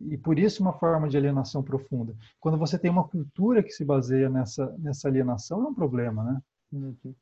E 0.00 0.16
por 0.16 0.38
isso 0.38 0.62
uma 0.62 0.72
forma 0.72 1.08
de 1.08 1.16
alienação 1.16 1.62
profunda. 1.62 2.14
Quando 2.38 2.58
você 2.58 2.78
tem 2.78 2.90
uma 2.90 3.06
cultura 3.06 3.62
que 3.62 3.70
se 3.70 3.84
baseia 3.84 4.28
nessa, 4.28 4.74
nessa 4.78 5.08
alienação, 5.08 5.64
é 5.64 5.68
um 5.68 5.74
problema, 5.74 6.22
né? 6.24 6.40
Uhum. 6.72 7.14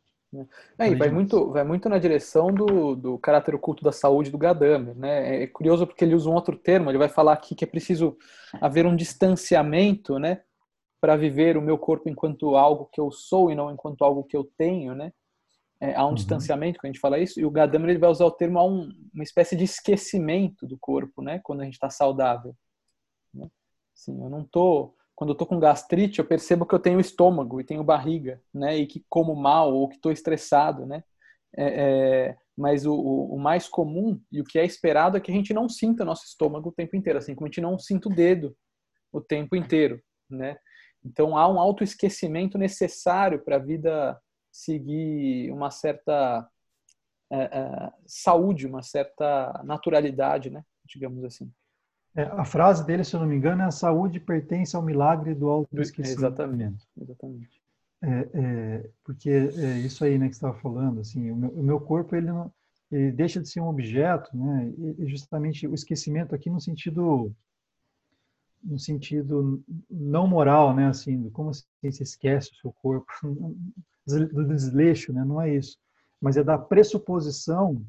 É, 0.79 0.91
e 0.91 0.95
vai 0.95 1.11
muito, 1.11 1.51
vai 1.51 1.65
muito 1.65 1.89
na 1.89 1.99
direção 1.99 2.53
do, 2.53 2.95
do 2.95 3.19
caráter 3.19 3.55
oculto 3.55 3.83
da 3.83 3.93
saúde 3.93 4.31
do 4.31 4.39
Gadamer. 4.39 4.95
Né? 4.95 5.45
É 5.45 5.47
curioso 5.47 5.87
porque 5.87 6.05
ele 6.05 6.15
usa 6.15 6.29
um 6.29 6.35
outro 6.35 6.57
termo, 6.57 6.91
ele 6.91 6.99
vai 6.99 7.09
falar 7.09 7.33
aqui 7.33 7.55
que 7.55 7.65
é 7.65 7.67
preciso 7.67 8.17
haver 8.61 8.87
um 8.87 8.97
distanciamento 8.97 10.19
né, 10.19 10.43
para 11.01 11.17
viver 11.17 11.57
o 11.57 11.63
meu 11.63 11.79
corpo 11.79 12.09
enquanto 12.09 12.57
algo 12.57 12.89
que 12.93 13.01
eu 13.01 13.11
sou 13.11 13.51
e 13.51 13.55
não 13.55 13.71
enquanto 13.71 14.03
algo 14.03 14.25
que 14.25 14.37
eu 14.37 14.45
tenho, 14.59 14.95
né? 14.95 15.13
É, 15.79 15.95
há 15.95 16.05
um 16.07 16.09
uhum. 16.09 16.15
distanciamento 16.15 16.79
quando 16.79 16.87
a 16.87 16.93
gente 16.93 17.01
fala 17.01 17.19
isso, 17.19 17.39
e 17.39 17.45
o 17.45 17.51
Gadamer 17.51 17.91
ele 17.91 17.99
vai 17.99 18.09
usar 18.09 18.25
o 18.25 18.31
termo 18.31 18.59
há 18.59 18.65
um, 18.65 18.89
uma 19.13 19.23
espécie 19.23 19.55
de 19.55 19.65
esquecimento 19.65 20.67
do 20.67 20.79
corpo, 20.79 21.21
né? 21.21 21.39
Quando 21.45 21.61
a 21.61 21.65
gente 21.65 21.75
está 21.75 21.91
saudável. 21.91 22.55
Assim, 23.97 24.23
eu 24.23 24.29
não 24.29 24.45
tô 24.45 24.95
quando 25.17 25.31
eu 25.31 25.35
tô 25.35 25.47
com 25.47 25.59
gastrite, 25.59 26.19
eu 26.19 26.27
percebo 26.27 26.67
que 26.67 26.75
eu 26.75 26.79
tenho 26.79 27.01
estômago 27.01 27.59
e 27.59 27.65
tenho 27.65 27.83
barriga, 27.83 28.39
né? 28.53 28.77
E 28.77 28.87
que 28.87 29.03
como 29.09 29.35
mal 29.35 29.73
ou 29.75 29.89
que 29.89 29.97
estou 29.97 30.13
estressado, 30.13 30.85
né? 30.85 31.03
É, 31.57 31.65
é, 32.29 32.37
mas 32.55 32.85
o, 32.85 32.95
o, 32.95 33.39
mais 33.39 33.67
comum 33.67 34.21
e 34.31 34.43
o 34.43 34.45
que 34.45 34.59
é 34.59 34.65
esperado 34.67 35.17
é 35.17 35.21
que 35.21 35.31
a 35.31 35.35
gente 35.35 35.55
não 35.55 35.71
sinta 35.71 36.05
nosso 36.05 36.27
estômago 36.27 36.69
o 36.69 36.73
tempo 36.73 36.95
inteiro, 36.97 37.19
assim 37.19 37.35
como 37.35 37.47
a 37.47 37.49
gente 37.49 37.63
não 37.63 37.79
sinta 37.79 38.11
o 38.11 38.15
dedo 38.15 38.55
o 39.11 39.21
tempo 39.21 39.57
inteiro, 39.57 40.03
né? 40.29 40.59
Então 41.03 41.37
há 41.37 41.49
um 41.49 41.59
autoesquecimento 41.59 42.59
necessário 42.59 43.43
para 43.43 43.57
a 43.57 43.61
vida 43.61 44.21
seguir 44.53 45.51
uma 45.51 45.71
certa 45.71 46.47
é, 47.33 47.39
é, 47.39 47.93
saúde, 48.07 48.67
uma 48.67 48.83
certa 48.83 49.63
naturalidade, 49.65 50.51
né? 50.51 50.63
digamos 50.87 51.25
assim. 51.25 51.51
É, 52.17 52.23
a 52.23 52.47
frase 52.47 52.85
dele, 52.87 53.05
se 53.05 53.15
eu 53.15 53.21
não 53.21 53.27
me 53.27 53.37
engano, 53.37 53.61
é 53.61 53.67
a 53.67 53.71
saúde 53.71 54.19
pertence 54.19 54.75
ao 54.75 54.83
milagre 54.83 55.35
do 55.35 55.51
autoesquecimento. 55.51 56.19
Exatamente, 56.19 56.89
exatamente. 56.99 57.61
É, 58.03 58.29
é, 58.33 58.91
porque 59.05 59.29
é 59.29 59.79
isso 59.81 60.03
aí 60.03 60.19
né, 60.19 60.29
que 60.29 60.35
você 60.35 60.39
estava 60.39 60.59
falando, 60.59 61.01
assim, 61.01 61.31
o 61.31 61.37
meu, 61.37 61.51
o 61.51 61.63
meu 61.63 61.79
corpo 61.79 62.17
ele, 62.17 62.29
não, 62.29 62.51
ele 62.91 63.13
deixa 63.13 63.41
de 63.41 63.49
ser 63.49 63.61
um 63.61 63.69
objeto, 63.69 64.35
né, 64.35 64.73
e 64.99 65.07
justamente 65.07 65.67
o 65.67 65.75
esquecimento 65.75 66.35
aqui 66.35 66.49
no 66.49 66.61
sentido 66.61 67.35
no 68.63 68.79
sentido 68.79 69.63
não 69.89 70.27
moral, 70.27 70.75
né, 70.75 70.89
assim, 70.89 71.29
como 71.31 71.51
assim 71.51 71.65
se 71.91 72.03
esquece 72.03 72.51
o 72.53 72.57
seu 72.57 72.73
corpo, 72.73 73.07
do 74.07 74.45
desleixo, 74.47 75.13
né, 75.13 75.23
não 75.23 75.41
é 75.41 75.55
isso, 75.55 75.79
mas 76.21 76.37
é 76.39 76.43
da 76.43 76.57
pressuposição 76.57 77.85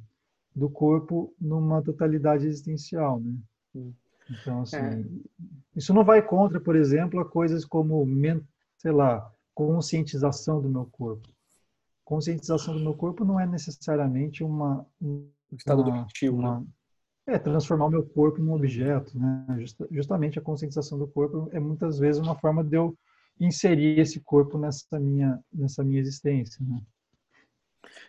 do 0.54 0.70
corpo 0.70 1.34
numa 1.40 1.82
totalidade 1.82 2.46
existencial, 2.46 3.20
né? 3.20 3.34
Então, 4.30 4.62
assim, 4.62 4.78
é. 4.78 5.06
isso 5.76 5.94
não 5.94 6.04
vai 6.04 6.22
contra, 6.22 6.60
por 6.60 6.76
exemplo, 6.76 7.20
a 7.20 7.26
coisas 7.26 7.64
como, 7.66 8.06
sei 8.78 8.92
lá, 8.92 9.32
conscientização 9.54 10.62
do 10.62 10.70
meu 10.70 10.86
corpo. 10.86 11.28
Conscientização 12.04 12.74
do 12.74 12.80
meu 12.80 12.94
corpo 12.94 13.26
não 13.26 13.40
é 13.40 13.46
necessariamente 13.46 14.44
uma, 14.44 14.86
um 15.02 15.30
estado 15.52 15.82
uma, 15.82 15.92
doentio, 15.92 16.36
uma, 16.36 16.60
né? 16.60 16.66
É, 17.26 17.38
transformar 17.38 17.88
o 17.88 17.90
meu 17.90 18.06
corpo 18.06 18.40
num 18.40 18.54
objeto, 18.54 19.18
né? 19.20 19.46
Justamente 19.92 20.40
a 20.40 20.42
conscientização 20.42 20.98
do 20.98 21.08
corpo 21.08 21.50
é 21.52 21.60
muitas 21.60 22.00
vezes 22.00 22.22
uma 22.22 22.36
forma 22.36 22.64
de 22.64 22.78
eu 22.78 22.98
inserir 23.40 24.00
esse 24.00 24.20
corpo 24.20 24.58
nessa 24.58 25.00
minha, 25.00 25.40
nessa 25.52 25.84
minha 25.84 26.00
existência, 26.00 26.66
né? 26.66 26.82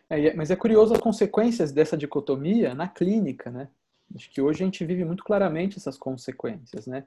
É, 0.08 0.34
mas 0.34 0.50
é 0.50 0.56
curioso 0.56 0.94
as 0.94 1.00
consequências 1.00 1.72
dessa 1.72 1.96
dicotomia 1.96 2.74
na 2.74 2.88
clínica, 2.88 3.50
né? 3.50 3.68
Acho 4.14 4.30
que 4.30 4.40
hoje 4.40 4.62
a 4.62 4.66
gente 4.66 4.84
vive 4.84 5.04
muito 5.04 5.22
claramente 5.22 5.78
essas 5.78 5.98
consequências, 5.98 6.86
né? 6.86 7.04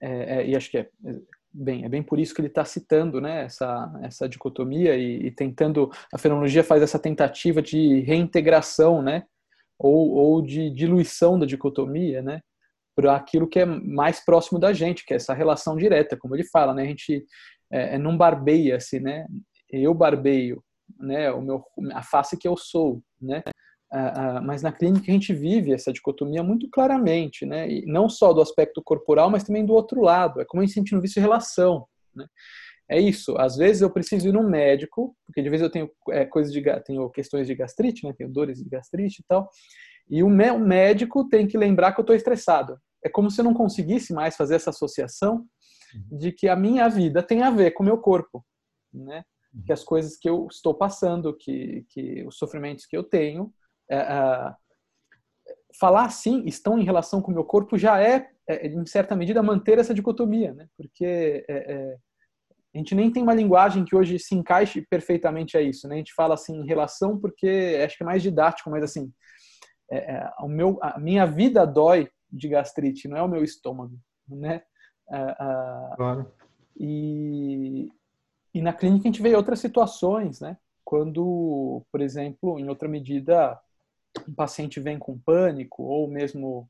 É, 0.00 0.40
é, 0.40 0.46
e 0.46 0.56
acho 0.56 0.70
que 0.70 0.78
é, 0.78 0.90
é 1.04 1.14
bem, 1.52 1.84
é 1.84 1.88
bem 1.88 2.02
por 2.02 2.18
isso 2.18 2.34
que 2.34 2.40
ele 2.40 2.48
está 2.48 2.64
citando, 2.64 3.20
né? 3.20 3.44
Essa 3.44 3.92
essa 4.02 4.28
dicotomia 4.28 4.94
e, 4.96 5.26
e, 5.26 5.30
tentando 5.30 5.90
a 6.12 6.18
fenomenologia 6.18 6.62
faz 6.62 6.82
essa 6.82 6.98
tentativa 6.98 7.62
de 7.62 8.00
reintegração, 8.00 9.02
né? 9.02 9.24
ou, 9.78 10.10
ou 10.12 10.42
de 10.42 10.70
diluição 10.70 11.38
da 11.38 11.46
dicotomia, 11.46 12.22
né? 12.22 12.40
Para 12.94 13.14
aquilo 13.14 13.48
que 13.48 13.60
é 13.60 13.66
mais 13.66 14.24
próximo 14.24 14.58
da 14.58 14.72
gente, 14.72 15.04
que 15.04 15.12
é 15.12 15.16
essa 15.16 15.34
relação 15.34 15.76
direta, 15.76 16.16
como 16.16 16.34
ele 16.34 16.44
fala, 16.44 16.72
né? 16.74 16.82
A 16.82 16.86
gente 16.86 17.24
é, 17.70 17.94
é 17.94 17.98
não 17.98 18.16
barbeia-se, 18.16 19.00
né? 19.00 19.26
Eu 19.70 19.92
barbeio, 19.92 20.62
né? 20.98 21.30
O 21.30 21.42
meu, 21.42 21.64
a 21.92 22.02
face 22.02 22.36
que 22.36 22.48
eu 22.48 22.56
sou, 22.56 23.02
né? 23.20 23.42
Uh, 23.96 24.38
uh, 24.38 24.42
mas 24.44 24.62
na 24.62 24.70
clínica 24.70 25.10
a 25.10 25.14
gente 25.14 25.32
vive 25.32 25.72
essa 25.72 25.90
dicotomia 25.90 26.42
muito 26.42 26.68
claramente, 26.68 27.46
né? 27.46 27.66
E 27.70 27.86
não 27.86 28.10
só 28.10 28.30
do 28.34 28.42
aspecto 28.42 28.82
corporal, 28.82 29.30
mas 29.30 29.42
também 29.42 29.64
do 29.64 29.72
outro 29.72 30.02
lado. 30.02 30.38
É 30.38 30.44
como 30.44 30.62
a 30.62 30.66
gente 30.66 30.92
não 30.92 31.00
visse 31.00 31.18
relação, 31.18 31.86
né? 32.14 32.26
É 32.90 33.00
isso. 33.00 33.36
Às 33.38 33.56
vezes 33.56 33.80
eu 33.80 33.90
preciso 33.90 34.28
ir 34.28 34.32
num 34.32 34.48
médico, 34.48 35.16
porque 35.24 35.40
de 35.40 35.48
vez 35.48 35.62
eu 35.62 35.70
tenho 35.70 35.90
é, 36.10 36.26
coisas 36.26 36.52
de 36.52 36.62
tenho 36.82 37.08
questões 37.08 37.46
de 37.46 37.54
gastrite, 37.54 38.06
né? 38.06 38.12
Tenho 38.12 38.30
dores 38.30 38.62
de 38.62 38.68
gastrite 38.68 39.22
e 39.22 39.24
tal. 39.26 39.48
E 40.10 40.22
o 40.22 40.28
médico 40.28 41.26
tem 41.28 41.46
que 41.46 41.56
lembrar 41.56 41.92
que 41.92 42.00
eu 42.00 42.02
estou 42.02 42.14
estressado. 42.14 42.78
É 43.02 43.08
como 43.08 43.30
se 43.30 43.40
eu 43.40 43.44
não 43.44 43.54
conseguisse 43.54 44.12
mais 44.12 44.36
fazer 44.36 44.56
essa 44.56 44.70
associação 44.70 45.46
de 46.12 46.32
que 46.32 46.48
a 46.48 46.56
minha 46.56 46.88
vida 46.88 47.22
tem 47.22 47.42
a 47.42 47.50
ver 47.50 47.70
com 47.70 47.82
o 47.82 47.86
meu 47.86 47.98
corpo, 47.98 48.44
né? 48.92 49.24
Que 49.64 49.72
as 49.72 49.82
coisas 49.82 50.18
que 50.18 50.28
eu 50.28 50.46
estou 50.50 50.74
passando, 50.74 51.34
que, 51.34 51.86
que 51.88 52.24
os 52.26 52.36
sofrimentos 52.36 52.84
que 52.84 52.96
eu 52.96 53.02
tenho, 53.02 53.52
é, 53.90 53.96
é, 53.96 54.54
falar 55.78 56.06
assim 56.06 56.44
estão 56.46 56.78
em 56.78 56.84
relação 56.84 57.20
com 57.20 57.30
o 57.30 57.34
meu 57.34 57.44
corpo 57.44 57.78
já 57.78 58.00
é, 58.00 58.28
é 58.48 58.66
em 58.66 58.86
certa 58.86 59.14
medida, 59.14 59.42
manter 59.42 59.78
essa 59.78 59.94
dicotomia, 59.94 60.52
né? 60.54 60.68
Porque 60.76 61.44
é, 61.48 61.72
é, 61.72 61.96
a 62.74 62.78
gente 62.78 62.94
nem 62.94 63.10
tem 63.10 63.22
uma 63.22 63.34
linguagem 63.34 63.84
que 63.84 63.96
hoje 63.96 64.18
se 64.18 64.34
encaixe 64.34 64.82
perfeitamente 64.82 65.56
a 65.56 65.62
isso, 65.62 65.88
né? 65.88 65.94
A 65.94 65.98
gente 65.98 66.14
fala 66.14 66.34
assim 66.34 66.56
em 66.56 66.66
relação 66.66 67.18
porque 67.18 67.80
acho 67.84 67.96
que 67.96 68.02
é 68.02 68.06
mais 68.06 68.22
didático, 68.22 68.70
mas 68.70 68.84
assim, 68.84 69.10
o 70.40 70.48
meu, 70.48 70.78
a 70.82 70.98
minha 70.98 71.24
vida 71.24 71.66
dói 71.66 72.08
de 72.30 72.48
gastrite, 72.48 73.08
não 73.08 73.16
é 73.16 73.22
o 73.22 73.28
meu 73.28 73.42
estômago, 73.42 73.96
né? 74.28 74.62
claro. 75.96 76.30
E, 76.78 77.88
e 78.52 78.60
na 78.60 78.72
clínica 78.72 79.08
a 79.08 79.12
gente 79.12 79.22
vê 79.22 79.34
outras 79.34 79.60
situações, 79.60 80.40
né? 80.40 80.56
Quando, 80.84 81.82
por 81.90 82.00
exemplo, 82.00 82.58
em 82.58 82.68
outra 82.68 82.88
medida, 82.88 83.58
um 84.28 84.34
paciente 84.34 84.80
vem 84.80 84.98
com 84.98 85.18
pânico 85.18 85.82
ou 85.82 86.08
mesmo 86.08 86.68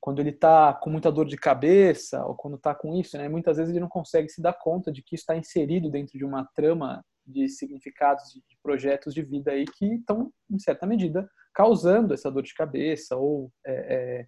quando 0.00 0.20
ele 0.20 0.30
está 0.30 0.72
com 0.72 0.90
muita 0.90 1.12
dor 1.12 1.26
de 1.26 1.36
cabeça 1.36 2.24
ou 2.24 2.34
quando 2.34 2.56
está 2.56 2.74
com 2.74 2.96
isso, 2.96 3.16
né? 3.16 3.28
Muitas 3.28 3.58
vezes 3.58 3.70
ele 3.70 3.80
não 3.80 3.88
consegue 3.88 4.28
se 4.28 4.42
dar 4.42 4.54
conta 4.54 4.90
de 4.90 5.02
que 5.02 5.14
está 5.14 5.36
inserido 5.36 5.90
dentro 5.90 6.18
de 6.18 6.24
uma 6.24 6.48
trama 6.54 7.04
de 7.24 7.48
significados 7.48 8.32
de 8.32 8.58
projetos 8.62 9.14
de 9.14 9.22
vida 9.22 9.52
aí 9.52 9.64
que 9.64 9.94
estão, 9.94 10.32
em 10.50 10.58
certa 10.58 10.86
medida, 10.86 11.28
causando 11.54 12.14
essa 12.14 12.30
dor 12.30 12.42
de 12.42 12.54
cabeça 12.54 13.16
ou 13.16 13.52
é, 13.64 13.72
é, 13.72 14.26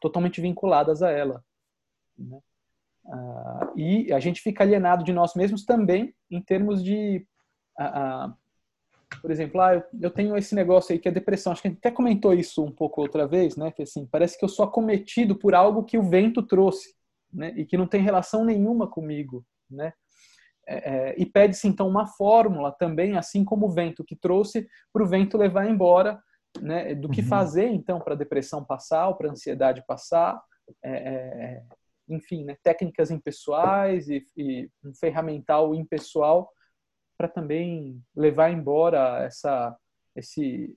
totalmente 0.00 0.40
vinculadas 0.40 1.02
a 1.02 1.10
ela. 1.10 1.42
Né? 2.16 2.38
Ah, 3.06 3.72
e 3.76 4.12
a 4.12 4.20
gente 4.20 4.40
fica 4.40 4.62
alienado 4.62 5.04
de 5.04 5.12
nós 5.12 5.34
mesmos 5.34 5.64
também 5.64 6.14
em 6.30 6.42
termos 6.42 6.82
de, 6.82 7.26
ah, 7.78 8.24
ah, 8.24 8.34
por 9.20 9.30
exemplo, 9.30 9.60
ah, 9.60 9.74
eu, 9.74 9.82
eu, 10.00 10.10
tenho 10.10 10.36
esse 10.36 10.54
negócio 10.54 10.92
aí 10.92 10.98
que 10.98 11.08
é 11.08 11.12
depressão. 11.12 11.52
Acho 11.52 11.62
que 11.62 11.68
a 11.68 11.70
gente 11.70 11.78
até 11.78 11.90
comentou 11.90 12.32
isso 12.32 12.64
um 12.64 12.70
pouco 12.70 13.00
outra 13.00 13.26
vez, 13.26 13.56
né? 13.56 13.70
Que 13.70 13.82
assim 13.82 14.06
parece 14.06 14.38
que 14.38 14.44
eu 14.44 14.48
sou 14.48 14.64
acometido 14.64 15.36
por 15.36 15.54
algo 15.54 15.84
que 15.84 15.98
o 15.98 16.02
vento 16.02 16.42
trouxe, 16.42 16.94
né? 17.32 17.52
E 17.56 17.64
que 17.64 17.76
não 17.76 17.86
tem 17.86 18.02
relação 18.02 18.44
nenhuma 18.44 18.88
comigo, 18.88 19.44
né? 19.70 19.92
É, 20.66 20.76
é, 20.76 21.14
e 21.18 21.26
pede-se 21.26 21.68
então 21.68 21.86
uma 21.86 22.06
fórmula 22.06 22.72
também, 22.72 23.18
assim 23.18 23.44
como 23.44 23.66
o 23.66 23.70
vento 23.70 24.02
que 24.02 24.16
trouxe, 24.16 24.66
para 24.92 25.02
o 25.02 25.06
vento 25.06 25.36
levar 25.36 25.68
embora, 25.68 26.22
né? 26.60 26.94
Do 26.94 27.08
que 27.08 27.20
uhum. 27.20 27.26
fazer 27.26 27.68
então 27.68 28.00
para 28.00 28.14
a 28.14 28.18
depressão 28.18 28.64
passar 28.64 29.08
ou 29.08 29.16
para 29.16 29.28
a 29.28 29.32
ansiedade 29.32 29.84
passar. 29.86 30.40
É, 30.82 30.90
é, 30.90 31.14
é 31.14 31.62
enfim, 32.08 32.44
né, 32.44 32.56
técnicas 32.62 33.10
impessoais 33.10 34.08
e, 34.08 34.22
e 34.36 34.68
um 34.84 34.94
ferramental 34.94 35.74
impessoal 35.74 36.50
para 37.16 37.28
também 37.28 38.02
levar 38.14 38.50
embora 38.50 39.22
essa, 39.24 39.76
esse, 40.16 40.76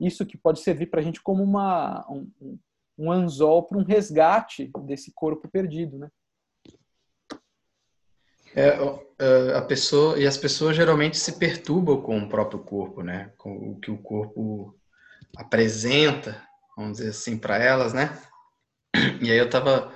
isso 0.00 0.26
que 0.26 0.36
pode 0.36 0.60
servir 0.60 0.86
para 0.86 1.00
a 1.00 1.02
gente 1.02 1.22
como 1.22 1.42
uma, 1.42 2.06
um, 2.10 2.58
um 2.98 3.12
anzol 3.12 3.64
para 3.64 3.78
um 3.78 3.84
resgate 3.84 4.70
desse 4.84 5.12
corpo 5.12 5.48
perdido, 5.48 5.98
né? 5.98 6.10
É, 8.54 8.78
é, 9.18 9.54
a 9.54 9.60
pessoa 9.60 10.18
e 10.18 10.26
as 10.26 10.38
pessoas 10.38 10.74
geralmente 10.74 11.18
se 11.18 11.32
perturbam 11.38 12.00
com 12.00 12.18
o 12.18 12.28
próprio 12.28 12.60
corpo, 12.60 13.02
né? 13.02 13.32
Com 13.36 13.72
o 13.72 13.78
que 13.78 13.90
o 13.90 13.98
corpo 13.98 14.74
apresenta, 15.36 16.42
vamos 16.74 16.98
dizer 16.98 17.10
assim, 17.10 17.36
para 17.36 17.58
elas, 17.58 17.92
né? 17.92 18.18
E 19.20 19.30
aí 19.30 19.36
eu 19.36 19.44
estava 19.44 19.92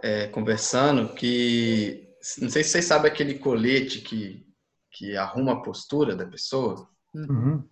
é, 0.00 0.28
conversando 0.28 1.12
que 1.14 2.08
não 2.38 2.48
sei 2.48 2.62
se 2.62 2.70
vocês 2.70 2.84
sabem 2.84 3.10
aquele 3.10 3.34
colete 3.34 4.00
que, 4.00 4.46
que 4.92 5.16
arruma 5.16 5.52
a 5.52 5.62
postura 5.62 6.14
da 6.14 6.26
pessoa. 6.26 6.88
Uhum. 7.14 7.66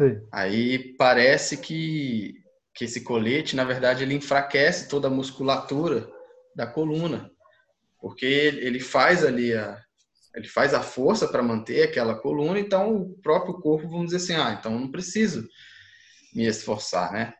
É. 0.00 0.20
Aí 0.32 0.94
parece 0.96 1.58
que, 1.58 2.34
que 2.74 2.84
esse 2.84 3.02
colete, 3.02 3.56
na 3.56 3.64
verdade, 3.64 4.02
ele 4.02 4.14
enfraquece 4.14 4.88
toda 4.88 5.08
a 5.08 5.10
musculatura 5.10 6.08
da 6.54 6.66
coluna, 6.66 7.30
porque 8.00 8.26
ele 8.26 8.80
faz 8.80 9.24
ali 9.24 9.54
a 9.54 9.82
ele 10.34 10.48
faz 10.48 10.74
a 10.74 10.82
força 10.82 11.26
para 11.26 11.42
manter 11.42 11.82
aquela 11.82 12.14
coluna, 12.14 12.60
então 12.60 12.94
o 12.94 13.18
próprio 13.22 13.54
corpo, 13.54 13.88
vamos 13.88 14.12
dizer 14.12 14.16
assim, 14.18 14.34
ah, 14.34 14.54
então 14.60 14.78
não 14.78 14.90
preciso 14.90 15.48
me 16.34 16.44
esforçar, 16.44 17.10
né? 17.10 17.32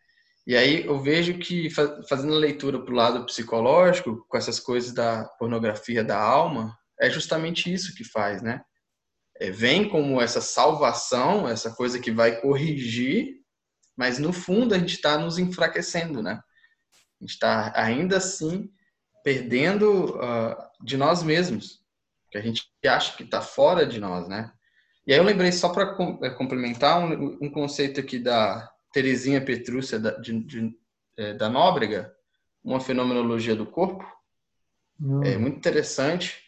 E 0.46 0.56
aí 0.56 0.86
eu 0.86 0.98
vejo 0.98 1.38
que, 1.38 1.68
fazendo 2.08 2.32
a 2.32 2.38
leitura 2.38 2.82
para 2.82 2.92
o 2.92 2.96
lado 2.96 3.26
psicológico, 3.26 4.24
com 4.26 4.38
essas 4.38 4.58
coisas 4.58 4.94
da 4.94 5.24
pornografia 5.38 6.02
da 6.02 6.18
alma, 6.18 6.74
é 6.98 7.10
justamente 7.10 7.70
isso 7.70 7.94
que 7.94 8.02
faz, 8.02 8.40
né? 8.40 8.62
É, 9.40 9.50
vem 9.50 9.88
como 9.88 10.20
essa 10.20 10.40
salvação, 10.40 11.48
essa 11.48 11.70
coisa 11.74 11.98
que 11.98 12.10
vai 12.10 12.40
corrigir, 12.40 13.40
mas 13.96 14.18
no 14.18 14.32
fundo 14.32 14.74
a 14.74 14.78
gente 14.78 14.94
está 14.94 15.18
nos 15.18 15.38
enfraquecendo, 15.38 16.22
né? 16.22 16.40
A 17.20 17.24
gente 17.24 17.32
está 17.32 17.72
ainda 17.74 18.18
assim 18.18 18.70
perdendo 19.24 20.16
uh, 20.16 20.56
de 20.84 20.96
nós 20.96 21.22
mesmos, 21.22 21.80
que 22.30 22.38
a 22.38 22.40
gente 22.40 22.62
acha 22.86 23.16
que 23.16 23.24
está 23.24 23.40
fora 23.40 23.86
de 23.86 23.98
nós, 23.98 24.28
né? 24.28 24.52
E 25.06 25.12
aí 25.12 25.18
eu 25.18 25.24
lembrei 25.24 25.52
só 25.52 25.68
para 25.68 25.96
é, 26.22 26.30
complementar 26.30 26.98
um, 26.98 27.38
um 27.40 27.50
conceito 27.50 28.00
aqui 28.00 28.18
da 28.18 28.68
Terezinha 28.92 29.44
Petrúcia 29.44 29.98
da, 29.98 30.12
de, 30.12 30.42
de, 30.44 30.78
é, 31.16 31.34
da 31.34 31.48
Nóbrega, 31.48 32.12
uma 32.62 32.80
fenomenologia 32.80 33.54
do 33.54 33.66
corpo. 33.66 34.04
Hum. 35.00 35.22
É 35.22 35.36
muito 35.36 35.58
interessante 35.58 36.45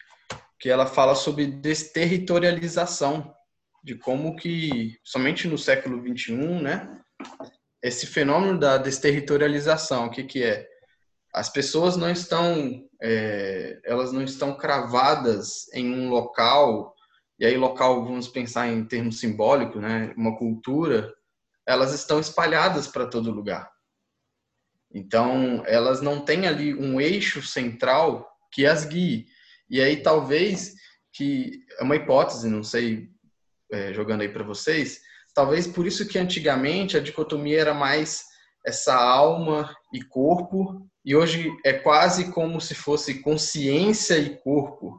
que 0.59 0.69
ela 0.69 0.87
fala 0.87 1.15
sobre 1.15 1.47
desterritorialização, 1.47 3.35
de 3.83 3.95
como 3.95 4.37
que, 4.37 4.99
somente 5.05 5.47
no 5.47 5.57
século 5.57 6.03
XXI, 6.03 6.35
né, 6.61 7.01
esse 7.83 8.07
fenômeno 8.07 8.59
da 8.59 8.77
desterritorialização, 8.77 10.07
o 10.07 10.11
que, 10.11 10.25
que 10.25 10.43
é? 10.43 10.69
As 11.33 11.49
pessoas 11.49 11.97
não 11.97 12.11
estão, 12.11 12.85
é, 13.01 13.81
elas 13.85 14.13
não 14.13 14.23
estão 14.23 14.57
cravadas 14.57 15.73
em 15.73 15.93
um 15.95 16.09
local, 16.09 16.95
e 17.39 17.47
aí 17.47 17.57
local, 17.57 18.05
vamos 18.05 18.27
pensar 18.27 18.69
em 18.69 18.85
termos 18.85 19.21
simbólicos, 19.21 19.81
né, 19.81 20.13
uma 20.17 20.37
cultura, 20.37 21.15
elas 21.65 21.93
estão 21.93 22.19
espalhadas 22.19 22.89
para 22.89 23.07
todo 23.07 23.31
lugar. 23.31 23.71
Então, 24.93 25.63
elas 25.67 26.01
não 26.01 26.25
têm 26.25 26.47
ali 26.47 26.75
um 26.75 27.01
eixo 27.01 27.43
central 27.43 28.29
que 28.51 28.67
as 28.67 28.85
guie. 28.85 29.27
E 29.71 29.81
aí, 29.81 30.03
talvez, 30.03 30.75
que 31.13 31.61
é 31.79 31.83
uma 31.83 31.97
hipótese, 31.97 32.49
não 32.49 32.63
sei, 32.63 33.09
é, 33.71 33.93
jogando 33.93 34.23
aí 34.23 34.29
para 34.29 34.45
vocês, 34.45 35.01
talvez 35.35 35.67
por 35.67 35.87
isso 35.87 36.07
que 36.07 36.19
antigamente 36.19 36.97
a 36.97 37.01
dicotomia 37.01 37.61
era 37.61 37.75
mais 37.75 38.25
essa 38.67 38.95
alma 38.95 39.75
e 39.93 40.03
corpo, 40.03 40.87
e 41.05 41.15
hoje 41.15 41.51
é 41.65 41.73
quase 41.73 42.33
como 42.33 42.61
se 42.61 42.75
fosse 42.75 43.21
consciência 43.23 44.19
e 44.19 44.37
corpo. 44.39 44.99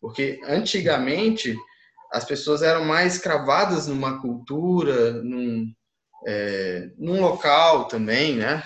Porque 0.00 0.40
antigamente 0.44 1.56
as 2.12 2.24
pessoas 2.24 2.62
eram 2.62 2.84
mais 2.84 3.18
cravadas 3.18 3.86
numa 3.86 4.20
cultura, 4.20 5.12
num, 5.22 5.72
é, 6.26 6.90
num 6.98 7.20
local 7.20 7.86
também, 7.86 8.36
né? 8.36 8.62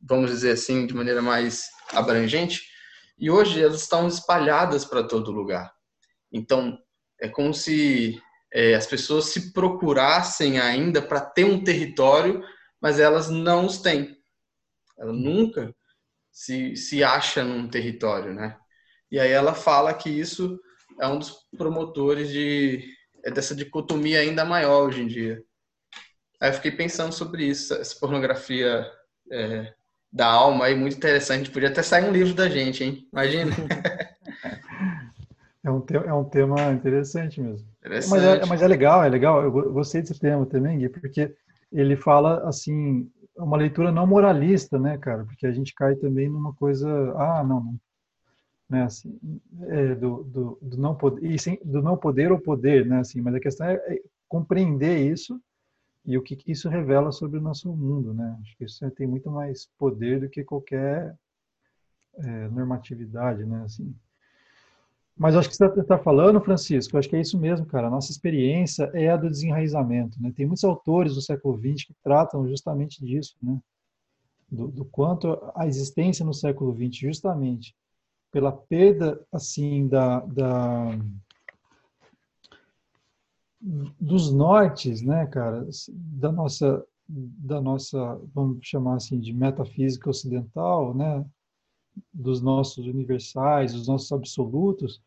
Vamos 0.00 0.30
dizer 0.30 0.52
assim, 0.52 0.86
de 0.86 0.94
maneira 0.94 1.20
mais 1.20 1.66
abrangente. 1.92 2.62
E 3.24 3.30
hoje 3.30 3.62
elas 3.62 3.80
estão 3.80 4.06
espalhadas 4.06 4.84
para 4.84 5.02
todo 5.02 5.32
lugar. 5.32 5.72
Então, 6.30 6.78
é 7.18 7.26
como 7.26 7.54
se 7.54 8.20
é, 8.52 8.74
as 8.74 8.86
pessoas 8.86 9.30
se 9.30 9.50
procurassem 9.54 10.60
ainda 10.60 11.00
para 11.00 11.22
ter 11.22 11.44
um 11.44 11.64
território, 11.64 12.44
mas 12.78 13.00
elas 13.00 13.30
não 13.30 13.64
os 13.64 13.78
têm. 13.78 14.14
Ela 14.98 15.14
nunca 15.14 15.74
se, 16.30 16.76
se 16.76 17.02
acha 17.02 17.42
num 17.42 17.66
território, 17.66 18.34
né? 18.34 18.58
E 19.10 19.18
aí 19.18 19.30
ela 19.30 19.54
fala 19.54 19.94
que 19.94 20.10
isso 20.10 20.60
é 21.00 21.08
um 21.08 21.18
dos 21.18 21.34
promotores 21.56 22.28
de 22.28 22.86
é 23.24 23.30
dessa 23.30 23.54
dicotomia 23.54 24.20
ainda 24.20 24.44
maior 24.44 24.86
hoje 24.86 25.00
em 25.00 25.06
dia. 25.06 25.42
Aí 26.42 26.50
eu 26.50 26.54
fiquei 26.54 26.72
pensando 26.72 27.14
sobre 27.14 27.46
isso, 27.46 27.72
essa 27.72 27.98
pornografia 27.98 28.86
é, 29.32 29.72
da 30.14 30.26
alma 30.26 30.66
aí, 30.66 30.76
muito 30.76 30.96
interessante. 30.96 31.50
Podia 31.50 31.68
até 31.68 31.82
sair 31.82 32.08
um 32.08 32.12
livro 32.12 32.34
da 32.34 32.48
gente, 32.48 32.84
hein? 32.84 33.08
Imagina. 33.12 33.50
É 35.66 35.70
um, 35.70 35.80
te, 35.80 35.96
é 35.96 36.12
um 36.12 36.24
tema 36.24 36.72
interessante 36.72 37.40
mesmo. 37.40 37.66
Interessante. 37.78 38.10
Mas, 38.10 38.22
é, 38.22 38.46
mas 38.46 38.60
é 38.60 38.68
legal, 38.68 39.02
é 39.02 39.08
legal. 39.08 39.42
Eu 39.42 39.50
gostei 39.50 40.02
desse 40.02 40.20
tema 40.20 40.44
também, 40.44 40.76
Gui, 40.76 40.90
porque 40.90 41.34
ele 41.72 41.96
fala 41.96 42.46
assim, 42.46 43.10
uma 43.34 43.56
leitura 43.56 43.90
não 43.90 44.06
moralista, 44.06 44.78
né, 44.78 44.98
cara? 44.98 45.24
Porque 45.24 45.46
a 45.46 45.52
gente 45.52 45.74
cai 45.74 45.94
também 45.94 46.28
numa 46.28 46.52
coisa, 46.52 46.86
ah, 47.16 47.42
não, 47.42 47.64
não 47.64 47.80
né, 48.68 48.82
assim, 48.82 49.18
é, 49.68 49.94
do, 49.94 50.24
do, 50.24 50.58
do, 50.60 50.76
não 50.76 50.94
poder, 50.94 51.26
e 51.26 51.38
sem, 51.38 51.58
do 51.64 51.80
não 51.80 51.96
poder 51.96 52.30
ou 52.30 52.38
poder, 52.38 52.84
né, 52.84 52.98
assim, 52.98 53.22
mas 53.22 53.34
a 53.34 53.40
questão 53.40 53.66
é, 53.66 53.74
é 53.74 54.02
compreender 54.28 54.98
isso 55.10 55.40
e 56.04 56.18
o 56.18 56.22
que, 56.22 56.38
isso 56.46 56.68
revela 56.68 57.10
sobre 57.10 57.38
o 57.38 57.42
nosso 57.42 57.74
mundo, 57.74 58.12
né? 58.12 58.36
Acho 58.42 58.56
que 58.56 58.64
isso 58.64 58.90
tem 58.90 59.06
muito 59.06 59.30
mais 59.30 59.68
poder 59.78 60.20
do 60.20 60.28
que 60.28 60.44
qualquer 60.44 61.16
é, 62.16 62.48
normatividade, 62.48 63.44
né? 63.44 63.62
Assim. 63.64 63.94
Mas 65.16 65.34
acho 65.34 65.48
que 65.48 65.56
você 65.56 65.64
está 65.66 65.84
tá 65.84 65.98
falando, 65.98 66.40
Francisco, 66.40 66.98
acho 66.98 67.08
que 67.08 67.16
é 67.16 67.20
isso 67.20 67.38
mesmo, 67.38 67.64
cara. 67.64 67.86
A 67.86 67.90
nossa 67.90 68.10
experiência 68.10 68.90
é 68.92 69.08
a 69.08 69.16
do 69.16 69.30
desenraizamento, 69.30 70.20
né? 70.20 70.32
Tem 70.36 70.44
muitos 70.44 70.64
autores 70.64 71.14
do 71.14 71.22
século 71.22 71.56
XX 71.56 71.86
que 71.86 71.94
tratam 72.02 72.46
justamente 72.48 73.04
disso, 73.04 73.36
né? 73.42 73.58
Do, 74.50 74.68
do 74.68 74.84
quanto 74.84 75.38
a 75.54 75.66
existência 75.66 76.24
no 76.24 76.34
século 76.34 76.74
XX, 76.74 76.96
justamente 76.96 77.74
pela 78.30 78.50
perda, 78.50 79.24
assim, 79.32 79.86
da, 79.86 80.18
da 80.20 80.90
dos 84.00 84.32
nortes, 84.32 85.00
né, 85.00 85.26
cara, 85.26 85.66
da 85.88 86.30
nossa 86.30 86.84
da 87.06 87.60
nossa, 87.60 88.18
vamos 88.34 88.66
chamar 88.66 88.96
assim, 88.96 89.20
de 89.20 89.32
metafísica 89.32 90.08
ocidental, 90.08 90.94
né, 90.94 91.24
dos 92.12 92.40
nossos 92.40 92.86
universais, 92.86 93.72
dos 93.74 93.86
nossos 93.86 94.10
absolutos, 94.10 95.02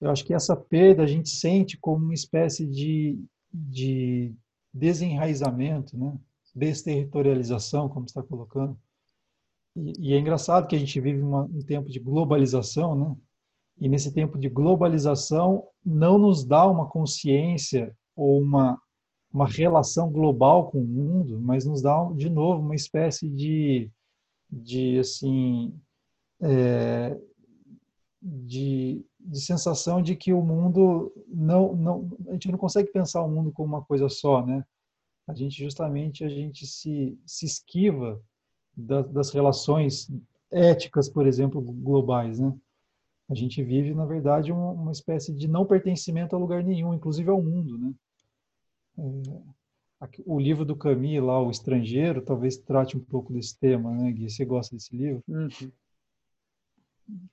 eu 0.00 0.10
acho 0.10 0.24
que 0.24 0.34
essa 0.34 0.56
perda 0.56 1.02
a 1.02 1.06
gente 1.06 1.28
sente 1.30 1.76
como 1.78 2.04
uma 2.04 2.14
espécie 2.14 2.66
de, 2.66 3.18
de 3.52 4.34
desenraizamento, 4.72 5.96
né, 5.96 6.16
desterritorialização, 6.54 7.88
como 7.88 8.06
está 8.06 8.22
colocando. 8.22 8.76
E, 9.76 10.10
e, 10.10 10.14
é 10.14 10.18
engraçado 10.18 10.66
que 10.66 10.76
a 10.76 10.78
gente 10.78 11.00
vive 11.00 11.22
uma, 11.22 11.42
um 11.42 11.62
tempo 11.62 11.88
de 11.88 12.00
globalização, 12.00 12.94
né, 12.94 13.16
e 13.82 13.88
nesse 13.88 14.14
tempo 14.14 14.38
de 14.38 14.48
globalização 14.48 15.66
não 15.84 16.16
nos 16.16 16.44
dá 16.44 16.68
uma 16.68 16.88
consciência 16.88 17.92
ou 18.14 18.40
uma, 18.40 18.80
uma 19.32 19.44
relação 19.44 20.08
global 20.08 20.70
com 20.70 20.78
o 20.78 20.86
mundo, 20.86 21.40
mas 21.40 21.64
nos 21.64 21.82
dá, 21.82 22.08
de 22.14 22.30
novo, 22.30 22.62
uma 22.62 22.76
espécie 22.76 23.28
de, 23.28 23.90
de 24.48 25.00
assim, 25.00 25.74
é, 26.40 27.18
de, 28.22 29.04
de 29.18 29.40
sensação 29.40 30.00
de 30.00 30.14
que 30.14 30.32
o 30.32 30.40
mundo 30.40 31.12
não, 31.26 31.74
não, 31.74 32.10
a 32.28 32.34
gente 32.34 32.52
não 32.52 32.58
consegue 32.58 32.92
pensar 32.92 33.20
o 33.24 33.28
mundo 33.28 33.50
como 33.50 33.74
uma 33.74 33.84
coisa 33.84 34.08
só, 34.08 34.46
né? 34.46 34.64
A 35.26 35.34
gente 35.34 35.58
justamente 35.58 36.22
a 36.22 36.28
gente 36.28 36.68
se, 36.68 37.18
se 37.26 37.46
esquiva 37.46 38.22
das, 38.76 39.10
das 39.10 39.30
relações 39.30 40.08
éticas, 40.52 41.08
por 41.08 41.26
exemplo, 41.26 41.60
globais, 41.60 42.38
né? 42.38 42.56
A 43.32 43.34
gente 43.34 43.62
vive, 43.62 43.94
na 43.94 44.04
verdade, 44.04 44.52
uma, 44.52 44.72
uma 44.72 44.92
espécie 44.92 45.32
de 45.32 45.48
não 45.48 45.64
pertencimento 45.64 46.36
a 46.36 46.38
lugar 46.38 46.62
nenhum, 46.62 46.92
inclusive 46.92 47.30
ao 47.30 47.42
mundo, 47.42 47.78
né? 47.78 47.94
É, 48.98 50.08
o 50.26 50.38
livro 50.38 50.66
do 50.66 50.76
Camus, 50.76 51.22
lá, 51.22 51.40
O 51.40 51.50
Estrangeiro, 51.50 52.20
talvez 52.20 52.58
trate 52.58 52.94
um 52.94 53.00
pouco 53.00 53.32
desse 53.32 53.58
tema, 53.58 53.90
né, 53.90 54.12
Gui? 54.12 54.28
Você 54.28 54.44
gosta 54.44 54.76
desse 54.76 54.94
livro? 54.94 55.24
Uhum. 55.26 55.48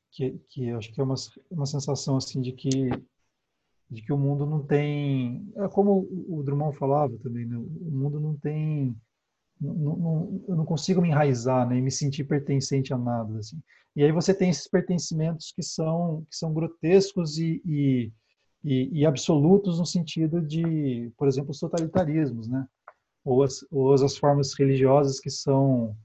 Que, 0.09 0.39
que 0.47 0.69
acho 0.69 0.89
que 0.93 1.01
é 1.01 1.03
uma, 1.03 1.15
uma 1.51 1.65
sensação, 1.65 2.15
assim, 2.15 2.39
de 2.39 2.53
que 2.53 2.89
de 3.91 4.03
que 4.03 4.13
o 4.13 4.17
mundo 4.17 4.45
não 4.45 4.63
tem... 4.63 5.51
É 5.55 5.67
como 5.67 6.07
o 6.29 6.43
Drummond 6.43 6.77
falava 6.77 7.17
também, 7.17 7.43
né? 7.45 7.57
O 7.57 7.91
mundo 7.91 8.19
não 8.19 8.37
tem 8.37 8.95
não, 9.59 9.95
não, 9.97 10.43
eu 10.47 10.55
não 10.55 10.65
consigo 10.65 11.01
me 11.01 11.09
enraizar, 11.09 11.67
nem 11.67 11.79
né, 11.79 11.83
me 11.85 11.91
sentir 11.91 12.23
pertencente 12.23 12.93
a 12.93 12.97
nada. 12.97 13.39
Assim. 13.39 13.59
E 13.95 14.03
aí 14.03 14.11
você 14.11 14.33
tem 14.33 14.49
esses 14.49 14.67
pertencimentos 14.67 15.51
que 15.51 15.61
são, 15.61 16.25
que 16.29 16.35
são 16.35 16.53
grotescos 16.53 17.37
e, 17.37 17.61
e, 17.65 18.11
e, 18.63 18.99
e 18.99 19.05
absolutos 19.05 19.79
no 19.79 19.85
sentido 19.85 20.41
de, 20.41 21.11
por 21.17 21.27
exemplo, 21.27 21.51
os 21.51 21.59
totalitarismos, 21.59 22.47
né? 22.47 22.65
ou, 23.23 23.43
as, 23.43 23.65
ou 23.69 23.93
as 23.93 24.17
formas 24.17 24.53
religiosas 24.53 25.19
que 25.19 25.29
são 25.29 25.95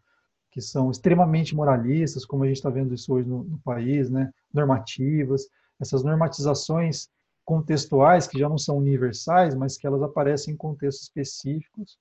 que 0.50 0.61
são 0.61 0.88
extremamente 0.88 1.52
moralistas, 1.52 2.24
como 2.24 2.44
a 2.44 2.46
gente 2.46 2.59
está 2.59 2.70
vendo 2.70 2.94
isso 2.94 3.12
hoje 3.12 3.28
no, 3.28 3.42
no 3.42 3.59
país, 3.59 4.09
né? 4.09 4.30
normativas, 4.52 5.48
essas 5.80 6.05
normatizações 6.05 7.09
contextuais 7.44 8.28
que 8.28 8.38
já 8.38 8.48
não 8.48 8.57
são 8.57 8.78
universais, 8.78 9.57
mas 9.57 9.76
que 9.76 9.84
elas 9.84 10.00
aparecem 10.00 10.55
em 10.55 10.57
contextos 10.57 11.09
específicos 11.09 11.98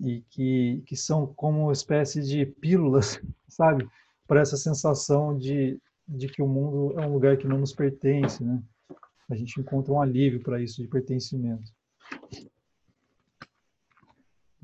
e 0.00 0.22
que, 0.30 0.82
que 0.86 0.96
são 0.96 1.26
como 1.26 1.64
uma 1.64 1.72
espécie 1.72 2.22
de 2.22 2.46
pílulas, 2.46 3.20
sabe? 3.48 3.88
Para 4.26 4.40
essa 4.40 4.56
sensação 4.56 5.36
de, 5.36 5.80
de 6.08 6.28
que 6.28 6.42
o 6.42 6.48
mundo 6.48 6.98
é 6.98 7.06
um 7.06 7.12
lugar 7.12 7.36
que 7.36 7.46
não 7.46 7.58
nos 7.58 7.72
pertence, 7.72 8.42
né? 8.42 8.62
A 9.28 9.36
gente 9.36 9.60
encontra 9.60 9.92
um 9.92 10.00
alívio 10.00 10.42
para 10.42 10.60
isso 10.60 10.82
de 10.82 10.88
pertencimento. 10.88 11.70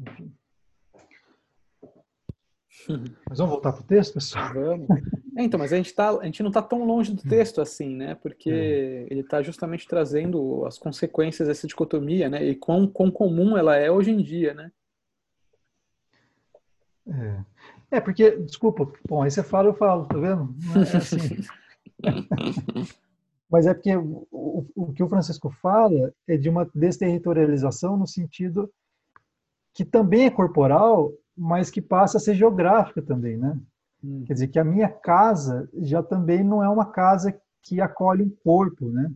Enfim. 0.01 0.33
Mas 3.29 3.39
vamos 3.39 3.53
voltar 3.53 3.73
para 3.73 3.83
o 3.83 3.87
texto, 3.87 4.15
pessoal? 4.15 4.53
Vamos. 4.55 4.89
É, 5.37 5.43
então, 5.43 5.59
mas 5.59 5.73
a 5.73 5.77
gente, 5.77 5.93
tá, 5.93 6.11
a 6.19 6.25
gente 6.25 6.43
não 6.43 6.49
está 6.49 6.63
tão 6.63 6.85
longe 6.85 7.13
do 7.13 7.23
texto 7.23 7.61
assim, 7.61 7.95
né? 7.95 8.15
Porque 8.15 8.49
é. 8.49 9.07
ele 9.11 9.21
está 9.21 9.43
justamente 9.43 9.87
trazendo 9.87 10.65
as 10.65 10.79
consequências 10.79 11.47
dessa 11.47 11.67
dicotomia, 11.67 12.29
né? 12.29 12.43
E 12.43 12.55
quão, 12.55 12.87
quão 12.87 13.11
comum 13.11 13.57
ela 13.57 13.77
é 13.77 13.91
hoje 13.91 14.11
em 14.11 14.23
dia, 14.23 14.55
né? 14.55 14.71
É. 17.09 17.45
é, 17.93 18.01
porque, 18.01 18.37
desculpa, 18.39 18.91
bom, 19.09 19.23
aí 19.23 19.31
você 19.31 19.43
fala, 19.43 19.69
eu 19.69 19.75
falo, 19.75 20.07
tá 20.07 20.19
vendo? 20.19 20.55
É 20.75 20.97
assim. 20.97 21.19
Mas 23.51 23.67
é 23.67 23.73
porque 23.73 23.97
o, 23.97 24.27
o, 24.31 24.67
o, 24.75 24.93
que 24.93 25.03
o 25.03 25.09
Francisco 25.09 25.51
fala 25.51 26.13
é 26.27 26.37
de 26.37 26.49
uma 26.49 26.69
desterritorialização 26.75 27.97
no 27.97 28.07
sentido 28.07 28.69
que 29.73 29.85
também 29.85 30.25
é 30.25 30.31
corporal, 30.31 31.13
mas 31.37 31.71
que 31.71 31.83
passa 31.83 32.17
a 32.17 32.21
ser 32.21 32.35
geográfica 32.35 33.03
também, 33.03 33.37
né? 33.37 33.59
Hum. 34.03 34.25
Quer 34.27 34.33
dizer, 34.33 34.49
que 34.49 34.59
a 34.59 34.65
minha 34.65 34.89
casa 34.89 35.69
já 35.75 36.03
também 36.03 36.43
não 36.43 36.65
é 36.65 36.69
uma 36.69 36.87
casa 36.87 37.39
que 37.63 37.81
acolhe 37.81 38.23
um 38.23 38.31
corpo, 38.43 38.89
né? 38.89 39.13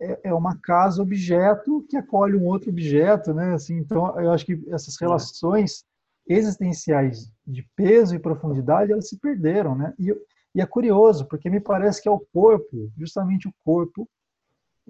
É, 0.00 0.28
é 0.28 0.34
uma 0.34 0.56
casa 0.56 1.02
objeto 1.02 1.84
que 1.88 1.96
acolhe 1.96 2.36
um 2.36 2.44
outro 2.44 2.70
objeto, 2.70 3.32
né? 3.32 3.54
Assim, 3.54 3.78
então, 3.78 4.20
eu 4.20 4.30
acho 4.30 4.44
que 4.44 4.62
essas 4.68 5.00
é. 5.00 5.04
relações 5.04 5.84
existenciais 6.28 7.32
de 7.46 7.66
peso 7.74 8.14
e 8.14 8.18
profundidade, 8.18 8.92
elas 8.92 9.08
se 9.08 9.18
perderam, 9.18 9.74
né? 9.74 9.94
E, 9.98 10.14
e 10.54 10.60
é 10.60 10.66
curioso, 10.66 11.26
porque 11.26 11.48
me 11.48 11.60
parece 11.60 12.02
que 12.02 12.08
é 12.08 12.10
o 12.10 12.24
corpo, 12.32 12.90
justamente 12.96 13.48
o 13.48 13.54
corpo, 13.64 14.08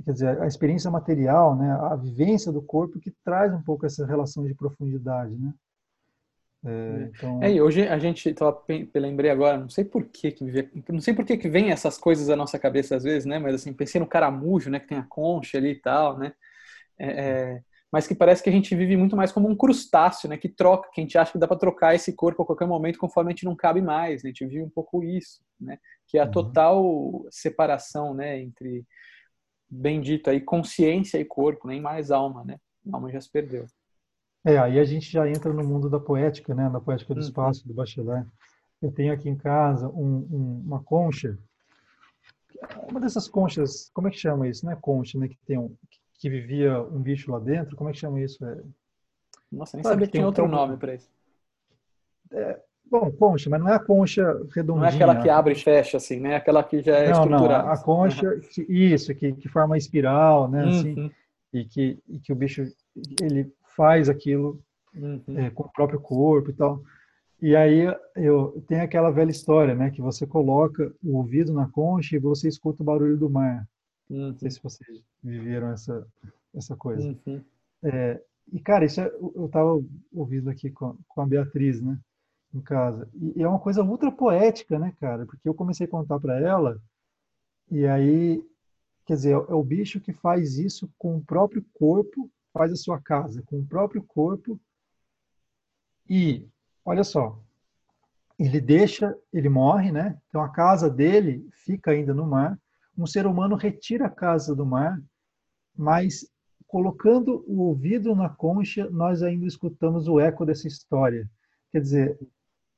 quer 0.05 0.13
dizer, 0.13 0.43
a 0.43 0.47
experiência 0.47 0.91
material, 0.91 1.57
né, 1.57 1.71
a 1.73 1.97
vivência 1.97 2.53
do 2.53 2.63
corpo 2.63 3.01
que 3.01 3.13
traz 3.25 3.53
um 3.53 3.63
pouco 3.63 3.85
essa 3.85 4.07
relação 4.07 4.47
de 4.47 4.55
profundidade, 4.55 5.37
né? 5.37 5.53
É, 6.65 7.11
então... 7.15 7.43
é, 7.43 7.53
e 7.53 7.61
hoje 7.61 7.87
a 7.87 7.99
gente, 7.99 8.35
tava, 8.35 8.61
lembrei 8.95 9.31
agora, 9.31 9.59
não 9.59 9.69
sei 9.69 9.85
por 9.85 10.05
que 10.07 10.33
que 10.33 10.45
não 10.89 11.01
sei 11.01 11.15
por 11.15 11.25
que 11.25 11.37
que 11.37 11.49
vem 11.49 11.71
essas 11.71 11.97
coisas 11.97 12.29
à 12.29 12.35
nossa 12.35 12.59
cabeça 12.59 12.97
às 12.97 13.05
vezes, 13.05 13.25
né? 13.25 13.39
Mas 13.39 13.55
assim, 13.55 13.73
pensei 13.73 14.01
no 14.01 14.09
caramujo, 14.09 14.69
né? 14.69 14.81
Que 14.81 14.89
tem 14.89 14.99
a 14.99 15.05
concha 15.05 15.57
ali 15.57 15.71
e 15.71 15.81
tal, 15.81 16.19
né? 16.19 16.33
É, 16.99 17.07
é 17.07 17.63
mas 17.91 18.07
que 18.07 18.15
parece 18.15 18.43
que 18.43 18.51
a 18.51 18.53
gente 18.53 18.75
vive 18.75 18.97
muito 18.97 19.17
mais 19.17 19.33
como 19.33 19.49
um 19.49 19.57
crustáceo, 19.57 20.29
né? 20.29 20.37
Que 20.37 20.49
troca, 20.49 20.91
que 20.93 21.01
a 21.01 21.05
gente 21.05 21.17
acha 21.17 21.33
que 21.33 21.39
dá 21.39 21.49
para 21.49 21.59
trocar 21.59 21.95
esse 21.95 22.13
corpo 22.13 22.43
a 22.43 22.47
qualquer 22.47 22.67
momento 22.67 22.99
conforme 22.99 23.31
a 23.31 23.35
gente 23.35 23.47
não 23.47 23.57
cabe 23.57 23.81
mais. 23.81 24.23
Né? 24.23 24.29
A 24.29 24.33
gente 24.33 24.47
vive 24.47 24.63
um 24.63 24.69
pouco 24.69 25.03
isso, 25.03 25.41
né? 25.59 25.79
Que 26.07 26.19
é 26.19 26.21
a 26.21 26.25
uhum. 26.25 26.31
total 26.31 27.27
separação, 27.31 28.13
né? 28.13 28.41
Entre 28.41 28.85
bendito 29.71 30.29
aí 30.29 30.41
consciência 30.41 31.19
e 31.19 31.25
corpo, 31.25 31.67
nem 31.67 31.81
mais 31.81 32.11
alma, 32.11 32.45
né? 32.45 32.59
A 32.93 32.97
alma 32.97 33.11
já 33.11 33.21
se 33.21 33.31
perdeu. 33.31 33.65
É, 34.45 34.59
aí 34.59 34.79
a 34.79 34.85
gente 34.85 35.11
já 35.11 35.29
entra 35.29 35.53
no 35.53 35.65
mundo 35.65 35.89
da 35.89 35.99
poética, 35.99 36.55
né? 36.55 36.69
Na 36.69 36.81
poética 36.81 37.15
do 37.15 37.21
uhum. 37.21 37.27
espaço, 37.27 37.67
do 37.67 37.75
Bachelard. 37.75 38.29
Eu 38.83 38.93
tenho 38.93 39.13
aqui 39.13 39.29
em 39.29 39.37
casa 39.37 39.89
um, 39.89 40.29
um, 40.31 40.63
uma 40.67 40.83
concha, 40.83 41.37
uma 42.89 43.01
dessas 43.01 43.29
conchas, 43.29 43.91
como 43.93 44.09
é 44.09 44.11
que 44.11 44.19
chama 44.19 44.47
isso? 44.47 44.65
Não 44.65 44.73
é 44.73 44.77
concha, 44.77 45.19
né? 45.19 45.29
Que 45.29 45.39
tem 45.47 45.59
um, 45.59 45.69
que 45.91 45.99
vivia 46.27 46.81
um 46.81 47.01
bicho 47.01 47.31
lá 47.31 47.39
dentro, 47.39 47.77
como 47.77 47.91
é 47.91 47.93
que 47.93 47.99
chama 47.99 48.21
isso? 48.21 48.43
É... 48.45 48.63
Nossa, 49.53 49.77
nem 49.77 49.85
Sabe 49.85 49.95
sabia 49.95 50.07
que 50.07 50.13
tinha 50.13 50.27
outro 50.27 50.49
nome 50.49 50.79
para 50.79 50.95
isso. 50.95 51.11
É, 52.31 52.61
bom, 52.91 53.11
concha, 53.13 53.51
mas 53.51 53.61
não 53.61 53.69
é 53.69 53.75
a 53.75 53.79
concha 53.79 54.25
redondinha. 54.55 54.81
Não 54.81 54.85
é 54.87 54.95
aquela 54.95 55.21
que 55.21 55.29
abre 55.29 55.53
e 55.53 55.63
fecha, 55.63 55.99
assim, 55.99 56.21
né? 56.21 56.37
Aquela 56.37 56.65
que 56.65 56.81
já 56.83 56.97
é 56.97 57.11
não, 57.11 57.23
estruturada. 57.23 57.65
Não, 57.65 57.73
a 57.73 57.79
concha, 57.79 58.29
uhum. 58.29 58.65
isso, 58.69 59.15
que, 59.15 59.33
que 59.33 59.49
forma 59.49 59.77
espiral, 59.77 60.49
né? 60.49 60.69
Assim, 60.69 60.95
uhum. 60.95 61.11
e, 61.53 61.65
que, 61.65 61.99
e 62.09 62.19
que 62.19 62.33
o 62.33 62.37
bicho, 62.37 62.67
ele 63.23 63.53
faz 63.77 64.09
aquilo 64.09 64.61
uhum. 64.95 65.23
é, 65.37 65.51
com 65.51 65.65
o 65.65 65.73
próprio 65.73 66.01
corpo 66.01 66.51
e 66.51 66.55
tal. 66.55 66.83
E 67.41 67.55
aí 67.55 67.87
eu 68.17 68.63
tem 68.67 68.81
aquela 68.81 69.11
velha 69.11 69.31
história, 69.31 69.75
né, 69.75 69.91
que 69.91 70.03
você 70.03 70.27
coloca 70.27 70.93
o 71.03 71.17
ouvido 71.19 71.53
na 71.53 71.69
concha 71.69 72.17
e 72.17 72.19
você 72.19 72.49
escuta 72.49 72.83
o 72.83 72.87
barulho 72.87 73.17
do 73.17 73.31
mar. 73.31 73.65
Uhum. 74.11 74.29
Não 74.29 74.39
sei 74.39 74.51
se 74.51 74.63
vocês 74.63 75.03
viveram 75.23 75.69
essa, 75.73 76.07
essa 76.55 76.77
coisa. 76.77 77.17
Uhum. 77.27 77.45
É, 77.83 78.23
e, 78.53 78.61
cara, 78.61 78.85
isso 78.85 79.01
é, 79.01 79.07
eu 79.07 79.47
estava 79.47 79.83
ouvindo 80.13 80.49
aqui 80.49 80.71
com, 80.71 80.97
com 81.07 81.21
a 81.21 81.27
Beatriz, 81.27 81.81
né? 81.81 81.99
Em 82.55 82.61
casa. 82.61 83.09
E, 83.15 83.43
é 83.43 83.49
uma 83.49 83.59
coisa 83.59 83.83
ultra 83.83 84.11
poética, 84.11 84.79
né, 84.79 84.95
cara? 85.01 85.27
Porque 85.27 85.49
eu 85.49 85.55
comecei 85.55 85.87
a 85.87 85.91
contar 85.91 86.19
para 86.19 86.39
ela, 86.41 86.81
e 87.71 87.87
aí, 87.87 88.43
quer 89.05 89.15
dizer, 89.15 89.31
é, 89.31 89.33
é 89.35 89.55
o 89.55 89.63
bicho 89.63 90.01
que 90.01 90.13
faz 90.13 90.59
isso 90.59 90.91
com 90.97 91.17
o 91.17 91.25
próprio 91.25 91.65
corpo, 91.75 92.31
faz 92.53 92.73
a 92.73 92.77
sua 92.77 93.01
casa 93.01 93.43
com 93.43 93.61
o 93.61 93.67
próprio 93.67 94.03
corpo. 94.03 94.59
E, 96.09 96.49
olha 96.85 97.05
só, 97.05 97.39
ele 98.39 98.61
deixa, 98.61 99.17
ele 99.33 99.49
morre, 99.49 99.93
né? 99.93 100.19
Então 100.29 100.41
a 100.43 100.49
casa 100.49 100.89
dele 100.89 101.47
fica 101.53 101.91
ainda 101.91 102.15
no 102.15 102.27
mar. 102.27 102.59
Um 102.99 103.07
ser 103.07 103.27
humano 103.27 103.55
retira 103.55 104.07
a 104.07 104.11
casa 104.11 104.55
do 104.55 104.67
mar, 104.67 105.01
mas 105.77 106.27
colocando 106.67 107.45
o 107.47 107.63
ouvido 107.63 108.15
na 108.15 108.29
concha, 108.29 108.91
nós 108.91 109.23
ainda 109.23 109.47
escutamos 109.47 110.09
o 110.09 110.19
eco 110.19 110.45
dessa 110.45 110.67
história. 110.67 111.29
Quer 111.71 111.81
dizer, 111.81 112.19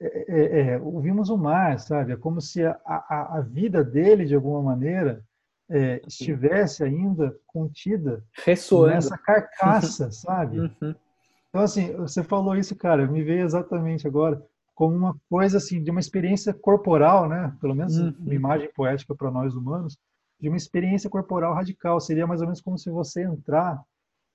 é, 0.01 0.25
é, 0.29 0.61
é, 0.61 0.79
ouvimos 0.79 1.29
o 1.31 1.37
mar, 1.37 1.79
sabe? 1.81 2.12
É 2.12 2.16
como 2.16 2.41
se 2.41 2.64
a, 2.64 2.79
a, 2.87 3.39
a 3.39 3.41
vida 3.41 3.83
dele, 3.83 4.25
de 4.27 4.35
alguma 4.35 4.62
maneira, 4.62 5.25
é, 5.68 6.01
estivesse 6.07 6.83
ainda 6.83 7.35
contida 7.47 8.25
Ressoando. 8.45 8.95
nessa 8.95 9.16
carcaça, 9.16 10.11
sabe? 10.12 10.61
Uhum. 10.61 10.95
Então, 11.49 11.62
assim, 11.62 11.93
você 11.97 12.23
falou 12.23 12.57
isso, 12.57 12.77
cara, 12.77 13.07
me 13.07 13.23
veio 13.23 13.45
exatamente 13.45 14.07
agora 14.07 14.43
como 14.75 14.97
uma 14.97 15.14
coisa, 15.29 15.59
assim, 15.59 15.83
de 15.83 15.91
uma 15.91 16.01
experiência 16.01 16.55
corporal, 16.55 17.29
né? 17.29 17.55
Pelo 17.61 17.75
menos 17.75 17.99
uhum. 17.99 18.14
uma 18.18 18.35
imagem 18.35 18.71
poética 18.75 19.14
para 19.14 19.31
nós 19.31 19.55
humanos, 19.55 19.99
de 20.41 20.49
uma 20.49 20.57
experiência 20.57 21.11
corporal 21.11 21.55
radical. 21.55 22.01
Seria 22.01 22.26
mais 22.26 22.41
ou 22.41 22.47
menos 22.47 22.61
como 22.61 22.78
se 22.78 22.91
você 22.91 23.22
entrar 23.22 23.82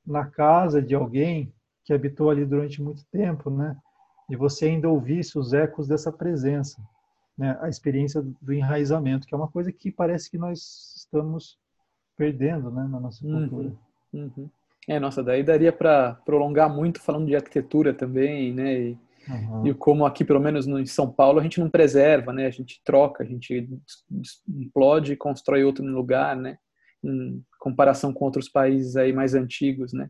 na 0.06 0.26
casa 0.26 0.82
de 0.82 0.94
alguém 0.94 1.52
que 1.84 1.94
habitou 1.94 2.30
ali 2.30 2.46
durante 2.46 2.82
muito 2.82 3.06
tempo, 3.12 3.50
né? 3.50 3.76
E 4.30 4.36
você 4.36 4.66
ainda 4.66 4.90
ouvisse 4.90 5.38
os 5.38 5.54
ecos 5.54 5.88
dessa 5.88 6.12
presença, 6.12 6.82
né? 7.38 7.58
A 7.62 7.70
experiência 7.70 8.24
do 8.42 8.54
enraizamento, 8.54 9.28
que 9.28 9.34
é 9.34 9.38
uma 9.38 9.48
coisa 9.48 9.72
que 9.72 9.92
parece 9.92 10.30
que 10.30 10.38
nós 10.38 10.96
estamos 10.96 11.58
perdendo, 12.18 12.72
né, 12.72 12.88
na 12.90 13.00
nossa 13.00 13.26
uhum. 13.26 13.50
cultura. 13.50 13.74
Uhum. 14.14 14.32
Uhum. 14.38 14.50
É, 14.88 15.00
nossa, 15.00 15.24
daí 15.24 15.44
daria 15.44 15.74
para 15.74 16.14
prolongar 16.26 16.70
muito 16.70 17.02
falando 17.02 17.26
de 17.26 17.36
arquitetura 17.36 17.94
também, 17.94 18.54
né? 18.54 18.80
E 18.80 18.98
Uhum. 19.28 19.68
E 19.68 19.74
como 19.74 20.06
aqui, 20.06 20.24
pelo 20.24 20.40
menos 20.40 20.68
no, 20.68 20.80
em 20.80 20.86
São 20.86 21.12
Paulo, 21.12 21.40
a 21.40 21.44
gente 21.44 21.60
não 21.60 21.70
preserva, 21.70 22.32
né? 22.32 22.46
A 22.46 22.52
gente 22.52 22.82
troca, 22.84 23.24
a 23.24 23.26
gente 23.26 23.68
implode 24.48 25.14
e 25.14 25.18
constrói 25.18 25.64
outro 25.64 25.84
no 25.84 25.96
lugar, 25.96 26.36
né? 26.36 26.58
Em 27.04 27.44
comparação 27.60 28.14
com 28.14 28.26
outros 28.26 28.50
países 28.50 28.96
aí 28.96 29.12
mais 29.12 29.34
antigos, 29.34 29.94
né? 29.94 30.10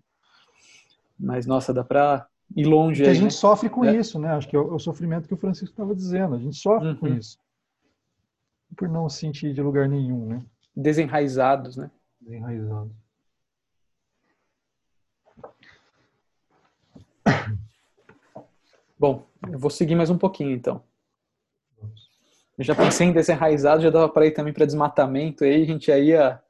Mas, 1.17 1.45
nossa, 1.45 1.73
dá 1.73 1.83
para 1.83 2.27
ir 2.55 2.65
longe 2.65 3.01
Porque 3.01 3.09
aí, 3.09 3.15
a 3.17 3.19
gente 3.19 3.33
né? 3.33 3.39
sofre 3.39 3.69
com 3.69 3.85
é. 3.85 3.95
isso, 3.95 4.19
né? 4.19 4.29
Acho 4.29 4.47
que 4.47 4.55
é 4.55 4.59
o, 4.59 4.75
é 4.75 4.79
sofrimento 4.79 5.27
que 5.27 5.33
o 5.33 5.37
Francisco 5.37 5.71
estava 5.71 5.95
dizendo. 5.95 6.35
A 6.35 6.39
gente 6.39 6.57
sofre 6.57 6.89
uhum. 6.89 6.95
com 6.95 7.07
isso. 7.07 7.37
Por 8.75 8.89
não 8.89 9.07
se 9.07 9.19
sentir 9.19 9.53
de 9.53 9.61
lugar 9.61 9.87
nenhum, 9.87 10.25
né? 10.25 10.45
Desenraizados, 10.75 11.77
né? 11.77 11.89
Desenraizados. 12.19 13.04
Bom, 19.05 19.23
eu 19.51 19.59
vou 19.59 19.69
seguir 19.69 19.93
mais 19.93 20.09
um 20.09 20.17
pouquinho 20.17 20.49
então. 20.49 20.81
Eu 22.57 22.63
já 22.63 22.73
pensei 22.73 23.05
em 23.05 23.11
desenraizado, 23.11 23.83
já 23.83 23.91
dava 23.91 24.09
para 24.09 24.25
ir 24.25 24.31
também 24.31 24.51
para 24.51 24.65
desmatamento, 24.65 25.43
aí 25.43 25.61
a 25.61 25.65
gente 25.67 25.91
ia 25.91 26.41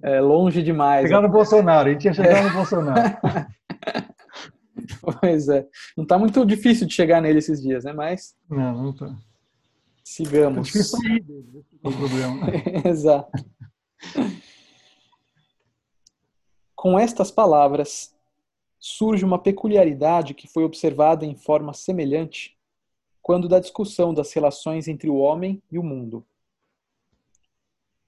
é, 0.00 0.20
longe 0.20 0.62
demais. 0.62 1.08
Chegar 1.08 1.20
no 1.20 1.28
Bolsonaro, 1.28 1.88
a 1.88 1.92
gente 1.92 2.04
ia 2.04 2.14
chegar 2.14 2.38
é. 2.38 2.42
no 2.42 2.52
Bolsonaro. 2.52 3.18
pois 5.20 5.48
é. 5.48 5.66
Não 5.96 6.04
está 6.04 6.16
muito 6.16 6.46
difícil 6.46 6.86
de 6.86 6.94
chegar 6.94 7.20
nele 7.20 7.40
esses 7.40 7.60
dias, 7.60 7.82
né? 7.82 7.92
Mas. 7.92 8.36
Não, 8.48 8.80
não 8.80 8.90
está. 8.90 9.12
Sigamos. 10.04 10.68
É 10.68 10.70
difícil 10.70 10.98
sair 11.00 11.20
dele, 11.20 11.64
é 11.82 11.88
o 11.88 11.92
problema. 11.92 12.46
Exato. 12.88 13.44
Com 16.76 16.96
estas 16.96 17.32
palavras, 17.32 18.16
surge 18.78 19.24
uma 19.24 19.42
peculiaridade 19.42 20.34
que 20.34 20.46
foi 20.46 20.64
observada 20.64 21.24
em 21.26 21.34
forma 21.34 21.72
semelhante 21.72 22.56
quando 23.20 23.48
da 23.48 23.58
discussão 23.58 24.14
das 24.14 24.32
relações 24.32 24.88
entre 24.88 25.10
o 25.10 25.16
homem 25.16 25.62
e 25.70 25.78
o 25.78 25.82
mundo. 25.82 26.26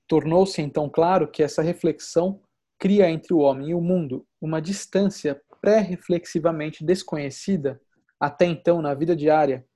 Tornou-se 0.07 0.63
então 0.63 0.89
claro 0.89 1.31
que 1.31 1.43
essa 1.43 1.63
reflexão 1.63 2.41
cria 2.79 3.11
entre 3.11 3.35
o 3.35 3.39
homem 3.39 3.71
e 3.71 3.75
o 3.75 3.81
mundo 3.81 4.27
uma 4.41 4.61
distância 4.63 5.41
pré-reflexivamente 5.61 6.85
desconhecida 6.85 7.81
até 8.19 8.47
então 8.47 8.81
na 8.81 8.95
vida 8.95 9.15
diária, 9.15 9.67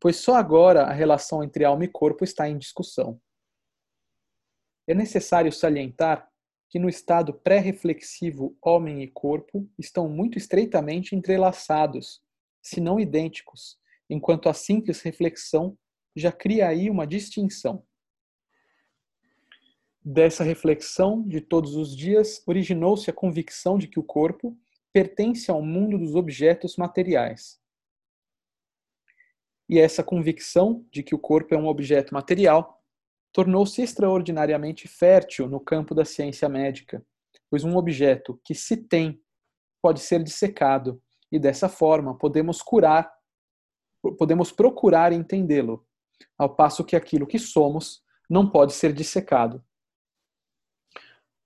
pois 0.00 0.16
só 0.16 0.34
agora 0.34 0.82
a 0.82 0.92
relação 0.92 1.42
entre 1.42 1.64
alma 1.64 1.84
e 1.84 1.88
corpo 1.88 2.24
está 2.24 2.48
em 2.48 2.58
discussão. 2.58 3.20
É 4.86 4.94
necessário 4.94 5.52
salientar 5.52 6.28
que 6.74 6.78
no 6.80 6.88
estado 6.88 7.32
pré-reflexivo 7.32 8.58
homem 8.60 9.00
e 9.00 9.06
corpo 9.06 9.70
estão 9.78 10.08
muito 10.08 10.36
estreitamente 10.36 11.14
entrelaçados, 11.14 12.20
se 12.60 12.80
não 12.80 12.98
idênticos, 12.98 13.78
enquanto 14.10 14.48
a 14.48 14.52
simples 14.52 15.00
reflexão 15.00 15.78
já 16.16 16.32
cria 16.32 16.66
aí 16.66 16.90
uma 16.90 17.06
distinção. 17.06 17.86
Dessa 20.04 20.42
reflexão 20.42 21.22
de 21.22 21.40
todos 21.40 21.76
os 21.76 21.96
dias 21.96 22.42
originou-se 22.44 23.08
a 23.08 23.12
convicção 23.12 23.78
de 23.78 23.86
que 23.86 24.00
o 24.00 24.02
corpo 24.02 24.58
pertence 24.92 25.52
ao 25.52 25.62
mundo 25.62 25.96
dos 25.96 26.16
objetos 26.16 26.76
materiais. 26.76 27.60
E 29.68 29.78
essa 29.78 30.02
convicção 30.02 30.84
de 30.90 31.04
que 31.04 31.14
o 31.14 31.20
corpo 31.20 31.54
é 31.54 31.56
um 31.56 31.68
objeto 31.68 32.12
material 32.12 32.73
tornou-se 33.34 33.82
extraordinariamente 33.82 34.86
fértil 34.86 35.48
no 35.48 35.58
campo 35.58 35.92
da 35.92 36.04
ciência 36.04 36.48
médica, 36.48 37.04
pois 37.50 37.64
um 37.64 37.76
objeto 37.76 38.40
que 38.44 38.54
se 38.54 38.76
tem 38.76 39.20
pode 39.82 40.00
ser 40.00 40.22
dissecado 40.22 41.02
e 41.32 41.38
dessa 41.38 41.68
forma 41.68 42.16
podemos 42.16 42.62
curar, 42.62 43.12
podemos 44.16 44.52
procurar 44.52 45.12
entendê-lo, 45.12 45.84
ao 46.38 46.54
passo 46.54 46.84
que 46.84 46.94
aquilo 46.94 47.26
que 47.26 47.40
somos 47.40 48.04
não 48.30 48.48
pode 48.48 48.72
ser 48.72 48.92
dissecado. 48.92 49.62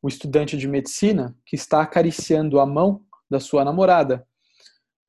O 0.02 0.08
estudante 0.08 0.58
de 0.58 0.68
medicina 0.68 1.34
que 1.46 1.56
está 1.56 1.80
acariciando 1.80 2.60
a 2.60 2.66
mão 2.66 3.02
da 3.30 3.40
sua 3.40 3.64
namorada 3.64 4.28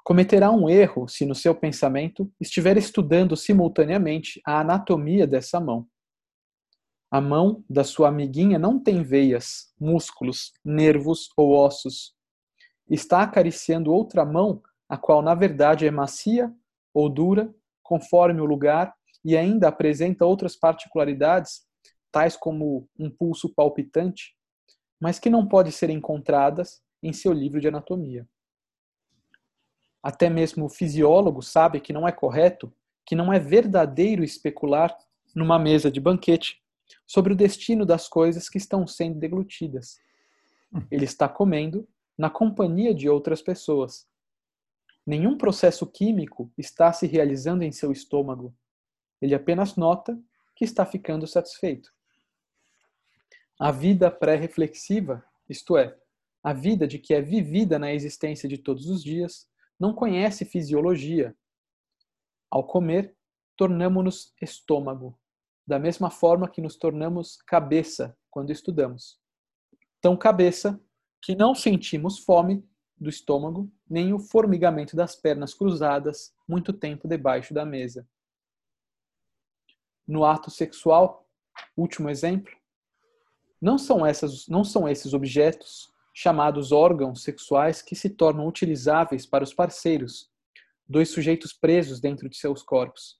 cometerá 0.01 0.49
um 0.49 0.69
erro 0.69 1.09
se 1.09 1.25
no 1.25 1.36
seu 1.36 1.53
pensamento 1.53 2.32
estiver 2.39 2.77
estudando 2.77 3.36
simultaneamente 3.36 4.41
a 4.45 4.61
anatomia 4.61 5.27
dessa 5.27 5.59
mão. 5.59 5.86
A 7.12 7.20
mão 7.20 7.64
da 7.68 7.84
sua 7.84 8.10
amiguinha 8.10 8.60
não 8.60 8.80
tem 8.80 9.01
veias, 9.01 9.74
músculos, 9.80 10.53
nervos 10.64 11.30
ou 11.36 11.51
ossos. 11.51 12.14
Está 12.88 13.24
acariciando 13.24 13.91
outra 13.91 14.24
mão, 14.24 14.62
a 14.88 14.95
qual 14.95 15.22
na 15.22 15.34
verdade 15.34 15.88
é 15.88 15.91
macia 15.91 16.53
ou 16.93 17.10
dura, 17.10 17.53
conforme 17.82 18.41
o 18.41 18.45
lugar, 18.45 18.93
e 19.26 19.36
ainda 19.36 19.68
apresenta 19.68 20.24
outras 20.24 20.55
particularidades, 20.55 21.68
tais 22.12 22.38
como 22.38 22.88
um 22.97 23.10
pulso 23.10 23.53
palpitante, 23.55 24.36
mas 24.99 25.18
que 25.18 25.30
não 25.30 25.47
podem 25.47 25.72
ser 25.72 25.89
encontradas 25.89 26.82
em 27.01 27.12
seu 27.12 27.34
livro 27.34 27.60
de 27.60 27.68
anatomia. 27.68 28.28
Até 30.01 30.30
mesmo 30.30 30.66
o 30.66 30.70
fisiólogo 30.70 31.41
sabe 31.41 31.80
que 31.80 31.91
não 31.91 32.07
é 32.07 32.12
correto, 32.12 32.72
que 33.05 33.16
não 33.16 33.34
é 33.34 33.39
verdadeiro 33.39 34.24
especular 34.24 34.95
numa 35.36 35.57
mesa 35.57 35.91
de 35.91 35.99
banquete 35.99 36.62
sobre 37.06 37.34
o 37.34 37.36
destino 37.36 37.86
das 37.86 38.08
coisas 38.08 38.50
que 38.50 38.58
estão 38.58 38.86
sendo 38.86 39.20
deglutidas. 39.20 40.00
Ele 40.92 41.06
está 41.06 41.28
comendo 41.28 41.88
na 42.18 42.30
companhia 42.30 42.94
de 42.94 43.10
outras 43.10 43.42
pessoas. 43.42 44.08
Nenhum 45.06 45.38
processo 45.38 45.88
químico 45.88 46.52
está 46.58 46.94
se 46.94 47.08
realizando 47.08 47.64
em 47.64 47.72
seu 47.72 47.92
estômago. 47.92 48.54
Ele 49.22 49.34
apenas 49.34 49.76
nota 49.76 50.20
que 50.56 50.64
está 50.64 50.86
ficando 50.86 51.26
satisfeito. 51.26 51.92
A 53.60 53.72
vida 53.72 54.10
pré-reflexiva, 54.10 55.24
isto 55.50 55.78
é, 55.78 55.98
a 56.42 56.54
vida 56.54 56.88
de 56.88 56.98
que 56.98 57.14
é 57.14 57.22
vivida 57.22 57.78
na 57.78 57.94
existência 57.94 58.48
de 58.48 58.58
todos 58.58 58.90
os 58.90 59.04
dias, 59.04 59.50
não 59.80 59.94
conhece 59.94 60.46
fisiologia. 60.46 61.36
Ao 62.50 62.66
comer, 62.66 63.16
tornamo-nos 63.58 64.34
estômago, 64.42 65.18
da 65.70 65.78
mesma 65.78 66.09
forma 66.09 66.49
que 66.49 66.61
nos 66.63 66.76
tornamos 66.76 67.38
cabeça 67.43 68.17
quando 68.32 68.51
estudamos. 68.51 69.20
Tão 70.01 70.17
cabeça 70.17 70.82
que 71.22 71.36
não 71.36 71.53
sentimos 71.53 72.17
fome 72.17 72.67
do 72.97 73.07
estômago, 73.07 73.72
nem 73.88 74.11
o 74.11 74.17
formigamento 74.17 74.95
das 74.95 75.15
pernas 75.15 75.53
cruzadas 75.53 76.34
muito 76.47 76.74
tempo 76.74 77.07
debaixo 77.07 77.53
da 77.53 77.67
mesa. 77.67 78.09
No 80.07 80.26
ato 80.26 80.49
sexual, 80.49 81.30
último 81.78 82.09
exemplo, 82.09 82.51
Não 83.61 83.78
são, 83.78 84.03
essas, 84.03 84.47
não 84.47 84.63
são 84.63 84.89
esses 84.89 85.13
objetos, 85.13 85.93
chamados 86.15 86.72
órgãos 86.72 87.22
sexuais, 87.22 87.84
que 87.84 87.95
se 87.95 88.09
tornam 88.09 88.47
utilizáveis 88.47 89.28
para 89.28 89.43
os 89.43 89.53
parceiros, 89.53 90.32
dois 90.88 91.09
sujeitos 91.09 91.53
presos 91.53 91.99
dentro 91.99 92.28
de 92.28 92.38
seus 92.38 92.63
corpos. 92.63 93.18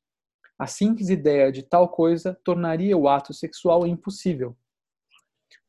A 0.60 0.68
simples 0.68 1.10
ideia 1.10 1.54
de 1.54 1.64
tal 1.64 1.88
coisa 1.88 2.38
tornaria 2.44 2.98
o 2.98 3.08
ato 3.08 3.34
sexual 3.34 3.88
impossível. 3.88 4.58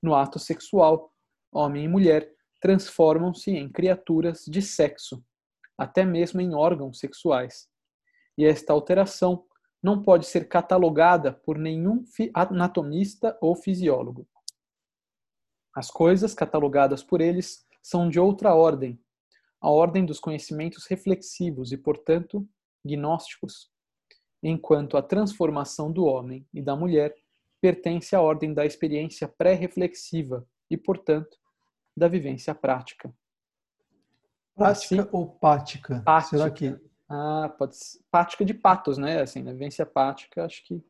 No 0.02 0.16
ato 0.16 0.36
sexual, 0.36 1.14
homem 1.52 1.84
e 1.84 1.88
mulher 1.88 2.28
transformam-se 2.60 3.52
em 3.52 3.70
criaturas 3.70 4.44
de 4.46 4.60
sexo, 4.60 5.24
até 5.78 6.04
mesmo 6.04 6.40
em 6.40 6.54
órgãos 6.54 6.98
sexuais. 6.98 7.68
E 8.36 8.44
esta 8.44 8.72
alteração 8.72 9.46
não 9.80 10.02
pode 10.02 10.26
ser 10.26 10.48
catalogada 10.48 11.32
por 11.32 11.56
nenhum 11.56 12.04
anatomista 12.34 13.38
ou 13.40 13.54
fisiólogo. 13.54 14.26
As 15.74 15.88
coisas 15.88 16.34
catalogadas 16.34 17.02
por 17.02 17.20
eles 17.20 17.64
são 17.80 18.08
de 18.08 18.18
outra 18.18 18.54
ordem, 18.54 19.00
a 19.60 19.70
ordem 19.70 20.04
dos 20.04 20.18
conhecimentos 20.18 20.86
reflexivos 20.86 21.70
e, 21.70 21.76
portanto, 21.76 22.44
gnósticos, 22.84 23.69
enquanto 24.42 24.96
a 24.96 25.02
transformação 25.02 25.92
do 25.92 26.04
homem 26.04 26.46
e 26.52 26.62
da 26.62 26.74
mulher 26.74 27.14
pertence 27.60 28.16
à 28.16 28.20
ordem 28.20 28.54
da 28.54 28.64
experiência 28.64 29.28
pré-reflexiva 29.28 30.46
e, 30.70 30.76
portanto, 30.76 31.36
da 31.96 32.08
vivência 32.08 32.54
prática. 32.54 33.12
Prática 34.54 35.02
assim, 35.02 35.08
ou 35.12 35.28
pática? 35.28 36.02
pática? 36.04 36.38
Será 36.38 36.50
que 36.50 36.90
ah, 37.12 37.52
pode 37.58 37.76
ser. 37.76 37.98
Pática 38.08 38.44
de 38.44 38.54
patos, 38.54 38.96
né? 38.96 39.20
Assim, 39.20 39.42
né? 39.42 39.52
Vivência 39.52 39.84
pática, 39.84 40.44
acho 40.44 40.64
que 40.64 40.80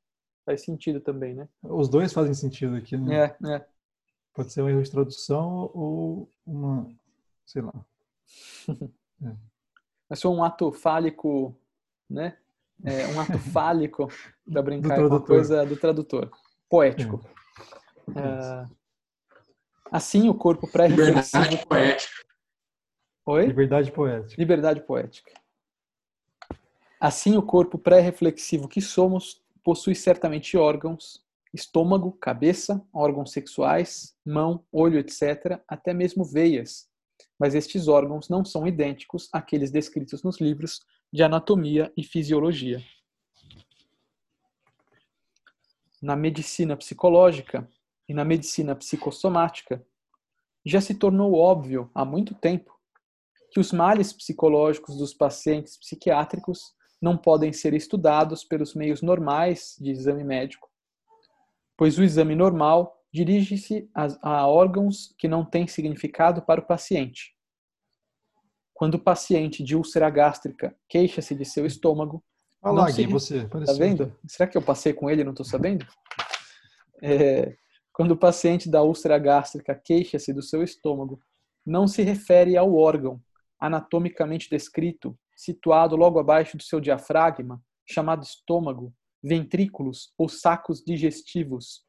faz 0.44 0.62
sentido 0.62 1.00
também, 1.00 1.34
né? 1.34 1.48
Os 1.62 1.88
dois 1.88 2.12
fazem 2.12 2.34
sentido 2.34 2.76
aqui, 2.76 2.94
né? 2.96 3.36
É, 3.42 3.54
é. 3.54 3.66
Pode 4.34 4.52
ser 4.52 4.60
uma 4.60 4.70
erro 4.70 4.82
de 4.82 4.90
tradução 4.90 5.70
ou 5.72 6.30
uma, 6.46 6.86
sei 7.46 7.62
lá. 7.62 7.72
é. 9.24 9.36
Mas 10.10 10.20
foi 10.20 10.30
um 10.30 10.44
ato 10.44 10.70
fálico, 10.72 11.56
né? 12.08 12.36
É, 12.84 13.06
um 13.08 13.20
ato 13.20 13.38
fálico 13.38 14.08
para 14.50 14.62
brincar 14.62 14.96
com 14.96 15.14
a 15.14 15.20
coisa 15.20 15.64
do 15.66 15.76
tradutor. 15.76 16.30
Poético. 16.68 17.20
É. 18.14 18.20
É. 18.20 18.66
assim, 19.90 20.28
o 20.28 20.34
corpo 20.34 20.70
pré-reflexivo... 20.70 21.42
Liberdade 21.44 21.66
poética. 21.66 22.12
Oi? 23.26 23.46
Liberdade 23.46 23.92
poética. 23.92 24.34
Liberdade 24.40 24.80
poética. 24.80 25.32
Assim, 27.00 27.36
o 27.36 27.42
corpo 27.42 27.78
pré-reflexivo 27.78 28.68
que 28.68 28.80
somos 28.80 29.42
possui 29.64 29.94
certamente 29.94 30.56
órgãos, 30.56 31.24
estômago, 31.52 32.12
cabeça, 32.12 32.84
órgãos 32.92 33.32
sexuais, 33.32 34.14
mão, 34.24 34.64
olho, 34.72 34.98
etc., 34.98 35.60
até 35.68 35.92
mesmo 35.92 36.24
veias. 36.24 36.88
Mas 37.38 37.54
estes 37.54 37.88
órgãos 37.88 38.28
não 38.28 38.44
são 38.44 38.66
idênticos 38.66 39.28
àqueles 39.32 39.70
descritos 39.70 40.22
nos 40.22 40.40
livros 40.40 40.80
de 41.12 41.22
anatomia 41.22 41.92
e 41.96 42.04
fisiologia. 42.04 42.82
Na 46.00 46.16
medicina 46.16 46.76
psicológica 46.76 47.68
e 48.08 48.14
na 48.14 48.24
medicina 48.24 48.74
psicossomática, 48.74 49.84
já 50.64 50.80
se 50.80 50.94
tornou 50.94 51.34
óbvio 51.34 51.90
há 51.94 52.04
muito 52.04 52.34
tempo 52.34 52.78
que 53.50 53.58
os 53.58 53.72
males 53.72 54.12
psicológicos 54.12 54.96
dos 54.96 55.12
pacientes 55.12 55.76
psiquiátricos 55.76 56.74
não 57.00 57.16
podem 57.16 57.52
ser 57.52 57.74
estudados 57.74 58.44
pelos 58.44 58.74
meios 58.74 59.02
normais 59.02 59.76
de 59.80 59.90
exame 59.90 60.22
médico, 60.22 60.70
pois 61.76 61.98
o 61.98 62.04
exame 62.04 62.36
normal 62.36 62.96
dirige-se 63.12 63.90
a, 63.94 64.46
órgãos 64.46 65.14
que 65.18 65.26
não 65.26 65.44
têm 65.44 65.66
significado 65.66 66.42
para 66.42 66.60
o 66.60 66.66
paciente. 66.66 67.34
Quando 68.80 68.94
o 68.94 68.98
paciente 68.98 69.62
de 69.62 69.76
úlcera 69.76 70.08
gástrica 70.08 70.74
queixa-se 70.88 71.34
de 71.34 71.44
seu 71.44 71.66
estômago. 71.66 72.24
Olá, 72.62 72.86
Gui, 72.86 72.92
significa... 72.92 73.46
você. 73.50 73.66
Tá 73.66 73.74
vendo? 73.74 74.18
Será 74.26 74.48
que 74.48 74.56
eu 74.56 74.62
passei 74.62 74.94
com 74.94 75.10
ele 75.10 75.20
e 75.20 75.24
não 75.24 75.32
estou 75.32 75.44
sabendo? 75.44 75.86
É, 77.02 77.58
quando 77.92 78.12
o 78.12 78.16
paciente 78.16 78.70
da 78.70 78.82
úlcera 78.82 79.18
gástrica 79.18 79.74
queixa-se 79.74 80.32
do 80.32 80.40
seu 80.40 80.62
estômago, 80.62 81.20
não 81.64 81.86
se 81.86 82.00
refere 82.00 82.56
ao 82.56 82.74
órgão 82.74 83.22
anatomicamente 83.60 84.48
descrito, 84.48 85.14
situado 85.36 85.94
logo 85.94 86.18
abaixo 86.18 86.56
do 86.56 86.62
seu 86.62 86.80
diafragma, 86.80 87.62
chamado 87.84 88.22
estômago, 88.22 88.94
ventrículos 89.22 90.14
ou 90.16 90.26
sacos 90.26 90.82
digestivos. 90.82 91.84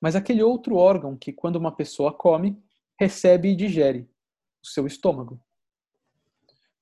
Mas 0.00 0.16
aquele 0.16 0.42
outro 0.42 0.74
órgão 0.74 1.16
que, 1.16 1.32
quando 1.32 1.54
uma 1.54 1.70
pessoa 1.70 2.12
come, 2.12 2.60
recebe 2.98 3.50
e 3.50 3.54
digere, 3.54 4.10
o 4.60 4.66
seu 4.66 4.84
estômago. 4.84 5.43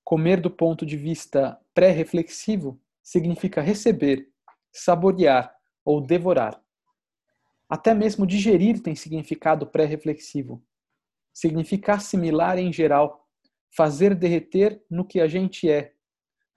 Comer 0.05 0.41
do 0.41 0.51
ponto 0.51 0.85
de 0.85 0.97
vista 0.97 1.59
pré-reflexivo 1.75 2.81
significa 3.03 3.61
receber, 3.61 4.29
saborear 4.73 5.55
ou 5.85 6.01
devorar. 6.01 6.61
Até 7.69 7.95
mesmo 7.95 8.27
digerir 8.27 8.83
tem 8.83 8.95
significado 8.95 9.67
pré-reflexivo. 9.67 10.63
Significa 11.33 11.95
assimilar 11.95 12.59
em 12.59 12.73
geral, 12.73 13.27
fazer 13.75 14.15
derreter 14.15 14.83
no 14.91 15.07
que 15.07 15.21
a 15.21 15.27
gente 15.27 15.71
é, 15.71 15.95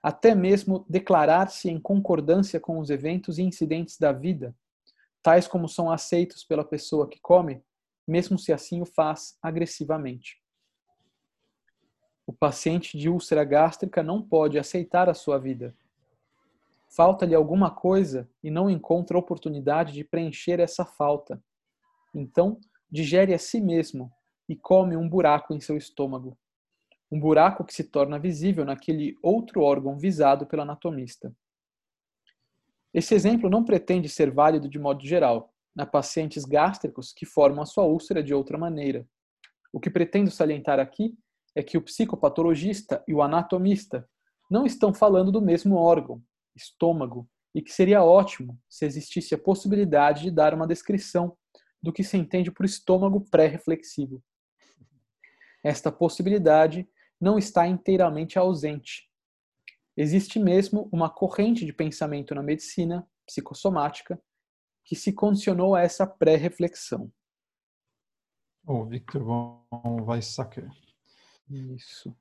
até 0.04 0.36
mesmo 0.36 0.86
declarar-se 0.90 1.70
em 1.70 1.80
concordância 1.80 2.60
com 2.60 2.80
os 2.80 2.90
eventos 2.90 3.40
e 3.40 3.44
incidentes 3.44 3.98
da 3.98 4.12
vida, 4.12 4.56
tais 5.24 5.48
como 5.48 5.68
são 5.68 5.90
aceitos 5.90 6.44
pela 6.44 6.64
pessoa 6.64 7.10
que 7.10 7.20
come, 7.20 7.64
mesmo 8.08 8.38
se 8.38 8.54
assim 8.54 8.82
o 8.82 8.86
faz 8.86 9.38
agressivamente. 9.42 10.45
O 12.26 12.34
paciente 12.34 12.98
de 12.98 13.10
úlcera 13.10 13.44
gástrica 13.44 14.02
não 14.02 14.22
pode 14.22 14.58
aceitar 14.58 15.10
a 15.10 15.14
sua 15.14 15.38
vida. 15.38 15.76
Falta-lhe 16.90 17.36
alguma 17.36 17.70
coisa 17.70 18.30
e 18.44 18.50
não 18.50 18.70
encontra 18.70 19.18
oportunidade 19.18 19.94
de 19.94 20.04
preencher 20.04 20.60
essa 20.60 20.86
falta. 20.86 21.42
Então, 22.14 22.60
digere 22.90 23.34
a 23.34 23.40
si 23.40 23.60
mesmo 23.60 24.12
e 24.48 24.56
come 24.56 24.96
um 24.96 25.08
buraco 25.08 25.54
em 25.54 25.60
seu 25.60 25.76
estômago 25.76 26.38
um 27.12 27.20
buraco 27.20 27.64
que 27.64 27.74
se 27.74 27.84
torna 27.84 28.20
visível 28.20 28.66
naquele 28.66 29.18
outro 29.22 29.62
órgão 29.62 29.98
visado 29.98 30.46
pelo 30.46 30.64
anatomista. 30.64 31.34
Esse 32.94 33.14
exemplo 33.14 33.50
não 33.50 33.64
pretende 33.64 34.10
ser 34.10 34.32
válido 34.32 34.70
de 34.70 34.80
modo 34.80 35.06
geral, 35.06 35.54
na 35.76 35.86
pacientes 35.86 36.46
gástricos 36.46 37.12
que 37.12 37.26
formam 37.26 37.62
a 37.62 37.66
sua 37.66 37.84
úlcera 37.84 38.24
de 38.24 38.34
outra 38.34 38.58
maneira. 38.58 39.08
O 39.72 39.80
que 39.80 39.90
pretendo 39.90 40.32
salientar 40.32 40.80
aqui 40.80 41.18
é 41.56 41.64
que 41.64 41.78
o 41.78 41.82
psicopatologista 41.82 43.04
e 43.08 43.14
o 43.14 43.22
anatomista 43.22 44.08
não 44.52 44.66
estão 44.66 44.94
falando 44.94 45.32
do 45.32 45.42
mesmo 45.42 45.76
órgão, 45.76 46.22
estômago, 46.56 47.28
e 47.54 47.62
que 47.62 47.72
seria 47.72 48.04
ótimo 48.04 48.60
se 48.70 48.86
existisse 48.86 49.34
a 49.34 49.38
possibilidade 49.38 50.24
de 50.24 50.32
dar 50.32 50.54
uma 50.54 50.68
descrição 50.68 51.38
do 51.82 51.94
que 51.94 52.04
se 52.04 52.18
entende 52.18 52.52
por 52.52 52.66
estômago 52.66 53.26
pré-reflexivo. 53.32 54.22
Esta 55.64 55.92
possibilidade 55.92 56.88
não 57.20 57.38
está 57.38 57.66
inteiramente 57.66 58.38
ausente. 58.38 59.10
Existe 59.96 60.38
mesmo 60.38 60.90
uma 60.92 61.10
corrente 61.10 61.66
de 61.66 61.72
pensamento 61.72 62.36
na 62.36 62.44
medicina 62.44 63.08
psicossomática 63.26 64.22
que 64.84 64.96
se 64.96 65.14
condicionou 65.14 65.74
a 65.74 65.82
essa 65.82 66.06
pré-reflexão. 66.06 67.12
O 68.68 68.86
Victor 68.86 69.24
von 69.24 69.66
Weizsäcker. 70.06 70.70
Isso. 71.50 72.16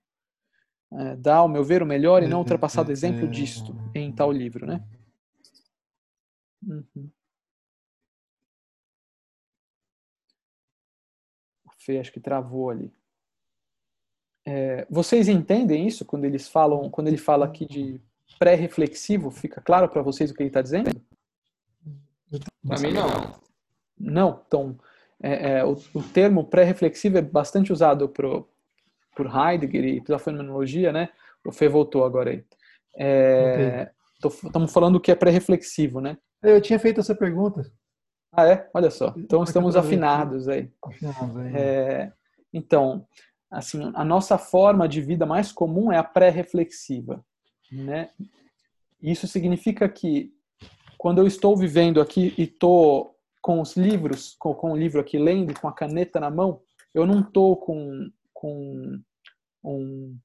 É, 0.93 1.17
dá, 1.17 1.37
ao 1.37 1.49
meu 1.49 1.65
ver, 1.65 1.83
o 1.83 1.87
melhor 1.87 2.23
e 2.23 2.29
não 2.29 2.39
ultrapassado 2.39 2.93
exemplo 2.93 3.29
disto 3.29 3.75
em 3.95 4.13
tal 4.13 4.31
livro, 4.31 4.67
né? 4.67 4.85
Uhum. 6.63 7.11
O 11.65 11.71
Fê 11.79 11.99
acho 11.99 12.13
que 12.13 12.21
travou 12.21 12.71
ali. 12.71 12.93
É, 14.47 14.87
vocês 14.91 15.29
entendem 15.29 15.87
isso 15.87 16.05
quando 16.05 16.25
eles 16.27 16.49
falam, 16.49 16.91
quando 16.91 17.09
ele 17.09 17.17
fala 17.17 17.47
aqui 17.47 17.67
de 17.67 18.01
pré-reflexivo? 18.39 19.31
Fica 19.31 19.61
claro 19.61 19.89
para 19.89 20.03
vocês 20.03 20.31
o 20.31 20.35
que 20.35 20.43
ele 20.43 20.51
está 20.51 20.63
dizendo? 20.63 20.91
Para 22.67 22.81
mim 22.81 22.93
não. 22.93 23.45
Não, 23.99 24.43
então 24.47 24.79
é, 25.23 25.59
é, 25.59 25.65
o, 25.65 25.73
o, 25.95 26.03
termo 26.03 26.45
pré-reflexivo 26.45 27.19
é 27.19 27.23
bastante 27.23 27.73
usado 27.73 28.09
por, 28.09 28.47
por 29.15 29.27
Heidegger 29.27 29.85
e 29.85 30.01
pela 30.01 30.19
fenomenologia, 30.19 30.93
né? 30.93 31.09
O 31.45 31.53
Fê 31.53 31.69
voltou 31.69 32.05
agora 32.05 32.31
aí. 32.31 32.45
Estamos 32.95 34.45
é, 34.45 34.49
okay. 34.49 34.69
falando 34.69 35.01
que 35.01 35.11
é 35.11 35.15
pré-reflexivo, 35.15 36.01
né? 36.01 36.17
Eu 36.43 36.61
tinha 36.61 36.79
feito 36.79 37.01
essa 37.01 37.15
pergunta. 37.15 37.71
Ah, 38.33 38.47
é? 38.47 38.69
Olha 38.75 38.91
só. 38.91 39.15
Então 39.17 39.43
estamos 39.45 39.77
afinados 39.77 40.49
aí. 40.49 40.71
Afinados 40.85 41.37
aí. 41.37 41.53
É, 41.55 42.13
então, 42.53 43.07
assim, 43.51 43.93
a 43.95 44.05
nossa 44.05 44.37
forma 44.37 44.89
de 44.89 45.01
vida 45.01 45.25
mais 45.25 45.53
comum 45.53 45.93
é 45.93 45.99
a 45.99 46.05
pré-reflexiva, 46.05 47.25
né? 47.71 48.11
Isso 49.01 49.27
significa 49.29 49.89
que 49.89 50.33
quando 50.97 51.19
eu 51.19 51.27
estou 51.27 51.57
vivendo 51.57 52.01
aqui 52.01 52.35
e 52.39 52.45
estou 52.45 53.15
com 53.43 53.61
os 53.61 53.77
livros, 53.77 54.35
com, 54.39 54.55
com 54.55 54.73
o 54.73 54.77
livro 54.77 55.01
aqui 55.01 55.19
lendo, 55.19 55.59
com 55.61 55.69
a 55.69 55.73
caneta 55.73 56.19
na 56.19 56.31
mão, 56.31 56.63
eu 56.95 57.07
não 57.07 57.21
estou 57.21 57.57
com, 57.57 58.11
com 58.45 59.01
um 59.65 60.19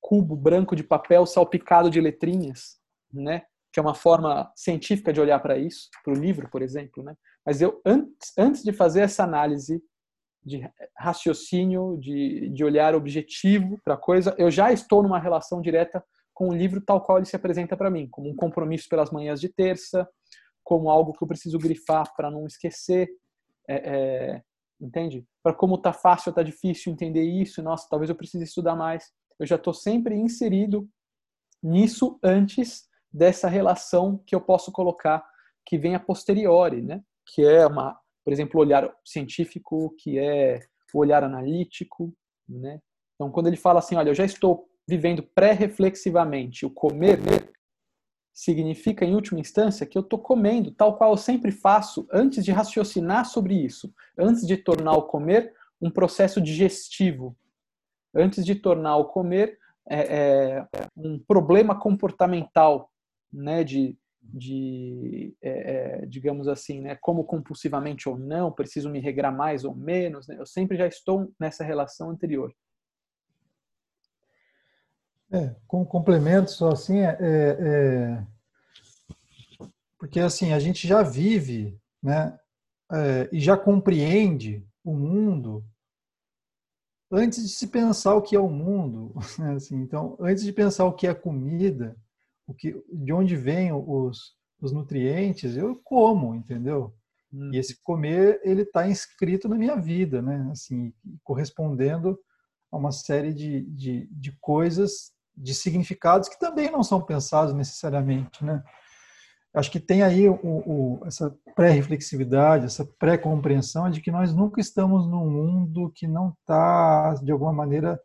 cubo 0.00 0.34
branco 0.34 0.74
de 0.74 0.82
papel 0.82 1.24
salpicado 1.24 1.88
de 1.88 2.00
letrinhas, 2.00 2.80
né? 3.12 3.42
que 3.72 3.78
é 3.78 3.82
uma 3.82 3.94
forma 3.94 4.52
científica 4.56 5.12
de 5.12 5.20
olhar 5.20 5.38
para 5.38 5.56
isso, 5.56 5.88
para 6.02 6.12
o 6.12 6.16
livro, 6.16 6.50
por 6.50 6.62
exemplo. 6.62 7.04
Né? 7.04 7.14
Mas 7.46 7.62
eu, 7.62 7.80
antes, 7.86 8.32
antes 8.36 8.64
de 8.64 8.72
fazer 8.72 9.02
essa 9.02 9.22
análise 9.22 9.80
de 10.44 10.68
raciocínio, 10.98 11.96
de, 12.00 12.48
de 12.48 12.64
olhar 12.64 12.96
objetivo 12.96 13.78
para 13.84 13.94
a 13.94 13.98
coisa, 13.98 14.34
eu 14.36 14.50
já 14.50 14.72
estou 14.72 15.00
numa 15.00 15.20
relação 15.20 15.60
direta 15.60 16.02
com 16.34 16.48
o 16.48 16.54
livro 16.54 16.80
tal 16.80 17.00
qual 17.00 17.18
ele 17.18 17.26
se 17.26 17.36
apresenta 17.36 17.76
para 17.76 17.90
mim, 17.90 18.08
como 18.10 18.28
um 18.28 18.34
compromisso 18.34 18.88
pelas 18.88 19.12
manhãs 19.12 19.40
de 19.40 19.48
terça, 19.48 20.08
como 20.64 20.90
algo 20.90 21.12
que 21.12 21.22
eu 21.22 21.28
preciso 21.28 21.58
grifar 21.58 22.12
para 22.16 22.32
não 22.32 22.46
esquecer, 22.46 23.08
é, 23.68 23.74
é, 23.74 24.42
entende? 24.90 25.24
Para 25.42 25.54
como 25.54 25.78
tá 25.78 25.92
fácil 25.92 26.32
tá 26.32 26.42
difícil 26.42 26.92
entender 26.92 27.22
isso, 27.22 27.62
nossa, 27.62 27.86
talvez 27.88 28.10
eu 28.10 28.16
precise 28.16 28.44
estudar 28.44 28.74
mais. 28.74 29.10
Eu 29.38 29.46
já 29.46 29.54
estou 29.54 29.72
sempre 29.72 30.14
inserido 30.16 30.88
nisso 31.62 32.18
antes 32.22 32.88
dessa 33.12 33.48
relação 33.48 34.22
que 34.26 34.34
eu 34.34 34.40
posso 34.40 34.72
colocar 34.72 35.24
que 35.64 35.78
vem 35.78 35.94
a 35.94 36.00
posteriori, 36.00 36.82
né? 36.82 37.02
Que 37.26 37.44
é 37.44 37.66
uma, 37.66 37.98
por 38.24 38.32
exemplo, 38.32 38.58
o 38.58 38.62
olhar 38.62 38.92
científico, 39.04 39.94
que 39.98 40.18
é 40.18 40.60
o 40.92 40.98
olhar 40.98 41.22
analítico, 41.22 42.12
né? 42.48 42.80
Então, 43.14 43.30
quando 43.30 43.46
ele 43.46 43.56
fala 43.56 43.78
assim, 43.78 43.94
olha, 43.94 44.10
eu 44.10 44.14
já 44.14 44.24
estou 44.24 44.68
vivendo 44.88 45.22
pré-reflexivamente 45.22 46.66
o 46.66 46.70
comer, 46.70 47.18
significa, 48.40 49.04
em 49.04 49.14
última 49.14 49.38
instância, 49.38 49.84
que 49.84 49.98
eu 49.98 50.00
estou 50.00 50.18
comendo 50.18 50.70
tal 50.70 50.96
qual 50.96 51.10
eu 51.10 51.16
sempre 51.18 51.52
faço 51.52 52.08
antes 52.10 52.42
de 52.42 52.50
raciocinar 52.50 53.26
sobre 53.26 53.54
isso, 53.54 53.92
antes 54.16 54.46
de 54.46 54.56
tornar 54.56 54.92
o 54.92 55.02
comer 55.02 55.52
um 55.78 55.90
processo 55.90 56.40
digestivo, 56.40 57.36
antes 58.14 58.42
de 58.46 58.54
tornar 58.54 58.96
o 58.96 59.04
comer 59.04 59.58
é, 59.86 59.98
é, 59.98 60.66
um 60.96 61.18
problema 61.18 61.78
comportamental, 61.78 62.90
né, 63.30 63.62
de, 63.62 63.94
de 64.22 65.34
é, 65.42 66.00
é 66.00 66.06
digamos 66.06 66.48
assim, 66.48 66.80
né, 66.80 66.96
como 66.98 67.24
compulsivamente 67.24 68.08
ou 68.08 68.18
não, 68.18 68.50
preciso 68.50 68.88
me 68.88 69.00
regrar 69.00 69.36
mais 69.36 69.66
ou 69.66 69.74
menos, 69.74 70.26
né, 70.26 70.36
eu 70.38 70.46
sempre 70.46 70.78
já 70.78 70.86
estou 70.86 71.30
nessa 71.38 71.62
relação 71.62 72.08
anterior. 72.08 72.54
É, 75.32 75.54
com 75.68 75.84
complemento 75.84 76.50
só 76.50 76.72
assim, 76.72 76.98
é, 76.98 77.16
é, 77.20 77.56
é, 77.60 78.26
porque 79.96 80.18
assim 80.18 80.52
a 80.52 80.58
gente 80.58 80.88
já 80.88 81.04
vive, 81.04 81.78
né, 82.02 82.36
é, 82.90 83.28
e 83.30 83.38
já 83.38 83.56
compreende 83.56 84.66
o 84.82 84.92
mundo 84.92 85.64
antes 87.12 87.44
de 87.44 87.48
se 87.48 87.68
pensar 87.68 88.16
o 88.16 88.22
que 88.22 88.34
é 88.34 88.40
o 88.40 88.48
mundo, 88.48 89.14
né, 89.38 89.52
assim, 89.54 89.76
então 89.76 90.16
antes 90.18 90.42
de 90.42 90.52
pensar 90.52 90.84
o 90.84 90.92
que 90.92 91.06
é 91.06 91.14
comida, 91.14 91.96
o 92.44 92.52
que, 92.52 92.82
de 92.92 93.12
onde 93.12 93.36
vêm 93.36 93.72
os, 93.72 94.34
os 94.60 94.72
nutrientes, 94.72 95.56
eu 95.56 95.76
como, 95.84 96.34
entendeu? 96.34 96.92
Hum. 97.32 97.52
E 97.54 97.58
esse 97.58 97.80
comer 97.84 98.40
ele 98.42 98.62
está 98.62 98.88
inscrito 98.88 99.48
na 99.48 99.54
minha 99.54 99.76
vida, 99.76 100.20
né, 100.20 100.48
assim, 100.50 100.92
correspondendo 101.22 102.18
a 102.72 102.76
uma 102.76 102.90
série 102.90 103.32
de, 103.32 103.62
de, 103.62 104.08
de 104.10 104.32
coisas 104.40 105.12
de 105.36 105.54
significados 105.54 106.28
que 106.28 106.38
também 106.38 106.70
não 106.70 106.82
são 106.82 107.00
pensados 107.00 107.54
necessariamente, 107.54 108.44
né? 108.44 108.62
Acho 109.52 109.70
que 109.70 109.80
tem 109.80 110.02
aí 110.02 110.28
o, 110.28 110.38
o, 110.42 111.00
essa 111.06 111.36
pré-reflexividade, 111.56 112.66
essa 112.66 112.84
pré-compreensão 112.84 113.90
de 113.90 114.00
que 114.00 114.10
nós 114.10 114.32
nunca 114.32 114.60
estamos 114.60 115.08
num 115.08 115.28
mundo 115.28 115.90
que 115.92 116.06
não 116.06 116.30
está, 116.30 117.14
de 117.14 117.32
alguma 117.32 117.52
maneira, 117.52 118.00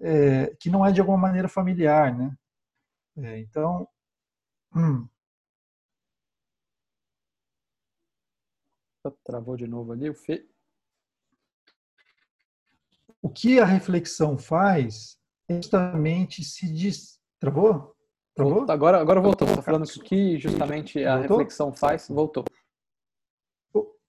é, 0.00 0.54
que 0.58 0.70
não 0.70 0.86
é 0.86 0.92
de 0.92 1.00
alguma 1.00 1.18
maneira 1.18 1.48
familiar, 1.48 2.16
né? 2.16 2.34
É, 3.18 3.38
então, 3.38 3.86
hum. 4.74 5.06
Travou 9.22 9.56
de 9.56 9.66
novo 9.66 9.92
ali 9.92 10.08
o 10.10 10.14
Fê. 10.14 10.48
O 13.22 13.28
que 13.28 13.60
a 13.60 13.64
reflexão 13.64 14.36
faz 14.38 15.18
justamente 15.48 16.42
se 16.44 16.70
diz. 16.72 17.18
Travou? 17.38 17.94
Travou? 18.34 18.66
Agora, 18.68 19.00
agora 19.00 19.20
voltou. 19.20 19.48
Estou 19.48 19.62
falando 19.62 19.86
que 19.86 19.98
o 19.98 20.02
que 20.02 20.38
justamente 20.38 21.04
a 21.04 21.16
voltou? 21.16 21.38
reflexão 21.38 21.72
faz, 21.72 22.08
voltou. 22.08 22.44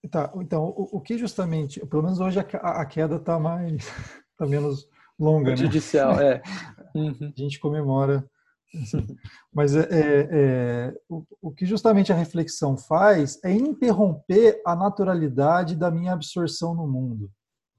Tá, 0.09 0.31
então, 0.35 0.65
o, 0.69 0.97
o, 0.97 1.01
que 1.01 1.17
justamente, 1.17 1.85
pelo 1.85 2.03
menos 2.03 2.19
hoje 2.19 2.39
a, 2.39 2.43
a 2.43 2.85
queda 2.85 3.15
está 3.17 3.39
mais, 3.39 3.83
está 4.31 4.45
menos 4.47 4.87
longa, 5.19 5.51
né? 5.51 5.57
Judicial, 5.57 6.19
é. 6.19 6.41
Uhum. 6.95 7.31
A 7.37 7.39
gente 7.39 7.59
comemora. 7.59 8.27
Assim. 8.73 9.05
Mas 9.53 9.75
é, 9.75 9.81
é, 9.81 10.27
é 10.31 10.93
o, 11.07 11.23
o, 11.41 11.51
que 11.51 11.63
justamente 11.63 12.11
a 12.11 12.15
reflexão 12.15 12.75
faz 12.75 13.39
é 13.43 13.51
interromper 13.51 14.59
a 14.65 14.75
naturalidade 14.75 15.75
da 15.75 15.91
minha 15.91 16.13
absorção 16.13 16.73
no 16.73 16.87
mundo, 16.87 17.29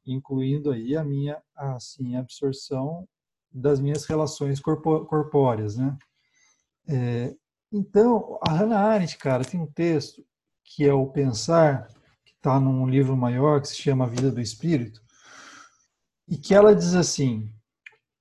incluindo 0.07 0.71
aí 0.71 0.95
a 0.95 1.03
minha 1.03 1.43
assim 1.57 2.15
absorção 2.15 3.09
das 3.51 3.81
minhas 3.81 4.05
relações 4.05 4.61
corpóreas, 4.61 5.77
né? 5.77 5.97
É, 6.89 7.35
então, 7.73 8.39
a 8.47 8.53
Hannah 8.53 8.81
Arendt, 8.81 9.19
cara, 9.19 9.45
tem 9.45 9.61
um 9.61 9.67
texto 9.67 10.25
que 10.65 10.87
é 10.87 10.93
o 10.93 11.07
Pensar, 11.07 11.89
que 12.25 12.33
está 12.35 12.59
num 12.59 12.87
livro 12.87 13.17
maior 13.17 13.61
que 13.61 13.69
se 13.69 13.77
chama 13.77 14.05
A 14.05 14.09
Vida 14.09 14.31
do 14.31 14.41
Espírito, 14.41 15.03
e 16.27 16.37
que 16.37 16.55
ela 16.55 16.75
diz 16.75 16.95
assim, 16.95 17.53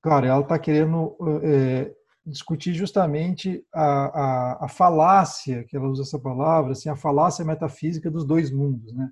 cara, 0.01 0.27
ela 0.27 0.41
está 0.41 0.57
querendo 0.57 1.17
é, 1.43 1.93
discutir 2.25 2.73
justamente 2.73 3.65
a, 3.73 3.83
a, 3.83 4.65
a, 4.65 4.69
falácia, 4.69 5.63
que 5.65 5.75
ela 5.75 5.87
usa 5.87 6.03
essa 6.03 6.19
palavra, 6.19 6.73
assim, 6.73 6.89
a 6.89 6.95
falácia 6.95 7.43
metafísica 7.43 8.11
dos 8.11 8.25
dois 8.25 8.51
mundos, 8.51 8.93
né? 8.93 9.09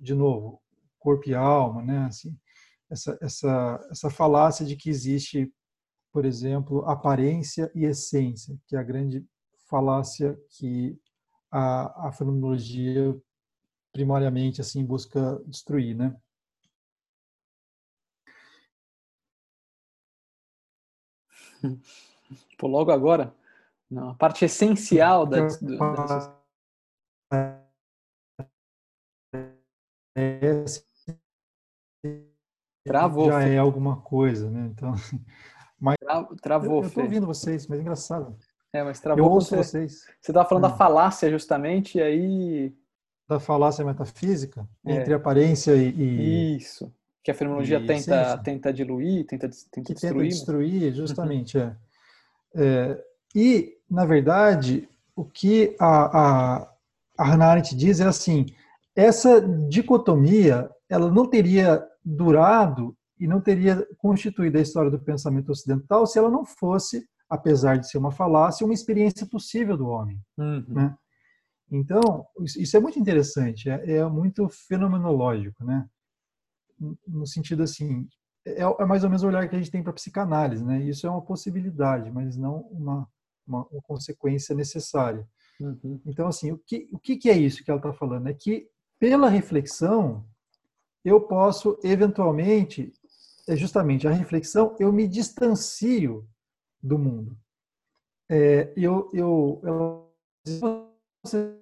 De 0.00 0.14
novo, 0.14 0.60
corpo 0.98 1.28
e 1.28 1.34
alma, 1.34 1.82
né? 1.82 2.06
Assim, 2.06 2.36
essa, 2.90 3.18
essa, 3.20 3.86
essa 3.90 4.10
falácia 4.10 4.64
de 4.64 4.76
que 4.76 4.88
existe, 4.88 5.52
por 6.12 6.24
exemplo, 6.24 6.84
aparência 6.86 7.70
e 7.74 7.84
essência, 7.84 8.56
que 8.66 8.76
é 8.76 8.78
a 8.78 8.82
grande 8.82 9.26
falácia 9.68 10.38
que 10.50 10.98
a, 11.50 12.08
a 12.08 12.12
fenomenologia 12.12 13.14
primariamente 13.92 14.60
assim 14.60 14.84
busca 14.84 15.40
destruir, 15.46 15.96
né? 15.96 16.14
Pô, 22.58 22.66
logo 22.66 22.90
agora, 22.90 23.34
não, 23.90 24.10
a 24.10 24.14
parte 24.14 24.44
essencial 24.44 25.26
da, 25.26 25.46
da, 25.46 26.36
é, 30.16 30.64
Travou. 32.86 33.26
Já 33.26 33.42
é 33.42 33.58
alguma 33.58 33.96
coisa, 33.96 34.50
né? 34.50 34.70
Então, 34.72 34.94
mas 35.80 35.96
travou. 36.40 36.82
Eu 36.82 36.88
estou 36.88 37.04
ouvindo 37.04 37.26
vocês, 37.26 37.66
mas 37.66 37.78
é 37.78 37.82
engraçado. 37.82 38.36
É, 38.72 38.82
mas 38.82 39.00
travou. 39.00 39.24
Eu 39.24 39.30
ouço 39.30 39.50
você, 39.50 39.56
vocês. 39.56 40.06
Você 40.20 40.30
estava 40.30 40.48
falando 40.48 40.66
hum. 40.66 40.68
da 40.68 40.76
falácia 40.76 41.30
justamente, 41.30 41.98
e 41.98 42.02
aí 42.02 42.74
da 43.28 43.40
falácia 43.40 43.84
metafísica 43.84 44.68
é. 44.84 44.92
entre 44.92 45.12
aparência 45.12 45.74
e, 45.74 45.88
e, 45.90 46.56
isso 46.56 46.92
que 47.26 47.30
a 47.32 47.34
fenomenologia 47.34 47.84
tenta 47.84 48.38
tenta 48.38 48.72
diluir, 48.72 49.26
tenta, 49.26 49.48
tenta 49.48 49.86
que 49.88 49.94
destruir. 49.94 50.00
Tenta 50.00 50.14
né? 50.14 50.28
destruir, 50.28 50.94
justamente 50.94 51.58
é. 51.58 51.76
é. 52.54 53.04
E 53.34 53.76
na 53.90 54.04
verdade 54.04 54.88
o 55.16 55.24
que 55.24 55.74
a, 55.80 56.18
a, 56.18 56.72
a 57.18 57.24
Hannah 57.24 57.46
Arendt 57.48 57.74
diz 57.74 57.98
é 57.98 58.06
assim: 58.06 58.46
essa 58.96 59.40
dicotomia 59.68 60.70
ela 60.88 61.10
não 61.10 61.28
teria 61.28 61.86
durado 62.04 62.96
e 63.18 63.26
não 63.26 63.40
teria 63.40 63.86
constituído 63.98 64.58
a 64.58 64.60
história 64.60 64.90
do 64.90 65.00
pensamento 65.00 65.50
ocidental 65.50 66.06
se 66.06 66.18
ela 66.18 66.30
não 66.30 66.44
fosse, 66.44 67.06
apesar 67.28 67.76
de 67.76 67.88
ser 67.88 67.98
uma 67.98 68.12
falácia, 68.12 68.64
uma 68.64 68.74
experiência 68.74 69.26
possível 69.26 69.76
do 69.76 69.88
homem. 69.88 70.20
Uhum. 70.38 70.64
Né? 70.68 70.96
Então, 71.70 72.24
isso 72.56 72.76
é 72.76 72.80
muito 72.80 72.98
interessante, 72.98 73.68
é, 73.68 73.96
é, 73.96 74.08
muito 74.08 74.48
fenomenológico, 74.48 75.64
né? 75.64 75.88
No 77.06 77.26
sentido 77.26 77.62
assim, 77.62 78.06
é, 78.46 78.62
é, 78.62 78.84
mais 78.84 79.02
ou 79.02 79.10
menos 79.10 79.24
o 79.24 79.26
olhar 79.26 79.48
que 79.48 79.56
a 79.56 79.58
gente 79.58 79.70
tem 79.70 79.82
para 79.82 79.90
a 79.90 79.94
psicanálise, 79.94 80.64
né? 80.64 80.80
Isso 80.82 81.06
é 81.06 81.10
uma 81.10 81.22
possibilidade, 81.22 82.10
mas 82.12 82.36
não 82.36 82.60
uma, 82.70 83.08
uma, 83.46 83.66
uma 83.66 83.82
consequência 83.82 84.54
necessária. 84.54 85.26
Uhum. 85.60 86.00
Então, 86.06 86.28
assim, 86.28 86.52
o 86.52 86.58
que, 86.58 86.88
o 86.92 86.98
que 86.98 87.28
é 87.28 87.36
isso 87.36 87.64
que 87.64 87.70
ela 87.70 87.80
está 87.80 87.92
falando? 87.92 88.28
É 88.28 88.34
que, 88.34 88.68
pela 88.98 89.28
reflexão, 89.28 90.26
eu 91.04 91.20
posso, 91.20 91.78
eventualmente, 91.82 92.92
é 93.48 93.56
justamente 93.56 94.08
a 94.08 94.10
reflexão, 94.10 94.76
eu 94.78 94.92
me 94.92 95.06
distancio 95.06 96.28
do 96.82 96.98
mundo. 96.98 97.38
É, 98.28 98.72
eu, 98.76 99.08
eu, 99.12 99.60
eu, 99.64 100.12
você 101.24 101.56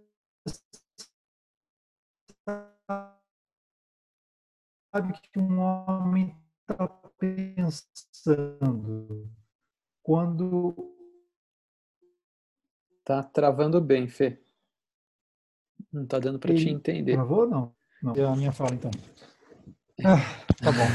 que 5.32 5.38
um 5.40 5.58
homem 5.58 6.36
está 6.60 6.86
pensando 7.18 8.08
quando. 10.02 10.94
Tá 13.04 13.22
travando 13.22 13.80
bem, 13.80 14.06
Fê. 14.08 14.43
Não 15.94 16.04
tá 16.04 16.18
dando 16.18 16.40
para 16.40 16.52
te 16.52 16.68
entender. 16.68 17.12
Travou 17.12 17.42
ou 17.42 17.48
não? 17.48 17.72
Não. 18.02 18.16
É 18.16 18.24
a 18.24 18.34
minha 18.34 18.50
fala, 18.50 18.74
então. 18.74 18.90
Ah, 20.04 20.18
tá 20.60 20.72
bom. 20.72 20.88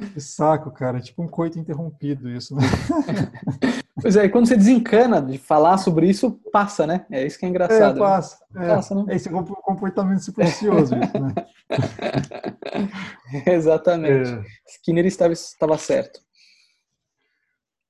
que 0.14 0.20
saco, 0.22 0.70
cara. 0.70 0.96
É 0.96 1.00
tipo 1.02 1.22
um 1.22 1.28
coito 1.28 1.58
interrompido 1.58 2.30
isso, 2.30 2.56
né? 2.56 2.62
Pois 4.00 4.14
é, 4.14 4.26
e 4.26 4.28
quando 4.28 4.46
você 4.46 4.54
desencana 4.56 5.20
de 5.20 5.38
falar 5.38 5.76
sobre 5.76 6.08
isso, 6.08 6.40
passa, 6.52 6.86
né? 6.86 7.04
É 7.10 7.26
isso 7.26 7.36
que 7.36 7.44
é 7.44 7.48
engraçado. 7.48 7.96
É, 7.96 7.98
passa. 7.98 8.38
Né? 8.52 8.64
É, 8.64 8.68
passa, 8.68 8.94
né? 8.94 9.04
Esse 9.08 9.28
é 9.28 9.36
um 9.36 9.44
comportamento 9.44 10.20
supersticioso, 10.20 10.94
isso, 10.96 11.18
né? 11.18 11.34
Exatamente. 13.44 14.30
É. 14.30 14.44
Skinner 14.68 15.04
estava, 15.04 15.32
estava 15.32 15.76
certo. 15.76 16.20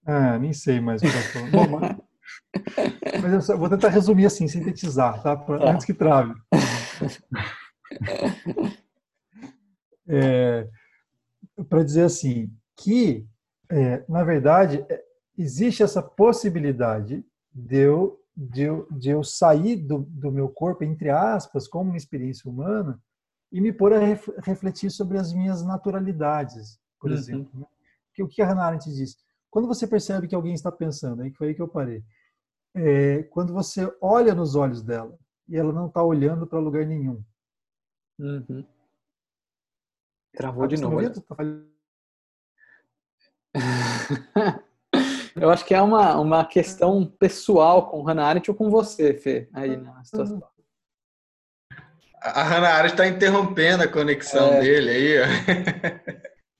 Ah, 0.07 0.39
nem 0.39 0.55
sei 0.55 0.81
mais 0.81 1.03
o 1.03 1.05
que 1.05 1.39
eu 1.39 1.51
Bom, 1.51 2.08
mas, 3.22 3.49
eu 3.49 3.59
vou 3.59 3.68
tentar 3.68 3.88
resumir 3.88 4.26
assim, 4.26 4.49
sintetizar, 4.49 5.22
tá? 5.22 5.36
tá. 5.36 5.70
Antes 5.70 5.86
que 5.86 5.94
trave. 5.94 6.34
É, 10.11 10.66
Para 11.68 11.82
dizer 11.82 12.05
assim, 12.05 12.51
que, 12.74 13.28
é, 13.70 14.03
na 14.09 14.24
verdade, 14.24 14.82
é, 14.88 15.05
existe 15.36 15.82
essa 15.82 16.03
possibilidade 16.03 17.22
de 17.53 17.76
eu, 17.76 18.18
de 18.34 18.62
eu, 18.62 18.88
de 18.90 19.11
eu 19.11 19.22
sair 19.22 19.76
do, 19.76 19.99
do 20.09 20.32
meu 20.32 20.49
corpo, 20.49 20.82
entre 20.82 21.11
aspas, 21.11 21.68
como 21.68 21.90
uma 21.90 21.96
experiência 21.96 22.51
humana, 22.51 22.99
e 23.53 23.61
me 23.61 23.72
pôr 23.72 23.92
a 23.92 23.99
refletir 24.42 24.90
sobre 24.90 25.18
as 25.18 25.32
minhas 25.32 25.64
naturalidades, 25.64 26.78
por 27.01 27.11
uhum. 27.11 27.16
exemplo. 27.16 27.61
Né? 27.61 27.66
Que, 28.14 28.22
o 28.22 28.28
que 28.28 28.42
a 28.42 28.46
Hannah 28.46 28.64
Arendt 28.64 28.90
diz? 28.90 29.16
Quando 29.51 29.68
você 29.68 29.86
percebe 29.86 30.28
que 30.28 30.34
alguém 30.34 30.55
está 30.55 30.70
pensando, 30.70 31.22
aí 31.22 31.32
foi 31.32 31.49
aí 31.49 31.55
que 31.55 31.62
eu 31.62 31.68
parei, 31.68 32.03
é, 32.75 33.23
quando 33.25 33.53
você 33.53 33.93
olha 34.01 34.35
nos 34.35 34.55
olhos 34.55 34.83
dela 34.83 35.19
e 35.49 35.57
ela 35.57 35.73
não 35.73 35.87
está 35.87 36.03
olhando 36.03 36.47
para 36.47 36.59
lugar 36.59 36.85
nenhum. 36.87 37.23
Uhum. 38.19 38.64
Travou 40.35 40.62
tá 40.62 40.69
de 40.69 40.81
novo. 40.81 41.01
Eu 45.41 45.51
acho 45.51 45.64
que 45.64 45.75
é 45.75 45.81
uma, 45.81 46.19
uma 46.19 46.45
questão 46.45 47.07
pessoal 47.07 47.89
com 47.89 48.03
Hannah 48.03 48.27
Arendt 48.27 48.51
ou 48.51 48.57
com 48.57 48.69
você, 48.71 49.14
Fê, 49.14 49.49
aí 49.53 49.77
na 49.77 50.03
situação. 50.03 50.43
A 52.21 52.43
Hannah 52.43 52.75
Arendt 52.75 52.95
está 52.95 53.07
interrompendo 53.07 53.85
a 53.85 53.89
conexão 53.89 54.55
é. 54.55 54.61
dele 54.61 54.91
aí, 54.91 55.21
ó. 55.21 55.27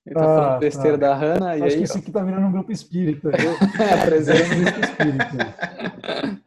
Ele 0.09 0.15
tá 0.15 0.21
falando 0.23 0.55
ah, 0.55 0.59
besteira 0.59 0.99
tá. 0.99 1.09
da 1.09 1.15
Hannah 1.15 1.59
e 1.59 1.63
Acho 1.63 1.75
aí, 1.75 1.79
que 1.79 1.85
isso 1.85 1.99
aqui 1.99 2.11
tá 2.11 2.23
virando 2.23 2.47
um 2.47 2.53
grupo 2.53 2.73
espírita. 2.73 3.29
Apresenta 4.03 4.55
um 4.55 4.63
grupo 4.63 4.81
espírita. 4.81 5.55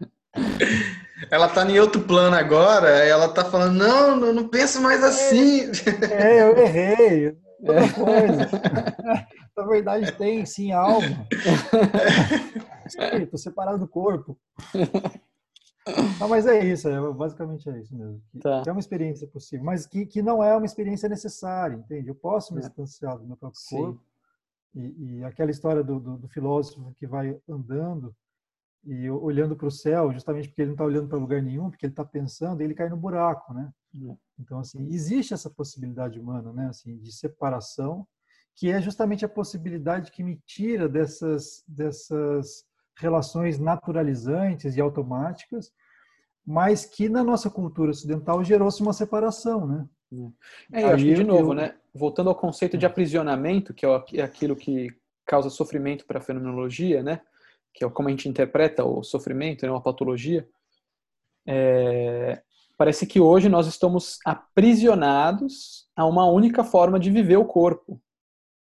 Ela 1.30 1.47
tá 1.47 1.64
em 1.70 1.80
outro 1.80 2.01
plano 2.01 2.36
agora, 2.36 2.89
ela 2.89 3.30
tá 3.30 3.45
falando, 3.45 3.78
não, 3.78 4.18
não, 4.18 4.34
não 4.34 4.47
penso 4.49 4.82
mais 4.82 5.01
assim. 5.01 5.72
É, 6.12 6.41
eu 6.41 6.57
errei. 6.57 7.38
Outra 7.62 7.93
coisa. 7.93 8.49
Na 9.55 9.64
verdade, 9.66 10.12
tem 10.14 10.45
sim 10.45 10.72
alma. 10.74 11.26
Espírito, 12.86 13.38
separado 13.38 13.78
do 13.78 13.88
corpo. 13.88 14.36
Não, 16.19 16.27
mas 16.27 16.45
é 16.45 16.63
isso, 16.63 16.87
é, 16.87 17.13
basicamente 17.13 17.69
é 17.69 17.79
isso 17.79 17.95
mesmo. 17.95 18.21
Tá. 18.41 18.63
é 18.65 18.71
uma 18.71 18.79
experiência 18.79 19.27
possível, 19.27 19.65
mas 19.65 19.85
que, 19.85 20.05
que 20.05 20.21
não 20.21 20.43
é 20.43 20.55
uma 20.55 20.65
experiência 20.65 21.09
necessária, 21.09 21.75
entende? 21.75 22.09
Eu 22.09 22.15
posso 22.15 22.53
me 22.53 22.59
é. 22.59 22.63
distanciar 22.63 23.17
do 23.17 23.25
meu 23.25 23.37
próprio 23.37 23.61
Sim. 23.61 23.77
corpo. 23.77 24.03
E, 24.73 25.19
e, 25.19 25.23
aquela 25.23 25.51
história 25.51 25.83
do, 25.83 25.99
do, 25.99 26.17
do, 26.17 26.27
filósofo 26.29 26.93
que 26.95 27.05
vai 27.05 27.37
andando 27.47 28.15
e 28.85 29.09
olhando 29.09 29.55
para 29.55 29.67
o 29.67 29.71
céu, 29.71 30.13
justamente 30.13 30.47
porque 30.47 30.61
ele 30.61 30.69
não 30.69 30.75
está 30.75 30.85
olhando 30.85 31.09
para 31.09 31.17
lugar 31.17 31.41
nenhum, 31.41 31.69
porque 31.69 31.85
ele 31.85 31.91
está 31.93 32.05
pensando, 32.05 32.61
ele 32.61 32.73
cai 32.73 32.87
no 32.87 32.95
buraco, 32.95 33.53
né? 33.53 33.69
É. 33.93 34.15
Então, 34.39 34.59
assim, 34.59 34.87
existe 34.87 35.33
essa 35.33 35.49
possibilidade 35.49 36.19
humana, 36.19 36.53
né? 36.53 36.67
Assim, 36.67 36.97
de 36.97 37.11
separação 37.11 38.07
que 38.55 38.69
é 38.69 38.81
justamente 38.81 39.25
a 39.25 39.29
possibilidade 39.29 40.11
que 40.11 40.23
me 40.23 40.39
tira 40.45 40.87
dessas, 40.87 41.63
dessas 41.67 42.65
relações 42.97 43.57
naturalizantes 43.57 44.75
e 44.75 44.81
automáticas, 44.81 45.71
mas 46.45 46.85
que 46.85 47.07
na 47.07 47.23
nossa 47.23 47.49
cultura 47.49 47.91
ocidental 47.91 48.43
gerou-se 48.43 48.81
uma 48.81 48.93
separação, 48.93 49.67
né? 49.67 49.87
É, 50.73 50.83
eu 50.83 50.89
acho 50.89 51.05
que, 51.05 51.13
de 51.13 51.23
novo, 51.23 51.51
eu... 51.51 51.53
né? 51.55 51.75
Voltando 51.93 52.29
ao 52.29 52.35
conceito 52.35 52.77
de 52.77 52.85
aprisionamento, 52.85 53.73
que 53.73 53.85
é 53.85 54.21
aquilo 54.21 54.55
que 54.55 54.89
causa 55.25 55.49
sofrimento 55.49 56.05
para 56.05 56.19
a 56.19 56.21
fenomenologia, 56.21 57.01
né? 57.01 57.21
Que 57.73 57.85
é 57.85 57.89
como 57.89 58.07
a 58.07 58.11
gente 58.11 58.27
interpreta 58.27 58.83
o 58.83 59.03
sofrimento, 59.03 59.63
é 59.63 59.67
né? 59.67 59.73
uma 59.73 59.81
patologia. 59.81 60.47
É... 61.47 62.41
Parece 62.77 63.05
que 63.05 63.19
hoje 63.19 63.47
nós 63.47 63.67
estamos 63.67 64.17
aprisionados 64.25 65.87
a 65.95 66.05
uma 66.05 66.25
única 66.25 66.63
forma 66.63 66.99
de 66.99 67.11
viver 67.11 67.37
o 67.37 67.45
corpo, 67.45 68.01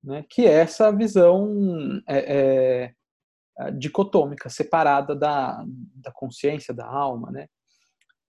né, 0.04 0.26
que 0.28 0.46
é 0.46 0.54
essa 0.54 0.92
visão 0.92 2.02
é, 2.08 2.94
é, 3.60 3.72
dicotômica, 3.74 4.50
separada 4.50 5.16
da, 5.16 5.64
da 5.94 6.12
consciência, 6.12 6.74
da 6.74 6.88
alma. 6.88 7.30
Né? 7.30 7.48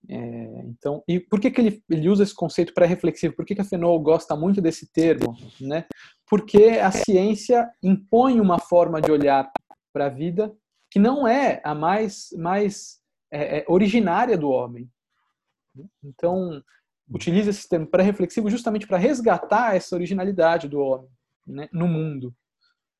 É, 0.09 0.17
então, 0.67 1.03
e 1.09 1.19
por 1.19 1.41
que, 1.41 1.51
que 1.51 1.61
ele, 1.61 1.83
ele 1.89 2.09
usa 2.09 2.23
esse 2.23 2.35
conceito 2.35 2.75
pré-reflexivo? 2.75 3.35
Por 3.35 3.45
que, 3.45 3.55
que 3.55 3.61
a 3.61 3.65
Fenol 3.65 4.01
gosta 4.01 4.37
muito 4.37 4.61
desse 4.61 4.91
termo? 4.93 5.37
Né? 5.61 5.87
Porque 6.29 6.79
a 6.83 6.91
ciência 6.91 7.69
impõe 7.83 8.41
uma 8.41 8.59
forma 8.59 9.01
de 9.01 9.11
olhar 9.11 9.51
para 9.93 10.07
a 10.07 10.11
vida 10.11 10.55
que 10.91 10.99
não 10.99 11.27
é 11.27 11.61
a 11.65 11.75
mais, 11.75 12.29
mais 12.37 13.01
é, 13.31 13.59
é 13.59 13.65
originária 13.69 14.37
do 14.39 14.51
homem. 14.51 14.89
Então, 16.03 16.63
utiliza 17.11 17.51
esse 17.51 17.69
termo 17.69 17.87
pré-reflexivo 17.87 18.51
justamente 18.51 18.87
para 18.87 18.99
resgatar 18.99 19.77
essa 19.77 19.95
originalidade 19.95 20.69
do 20.69 20.81
homem 20.81 21.11
né, 21.47 21.69
no 21.73 21.87
mundo, 21.87 22.35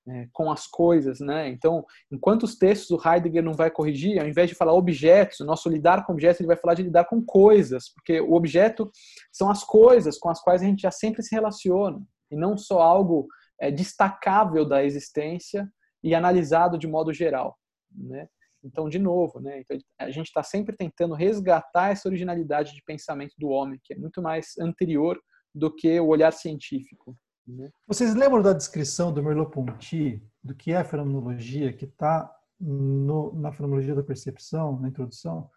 né, 0.09 0.27
com 0.33 0.51
as 0.51 0.67
coisas. 0.67 1.21
Né? 1.21 1.51
Então, 1.51 1.85
enquanto 2.11 2.45
os 2.45 2.57
textos 2.57 2.89
do 2.89 3.09
Heidegger 3.09 3.43
não 3.43 3.53
vai 3.53 3.71
corrigir, 3.71 4.19
ao 4.19 4.27
invés 4.27 4.49
de 4.49 4.57
falar 4.57 4.73
objetos, 4.73 5.41
o 5.41 5.45
nosso 5.45 5.69
lidar 5.69 6.07
com 6.07 6.15
objetos, 6.15 6.41
ele 6.41 6.47
vai 6.47 6.57
falar 6.57 6.73
de 6.73 6.83
lidar 6.83 7.05
com 7.05 7.23
coisas, 7.23 7.93
porque 7.93 8.19
o 8.19 8.33
objeto 8.33 8.91
são 9.31 9.51
as 9.51 9.63
coisas 9.63 10.19
com 10.19 10.31
as 10.31 10.41
quais 10.41 10.63
a 10.63 10.65
gente 10.65 10.81
já 10.81 10.91
sempre 10.91 11.23
se 11.23 11.35
relaciona, 11.35 12.03
e 12.31 12.37
não 12.37 12.57
só 12.57 12.81
algo 12.81 13.29
é, 13.61 13.71
destacável 13.71 14.65
da 14.65 14.83
existência 14.83 15.71
e 16.03 16.15
analisado 16.15 16.79
de 16.79 16.89
modo 16.89 17.13
geral. 17.13 17.59
Né? 17.95 18.27
Então, 18.65 18.89
de 18.89 18.99
novo, 18.99 19.41
né? 19.41 19.61
Então, 19.61 19.77
a 20.01 20.11
gente 20.11 20.27
está 20.27 20.43
sempre 20.43 20.75
tentando 20.75 21.15
resgatar 21.15 21.91
essa 21.91 22.09
originalidade 22.09 22.75
de 22.75 22.83
pensamento 22.83 23.35
do 23.39 23.49
homem, 23.49 23.79
que 23.85 23.93
é 23.93 23.97
muito 23.97 24.23
mais 24.23 24.57
anterior 24.59 25.21
do 25.55 25.75
que 25.75 26.01
o 26.01 26.09
olhar 26.09 26.33
científico. 26.33 27.17
Né? 27.49 27.71
Vocês 27.87 28.15
lembram 28.15 28.43
da 28.43 28.53
descrição 28.53 29.13
do 29.13 29.23
Merleau-Ponty 29.23 30.23
do 30.45 30.55
que 30.55 30.73
é 30.73 30.77
a 30.77 30.85
fenomenologia, 30.85 31.73
que 31.73 31.87
está 31.87 32.31
na 32.61 33.51
fenomenologia 33.53 33.95
da 33.95 34.03
percepção, 34.03 34.79
na 34.79 34.89
introdução? 34.89 35.51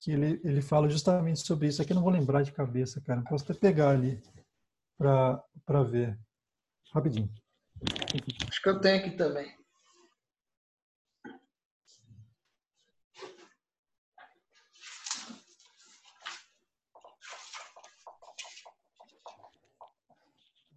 Que 0.00 0.12
ele, 0.12 0.40
ele 0.42 0.62
fala 0.62 0.88
justamente 0.88 1.40
sobre 1.40 1.68
isso. 1.68 1.82
Aqui 1.82 1.92
eu 1.92 1.96
não 1.96 2.02
vou 2.02 2.12
lembrar 2.12 2.42
de 2.42 2.52
cabeça, 2.52 3.02
cara. 3.02 3.22
Posso 3.22 3.44
até 3.44 3.52
pegar 3.52 3.90
ali 3.90 4.22
para 4.96 5.82
ver. 5.82 6.18
Rapidinho. 6.92 7.30
Acho 8.48 8.62
que 8.62 8.68
eu 8.68 8.80
tenho 8.80 8.98
aqui 8.98 9.10
também. 9.10 9.59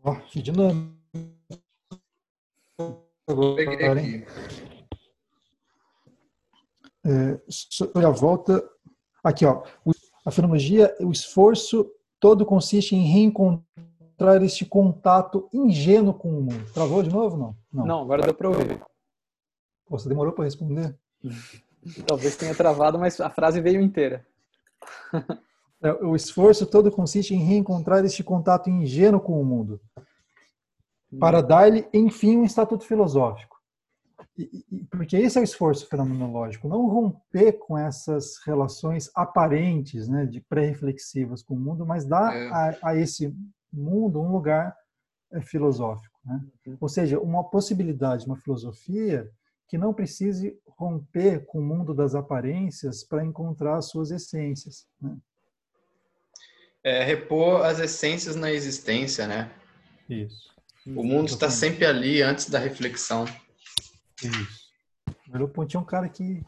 Ó, 0.03 0.15
que 0.15 0.41
dinâmico. 0.41 0.93
Peguei 3.55 3.87
aqui. 3.87 4.25
É, 7.05 7.39
sobre 7.49 8.05
a 8.05 8.09
volta. 8.09 8.63
Aqui, 9.23 9.45
ó. 9.45 9.63
A 10.25 10.31
fenomenologia, 10.31 10.95
o 10.99 11.11
esforço 11.11 11.89
todo 12.19 12.45
consiste 12.45 12.95
em 12.95 13.03
reencontrar 13.03 14.43
este 14.43 14.65
contato 14.65 15.49
ingênuo 15.53 16.13
com 16.13 16.29
o 16.29 16.41
mundo. 16.41 16.73
Travou 16.73 17.01
de 17.01 17.09
novo? 17.09 17.37
Não. 17.37 17.55
Não, 17.71 17.85
não 17.85 18.01
agora 18.01 18.23
deu 18.23 18.33
para 18.33 18.49
ouvir. 18.49 18.79
Pô, 19.85 19.97
você 19.97 20.09
demorou 20.09 20.33
para 20.33 20.45
responder? 20.45 20.97
Talvez 22.07 22.35
tenha 22.35 22.55
travado, 22.55 22.99
mas 22.99 23.19
a 23.19 23.29
frase 23.29 23.61
veio 23.61 23.81
inteira. 23.81 24.25
É, 25.83 25.91
o 25.91 26.15
esforço 26.15 26.65
todo 26.65 26.89
consiste 26.89 27.35
em 27.35 27.43
reencontrar 27.43 28.05
este 28.05 28.23
contato 28.23 28.69
ingênuo 28.69 29.19
com 29.19 29.39
o 29.39 29.45
mundo, 29.45 29.81
para 31.19 31.41
dar-lhe, 31.41 31.85
enfim, 31.93 32.37
um 32.37 32.45
estatuto 32.45 32.85
filosófico. 32.85 33.57
porque 34.89 35.17
esse 35.17 35.37
é 35.37 35.41
o 35.41 35.43
esforço 35.43 35.87
fenomenológico, 35.87 36.69
não 36.69 36.87
romper 36.87 37.53
com 37.53 37.77
essas 37.77 38.37
relações 38.45 39.11
aparentes, 39.13 40.07
né, 40.07 40.25
de 40.25 40.39
pré-reflexivas 40.41 41.43
com 41.43 41.53
o 41.53 41.59
mundo, 41.59 41.85
mas 41.85 42.05
dar 42.05 42.33
é. 42.33 42.47
a, 42.47 42.77
a, 42.81 42.95
esse 42.95 43.35
mundo 43.71 44.21
um 44.21 44.31
lugar 44.31 44.75
é, 45.33 45.41
filosófico. 45.41 46.17
Né? 46.25 46.41
Uhum. 46.65 46.77
Ou 46.79 46.89
seja, 46.89 47.19
uma 47.19 47.43
possibilidade, 47.43 48.25
uma 48.25 48.37
filosofia 48.37 49.29
que 49.67 49.77
não 49.77 49.93
precise 49.93 50.57
romper 50.65 51.45
com 51.45 51.59
o 51.59 51.63
mundo 51.63 51.93
das 51.93 52.15
aparências 52.15 53.03
para 53.03 53.25
encontrar 53.25 53.77
as 53.77 53.89
suas 53.89 54.11
essências. 54.11 54.87
Né? 54.99 55.15
É, 56.83 57.03
repor 57.03 57.65
as 57.65 57.79
essências 57.79 58.35
na 58.35 58.51
existência, 58.51 59.25
né? 59.25 59.49
Isso. 60.09 60.53
O 60.85 61.03
mundo 61.03 61.29
está 61.29 61.49
sempre 61.49 61.85
ali 61.85 62.21
antes 62.21 62.49
da 62.49 62.59
reflexão. 62.59 63.25
Isso. 64.21 64.63
O 65.07 65.31
Merleau-Ponty 65.31 65.77
é 65.77 65.79
um 65.79 65.85
cara 65.85 66.09
que, 66.09 66.43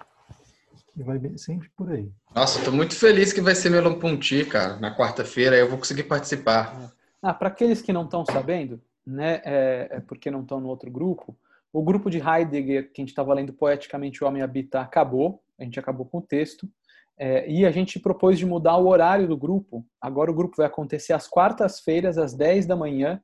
que 0.93 1.03
vai 1.03 1.17
bem, 1.17 1.37
sempre 1.37 1.69
por 1.69 1.89
aí. 1.89 2.11
Nossa, 2.35 2.59
estou 2.59 2.73
muito 2.73 2.95
feliz 2.95 3.31
que 3.31 3.39
vai 3.39 3.55
ser 3.55 3.69
Merleau-Ponty, 3.69 4.45
cara, 4.45 4.77
na 4.77 4.95
quarta-feira. 4.95 5.55
Eu 5.55 5.69
vou 5.69 5.77
conseguir 5.77 6.03
participar. 6.03 6.93
Ah, 7.21 7.33
para 7.33 7.47
aqueles 7.47 7.81
que 7.81 7.93
não 7.93 8.03
estão 8.03 8.25
sabendo, 8.25 8.81
né, 9.05 9.41
é, 9.45 9.87
é 9.91 9.99
porque 10.01 10.29
não 10.29 10.41
estão 10.41 10.59
no 10.59 10.67
outro 10.67 10.91
grupo, 10.91 11.37
o 11.75 11.83
grupo 11.83 12.09
de 12.09 12.19
Heidegger, 12.19 12.89
que 12.89 13.01
a 13.01 13.03
gente 13.03 13.09
estava 13.09 13.33
lendo 13.33 13.51
poeticamente 13.51 14.23
O 14.23 14.27
Homem 14.27 14.41
Habita, 14.41 14.79
acabou. 14.79 15.43
A 15.59 15.63
gente 15.65 15.77
acabou 15.77 16.05
com 16.05 16.19
o 16.19 16.21
texto. 16.21 16.69
É, 17.17 17.49
e 17.49 17.65
a 17.65 17.71
gente 17.71 17.99
propôs 17.99 18.37
de 18.37 18.45
mudar 18.45 18.77
o 18.77 18.87
horário 18.87 19.27
do 19.27 19.37
grupo. 19.37 19.85
Agora 20.01 20.29
o 20.29 20.33
grupo 20.33 20.57
vai 20.57 20.65
acontecer 20.65 21.13
às 21.13 21.27
quartas-feiras, 21.27 22.17
às 22.17 22.33
10 22.33 22.65
da 22.65 22.75
manhã. 22.75 23.21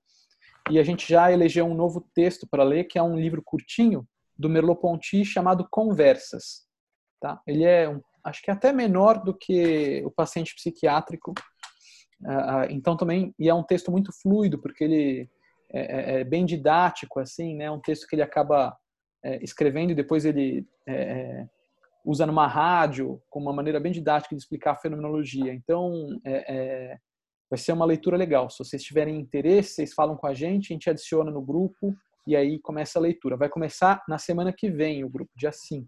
E 0.70 0.80
a 0.80 0.84
gente 0.84 1.10
já 1.10 1.32
elegeu 1.32 1.66
um 1.66 1.74
novo 1.74 2.02
texto 2.14 2.48
para 2.50 2.64
ler, 2.64 2.86
que 2.86 2.98
é 2.98 3.04
um 3.04 3.18
livro 3.18 3.42
curtinho 3.44 4.08
do 4.38 4.50
Merleau-Ponty 4.50 5.26
chamado 5.26 5.68
Conversas. 5.70 6.66
Tá? 7.20 7.42
Ele 7.46 7.64
é, 7.64 7.90
um, 7.90 8.02
acho 8.24 8.42
que 8.42 8.50
é 8.50 8.54
até 8.54 8.72
menor 8.72 9.22
do 9.24 9.34
que 9.34 10.02
o 10.06 10.12
paciente 10.12 10.56
psiquiátrico. 10.56 11.34
Uh, 12.22 12.70
então 12.70 12.96
também 12.96 13.34
e 13.40 13.50
é 13.50 13.54
um 13.54 13.64
texto 13.64 13.92
muito 13.92 14.12
fluido 14.22 14.60
porque 14.60 14.84
ele 14.84 15.30
é, 15.74 15.80
é, 15.80 16.20
é 16.20 16.24
bem 16.24 16.46
didático 16.46 17.20
assim, 17.20 17.56
né? 17.56 17.70
Um 17.70 17.82
texto 17.82 18.08
que 18.08 18.16
ele 18.16 18.22
acaba 18.22 18.78
escrevendo 19.42 19.92
e 19.92 19.96
depois 19.96 20.26
ele 20.26 20.68
usa 22.04 22.26
numa 22.26 22.48
rádio 22.48 23.22
com 23.30 23.40
uma 23.40 23.54
maneira 23.54 23.80
bem 23.80 23.92
didática 23.92 24.36
de 24.36 24.42
explicar 24.42 24.72
a 24.72 24.78
fenomenologia. 24.78 25.54
Então 25.54 26.08
vai 27.50 27.58
ser 27.58 27.74
uma 27.74 27.86
leitura 27.86 28.18
legal. 28.18 28.50
Se 28.50 28.60
vocês 28.60 28.82
tiverem 28.82 29.20
interesse, 29.20 29.76
vocês 29.76 29.94
falam 29.94 30.16
com 30.16 30.28
a 30.28 30.34
gente, 30.34 30.72
a 30.72 30.74
gente 30.74 30.90
adiciona 30.90 31.30
no 31.30 31.42
grupo 31.42 31.96
e 32.26 32.36
aí 32.36 32.60
começa 32.60 32.98
a 32.98 33.02
leitura. 33.02 33.36
Vai 33.36 33.50
começar 33.50 34.04
na 34.08 34.18
semana 34.18 34.54
que 34.54 34.70
vem 34.70 35.04
o 35.04 35.10
grupo, 35.10 35.32
dia 35.36 35.52
5. 35.52 35.88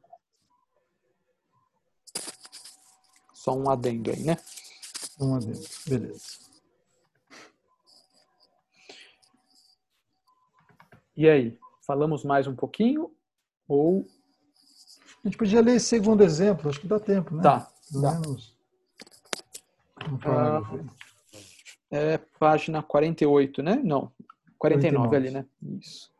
Só 3.33 3.55
um 3.55 3.69
adendo 3.69 4.11
aí, 4.11 4.23
né? 4.23 4.37
Um 5.19 5.35
adendo, 5.35 5.59
beleza. 5.87 6.43
E 11.15 11.29
aí, 11.29 11.59
falamos 11.85 12.23
mais 12.23 12.47
um 12.47 12.55
pouquinho 12.55 13.13
ou 13.67 14.05
a 15.23 15.27
gente 15.27 15.37
podia 15.37 15.61
ler 15.61 15.75
esse 15.75 15.85
segundo 15.85 16.21
exemplo, 16.21 16.69
acho 16.69 16.81
que 16.81 16.87
dá 16.87 16.99
tempo, 16.99 17.33
né? 17.33 17.43
Tá. 17.43 17.71
dá. 17.91 18.19
Menos... 18.19 18.53
Ah, 20.25 20.61
é 21.89 22.17
página 22.39 22.83
48, 22.83 23.63
né? 23.63 23.75
Não, 23.83 24.11
49, 24.57 25.07
49 25.07 25.15
ali, 25.15 25.31
né? 25.31 25.45
Isso. 25.79 26.11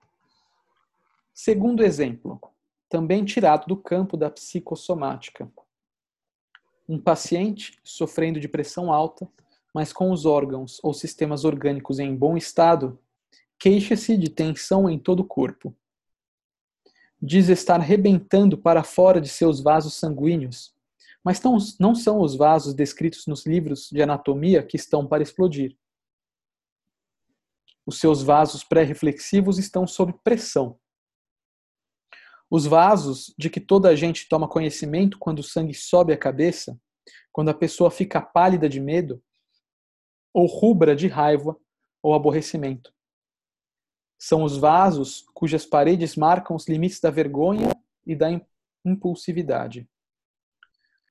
Segundo 1.33 1.83
exemplo, 1.83 2.39
também 2.87 3.25
tirado 3.25 3.65
do 3.67 3.75
campo 3.75 4.15
da 4.15 4.29
psicossomática. 4.29 5.51
Um 6.87 6.99
paciente 6.99 7.79
sofrendo 7.83 8.39
de 8.39 8.47
pressão 8.47 8.93
alta, 8.93 9.27
mas 9.73 9.91
com 9.91 10.11
os 10.11 10.25
órgãos 10.25 10.79
ou 10.83 10.93
sistemas 10.93 11.43
orgânicos 11.43 11.99
em 11.99 12.15
bom 12.15 12.37
estado, 12.37 12.99
queixa-se 13.57 14.15
de 14.15 14.29
tensão 14.29 14.89
em 14.89 14.99
todo 14.99 15.21
o 15.21 15.25
corpo. 15.25 15.75
Diz 17.25 17.47
estar 17.47 17.77
rebentando 17.79 18.57
para 18.57 18.83
fora 18.83 19.21
de 19.21 19.29
seus 19.29 19.61
vasos 19.61 19.93
sanguíneos, 19.93 20.75
mas 21.23 21.41
não 21.79 21.95
são 21.95 22.19
os 22.19 22.35
vasos 22.35 22.73
descritos 22.73 23.25
nos 23.27 23.45
livros 23.45 23.87
de 23.89 24.01
anatomia 24.01 24.61
que 24.61 24.75
estão 24.75 25.07
para 25.07 25.23
explodir. 25.23 25.77
Os 27.85 27.97
seus 27.97 28.21
vasos 28.21 28.65
pré-reflexivos 28.65 29.57
estão 29.57 29.87
sob 29.87 30.13
pressão. 30.21 30.77
Os 32.51 32.65
vasos 32.65 33.33
de 33.37 33.49
que 33.49 33.61
toda 33.61 33.87
a 33.87 33.95
gente 33.95 34.27
toma 34.27 34.49
conhecimento 34.49 35.17
quando 35.17 35.39
o 35.39 35.43
sangue 35.43 35.73
sobe 35.73 36.11
a 36.11 36.17
cabeça, 36.17 36.77
quando 37.31 37.47
a 37.47 37.53
pessoa 37.53 37.89
fica 37.89 38.21
pálida 38.21 38.67
de 38.67 38.81
medo, 38.81 39.23
ou 40.33 40.45
rubra 40.45 40.93
de 40.93 41.07
raiva 41.07 41.57
ou 42.01 42.13
aborrecimento. 42.13 42.93
São 44.25 44.41
os 44.43 44.55
vasos 44.55 45.25
cujas 45.33 45.65
paredes 45.65 46.15
marcam 46.15 46.55
os 46.55 46.65
limites 46.65 47.01
da 47.01 47.11
vergonha 47.11 47.75
e 48.07 48.15
da 48.15 48.29
impulsividade. 48.85 49.85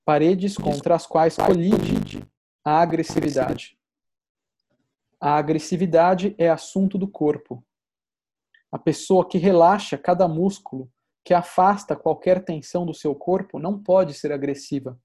Paredes 0.02 0.56
contra 0.56 0.94
as 0.94 1.06
quais 1.06 1.36
colide 1.36 2.26
a 2.64 2.80
agressividade. 2.80 3.78
A 5.20 5.36
agressividade 5.36 6.34
é 6.38 6.48
assunto 6.48 6.96
do 6.96 7.06
corpo. 7.06 7.62
A 8.72 8.78
pessoa 8.78 9.28
que 9.28 9.36
relaxa 9.36 9.98
cada 9.98 10.26
músculo, 10.26 10.90
que 11.22 11.34
afasta 11.34 11.94
qualquer 11.94 12.42
tensão 12.42 12.86
do 12.86 12.94
seu 12.94 13.14
corpo, 13.14 13.58
não 13.58 13.78
pode 13.78 14.14
ser 14.14 14.32
agressiva. 14.32 14.98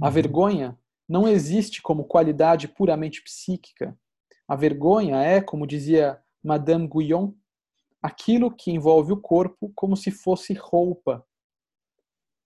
A 0.00 0.06
uhum. 0.06 0.12
vergonha 0.12 0.78
não 1.08 1.26
existe 1.26 1.82
como 1.82 2.04
qualidade 2.04 2.68
puramente 2.68 3.20
psíquica. 3.20 3.98
A 4.46 4.54
vergonha 4.54 5.16
é, 5.16 5.40
como 5.40 5.66
dizia 5.66 6.22
Madame 6.42 6.86
Guyon, 6.86 7.32
aquilo 8.02 8.50
que 8.50 8.70
envolve 8.70 9.12
o 9.12 9.20
corpo 9.20 9.72
como 9.74 9.96
se 9.96 10.10
fosse 10.10 10.52
roupa. 10.54 11.26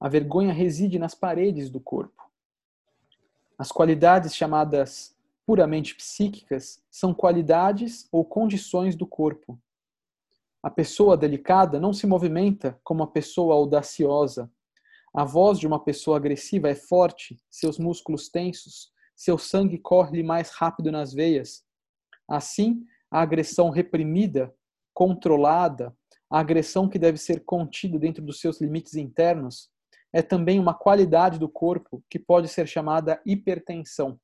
A 0.00 0.08
vergonha 0.08 0.52
reside 0.52 0.98
nas 0.98 1.14
paredes 1.14 1.70
do 1.70 1.80
corpo. 1.80 2.22
As 3.58 3.70
qualidades 3.70 4.34
chamadas 4.34 5.16
puramente 5.46 5.94
psíquicas 5.94 6.82
são 6.90 7.12
qualidades 7.12 8.08
ou 8.10 8.24
condições 8.24 8.96
do 8.96 9.06
corpo. 9.06 9.60
A 10.62 10.70
pessoa 10.70 11.16
delicada 11.16 11.80
não 11.80 11.92
se 11.92 12.06
movimenta 12.06 12.78
como 12.82 13.02
a 13.02 13.06
pessoa 13.06 13.54
audaciosa. 13.54 14.50
A 15.14 15.24
voz 15.24 15.58
de 15.58 15.66
uma 15.66 15.82
pessoa 15.82 16.16
agressiva 16.16 16.70
é 16.70 16.74
forte, 16.74 17.38
seus 17.50 17.78
músculos 17.78 18.28
tensos, 18.28 18.92
seu 19.14 19.36
sangue 19.36 19.78
corre 19.78 20.22
mais 20.22 20.50
rápido 20.50 20.90
nas 20.90 21.12
veias. 21.12 21.64
Assim, 22.28 22.86
a 23.12 23.20
agressão 23.20 23.70
reprimida, 23.70 24.52
controlada, 24.94 25.94
a 26.30 26.40
agressão 26.40 26.88
que 26.88 26.98
deve 26.98 27.18
ser 27.18 27.44
contida 27.44 27.98
dentro 27.98 28.24
dos 28.24 28.40
seus 28.40 28.60
limites 28.60 28.94
internos, 28.94 29.70
é 30.12 30.22
também 30.22 30.58
uma 30.58 30.74
qualidade 30.74 31.38
do 31.38 31.48
corpo 31.48 32.02
que 32.08 32.18
pode 32.18 32.48
ser 32.48 32.66
chamada 32.66 33.20
hipertensão 33.24 34.18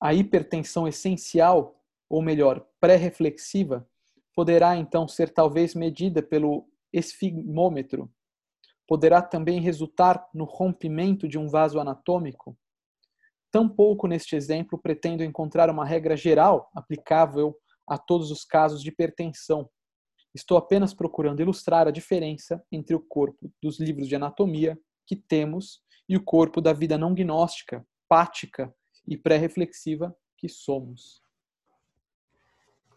a 0.00 0.14
hipertensão 0.14 0.86
essencial, 0.86 1.82
ou 2.08 2.22
melhor, 2.22 2.66
pré-reflexiva, 2.80 3.86
poderá 4.34 4.76
então 4.76 5.08
ser 5.08 5.30
talvez 5.30 5.74
medida 5.74 6.22
pelo 6.22 6.68
esfigmômetro. 6.92 8.10
Poderá 8.86 9.20
também 9.20 9.60
resultar 9.60 10.28
no 10.32 10.44
rompimento 10.44 11.28
de 11.28 11.36
um 11.36 11.48
vaso 11.48 11.78
anatômico. 11.80 12.56
Tampouco 13.50 14.06
neste 14.06 14.36
exemplo 14.36 14.78
pretendo 14.78 15.22
encontrar 15.22 15.70
uma 15.70 15.84
regra 15.84 16.16
geral 16.16 16.70
aplicável 16.74 17.56
a 17.88 17.96
todos 17.96 18.30
os 18.30 18.44
casos 18.44 18.82
de 18.82 18.90
hipertensão. 18.90 19.68
Estou 20.34 20.58
apenas 20.58 20.92
procurando 20.92 21.40
ilustrar 21.40 21.88
a 21.88 21.90
diferença 21.90 22.62
entre 22.70 22.94
o 22.94 23.00
corpo 23.00 23.50
dos 23.62 23.80
livros 23.80 24.06
de 24.06 24.14
anatomia 24.14 24.78
que 25.06 25.16
temos 25.16 25.80
e 26.08 26.16
o 26.16 26.22
corpo 26.22 26.60
da 26.60 26.72
vida 26.72 26.98
não 26.98 27.14
gnóstica, 27.14 27.84
pática 28.08 28.72
e 29.06 29.16
pré-reflexiva 29.16 30.14
que 30.36 30.48
somos. 30.48 31.22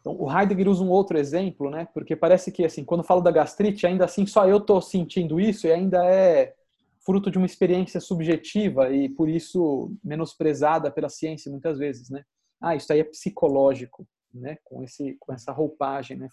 Então, 0.02 0.20
o 0.20 0.32
Heidegger 0.32 0.68
usa 0.68 0.84
um 0.84 0.90
outro 0.90 1.18
exemplo, 1.18 1.70
né? 1.70 1.88
Porque 1.94 2.16
parece 2.16 2.52
que 2.52 2.66
assim, 2.66 2.84
quando 2.84 3.04
falo 3.04 3.22
da 3.22 3.32
gastrite, 3.32 3.86
ainda 3.86 4.06
assim 4.06 4.26
só 4.26 4.48
eu 4.48 4.58
estou 4.58 4.82
sentindo 4.82 5.40
isso 5.40 5.68
e 5.68 5.72
ainda 5.72 6.04
é 6.06 6.56
fruto 7.06 7.32
de 7.32 7.38
uma 7.38 7.46
experiência 7.46 8.00
subjetiva 8.00 8.92
e 8.92 9.10
por 9.10 9.30
isso 9.30 9.94
menosprezada 10.04 10.92
pela 10.92 11.10
ciência 11.10 11.52
muitas 11.52 11.78
vezes, 11.78 12.10
né? 12.10 12.24
Ah, 12.62 12.76
isso 12.76 12.92
aí 12.94 13.00
é 13.00 13.04
psicológico, 13.04 14.08
né? 14.34 14.58
Com 14.64 14.84
esse 14.84 15.18
com 15.20 15.34
essa 15.34 15.52
roupagem, 15.52 16.18
né? 16.18 16.28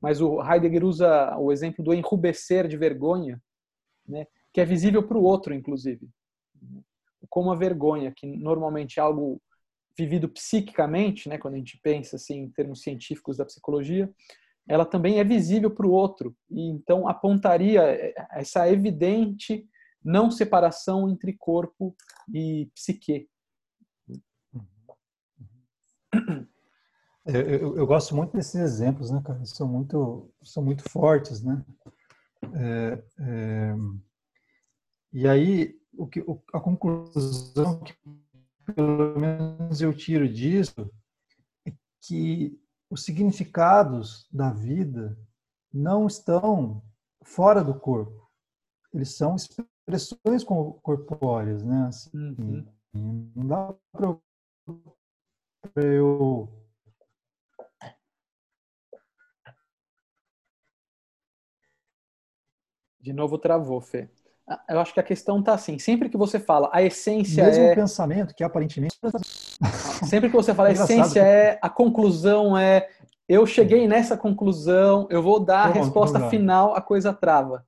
Mas 0.00 0.20
o 0.20 0.42
Heidegger 0.42 0.84
usa 0.84 1.36
o 1.38 1.52
exemplo 1.52 1.84
do 1.84 1.94
enrubescer 1.94 2.66
de 2.66 2.76
vergonha, 2.76 3.40
né? 4.06 4.26
Que 4.52 4.60
é 4.60 4.64
visível 4.64 5.02
para 5.02 5.16
o 5.16 5.22
outro, 5.22 5.54
inclusive 5.54 6.08
como 7.30 7.52
a 7.52 7.56
vergonha, 7.56 8.12
que 8.14 8.26
normalmente 8.26 8.98
é 8.98 9.02
algo 9.02 9.40
vivido 9.96 10.28
psiquicamente, 10.28 11.28
né, 11.28 11.38
quando 11.38 11.54
a 11.54 11.58
gente 11.58 11.78
pensa 11.82 12.16
assim 12.16 12.40
em 12.40 12.50
termos 12.50 12.82
científicos 12.82 13.36
da 13.36 13.44
psicologia, 13.44 14.10
ela 14.68 14.84
também 14.84 15.18
é 15.18 15.24
visível 15.24 15.70
para 15.70 15.86
o 15.86 15.92
outro. 15.92 16.34
E 16.50 16.68
então 16.68 17.08
apontaria 17.08 18.14
essa 18.32 18.68
evidente 18.70 19.66
não 20.04 20.30
separação 20.30 21.08
entre 21.08 21.32
corpo 21.32 21.94
e 22.32 22.70
psique. 22.74 23.28
Eu, 27.26 27.42
eu, 27.42 27.76
eu, 27.76 27.86
gosto 27.86 28.16
muito 28.16 28.32
desses 28.32 28.54
exemplos, 28.54 29.10
né, 29.10 29.22
cara? 29.24 29.44
São 29.44 29.68
muito, 29.68 30.32
são 30.42 30.64
muito 30.64 30.88
fortes, 30.88 31.42
né? 31.42 31.64
É, 32.54 33.04
é, 33.20 33.74
e 35.12 35.28
aí, 35.28 35.78
o 35.96 36.06
que, 36.06 36.24
a 36.52 36.58
conclusão 36.58 37.80
que 37.80 37.94
pelo 38.74 39.18
menos 39.18 39.80
eu 39.80 39.94
tiro 39.94 40.28
disso 40.28 40.90
é 41.66 41.72
que 42.00 42.58
os 42.88 43.04
significados 43.04 44.26
da 44.32 44.52
vida 44.52 45.18
não 45.72 46.06
estão 46.06 46.82
fora 47.22 47.62
do 47.62 47.74
corpo. 47.74 48.28
Eles 48.92 49.16
são 49.16 49.36
expressões 49.88 50.44
corpóreas, 50.44 51.62
né? 51.62 51.86
Assim, 51.88 52.10
uhum. 52.14 52.66
Não 53.34 53.46
dá 53.46 53.74
para 53.92 54.16
eu 55.76 56.48
De 63.00 63.14
novo 63.14 63.38
travou, 63.38 63.80
Fê. 63.80 64.10
Ah, 64.46 64.60
eu 64.68 64.80
acho 64.80 64.92
que 64.92 65.00
a 65.00 65.02
questão 65.02 65.40
está 65.40 65.54
assim, 65.54 65.78
sempre 65.78 66.10
que 66.10 66.18
você 66.18 66.38
fala 66.38 66.68
a 66.72 66.82
essência 66.82 67.44
Mesmo 67.44 67.64
é... 67.64 67.72
o 67.72 67.74
pensamento, 67.74 68.34
que 68.34 68.44
aparentemente... 68.44 68.98
Sempre 70.06 70.28
que 70.28 70.36
você 70.36 70.52
fala 70.54 70.68
a 70.68 70.72
é 70.72 70.74
essência 70.74 71.20
é, 71.20 71.58
a 71.62 71.70
conclusão 71.70 72.58
é, 72.58 72.90
eu 73.30 73.46
cheguei 73.46 73.86
nessa 73.86 74.16
conclusão, 74.16 75.06
eu 75.08 75.22
vou 75.22 75.38
dar 75.38 75.68
a 75.68 75.70
resposta 75.70 76.28
final, 76.28 76.74
a 76.74 76.80
coisa 76.80 77.12
trava. 77.12 77.64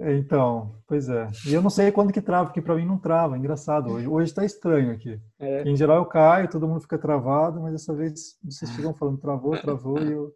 Então, 0.00 0.80
pois 0.86 1.08
é. 1.08 1.28
E 1.46 1.52
eu 1.52 1.60
não 1.60 1.70
sei 1.70 1.90
quando 1.90 2.12
que 2.12 2.22
trava, 2.22 2.46
porque 2.46 2.62
para 2.62 2.76
mim 2.76 2.86
não 2.86 2.98
trava. 2.98 3.34
É 3.34 3.38
engraçado. 3.38 3.90
Hoje 3.90 4.06
hoje 4.06 4.30
está 4.30 4.44
estranho 4.44 4.92
aqui. 4.92 5.20
É. 5.38 5.62
Em 5.62 5.74
geral 5.74 5.96
eu 5.96 6.06
caio, 6.06 6.48
todo 6.48 6.68
mundo 6.68 6.80
fica 6.80 6.96
travado, 6.96 7.60
mas 7.60 7.72
dessa 7.72 7.92
vez 7.94 8.38
vocês 8.42 8.70
ficam 8.70 8.94
falando 8.94 9.18
travou, 9.18 9.60
travou 9.60 9.98
e 9.98 10.12
eu 10.12 10.32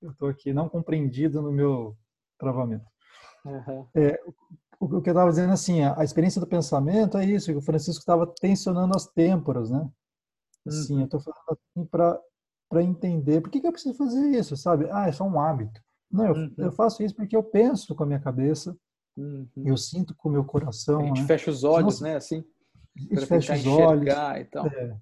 eu 0.00 0.10
estou 0.10 0.28
aqui 0.28 0.52
não 0.52 0.68
compreendido 0.68 1.42
no 1.42 1.50
meu 1.50 1.96
travamento. 2.38 2.84
Uhum. 3.44 3.86
É, 3.96 4.20
o, 4.78 4.88
que 4.88 5.08
eu 5.08 5.12
estava 5.12 5.30
dizendo 5.30 5.52
assim, 5.52 5.82
a, 5.82 6.04
experiência 6.04 6.40
do 6.40 6.46
pensamento 6.46 7.18
é 7.18 7.24
isso. 7.24 7.50
Que 7.50 7.58
o 7.58 7.62
Francisco 7.62 8.00
estava 8.00 8.26
tensionando 8.40 8.94
as 8.96 9.06
têmporas, 9.06 9.70
né? 9.70 9.88
Assim, 10.66 10.94
uhum. 10.94 11.00
eu 11.00 11.04
estou 11.06 11.20
falando 11.20 11.58
assim 11.76 11.86
para 11.86 12.20
para 12.70 12.82
entender 12.82 13.40
por 13.40 13.50
que, 13.50 13.62
que 13.62 13.66
eu 13.66 13.72
preciso 13.72 13.96
fazer 13.96 14.28
isso, 14.28 14.54
sabe? 14.54 14.86
Ah, 14.90 15.08
é 15.08 15.12
só 15.12 15.24
um 15.24 15.40
hábito. 15.40 15.80
Não, 16.10 16.26
eu, 16.26 16.34
uhum. 16.34 16.54
eu 16.56 16.72
faço 16.72 17.02
isso 17.02 17.14
porque 17.14 17.36
eu 17.36 17.42
penso 17.42 17.94
com 17.94 18.02
a 18.02 18.06
minha 18.06 18.20
cabeça, 18.20 18.76
uhum. 19.16 19.46
eu 19.56 19.76
sinto 19.76 20.14
com 20.14 20.28
o 20.28 20.32
meu 20.32 20.44
coração. 20.44 21.00
A 21.00 21.06
gente 21.06 21.20
né? 21.20 21.26
fecha 21.26 21.50
os 21.50 21.64
olhos, 21.64 22.00
né? 22.00 22.16
Assim, 22.16 22.44
a 22.96 23.00
gente 23.00 23.26
fecha 23.26 23.54
os 23.54 23.66
olhos. 23.66 24.08
É, 24.66 24.96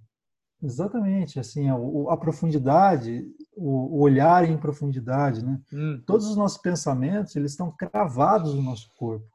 exatamente, 0.63 1.39
assim, 1.39 1.69
a, 1.69 1.77
a 2.13 2.17
profundidade, 2.17 3.25
o, 3.57 3.97
o, 3.97 4.01
olhar 4.01 4.49
em 4.49 4.59
profundidade, 4.59 5.45
né? 5.45 5.61
Uhum. 5.73 6.03
Todos 6.07 6.27
os 6.27 6.37
nossos 6.37 6.59
pensamentos, 6.59 7.37
eles 7.37 7.53
estão 7.53 7.71
cravados 7.71 8.55
no 8.55 8.63
nosso 8.63 8.91
corpo. 8.97 9.27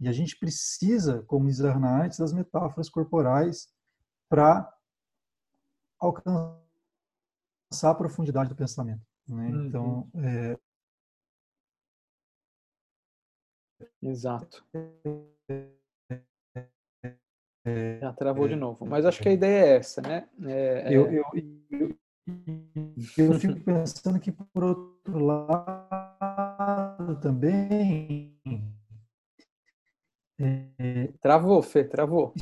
E 0.00 0.08
a 0.08 0.12
gente 0.12 0.36
precisa, 0.38 1.22
como 1.26 1.46
diz 1.46 1.60
antes, 1.60 2.18
das 2.18 2.32
metáforas 2.32 2.88
corporais 2.88 3.68
para 4.28 4.68
alcançar 5.98 6.60
a 7.84 7.94
profundidade 7.94 8.48
do 8.48 8.56
pensamento. 8.56 9.02
Né? 9.26 9.50
Então, 9.50 10.08
é, 10.14 10.58
Exato. 14.04 14.62
Já 18.00 18.12
travou 18.12 18.46
de 18.46 18.54
novo. 18.54 18.84
Mas 18.84 19.06
acho 19.06 19.22
que 19.22 19.30
a 19.30 19.32
ideia 19.32 19.64
é 19.64 19.76
essa, 19.76 20.02
né? 20.02 20.28
É, 20.42 20.92
é... 20.92 20.94
Eu, 20.94 21.10
eu, 21.10 21.24
eu, 21.70 21.96
eu 23.16 23.40
fico 23.40 23.58
pensando 23.60 24.20
que, 24.20 24.30
por 24.30 24.62
outro 24.62 25.18
lado, 25.18 27.18
também. 27.20 28.38
É, 30.38 31.06
travou, 31.22 31.62
Fê, 31.62 31.84
travou. 31.84 32.34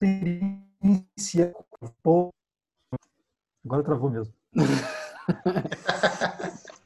Experiência. 0.00 1.52
Agora 3.64 3.82
travou 3.82 4.10
mesmo. 4.10 4.32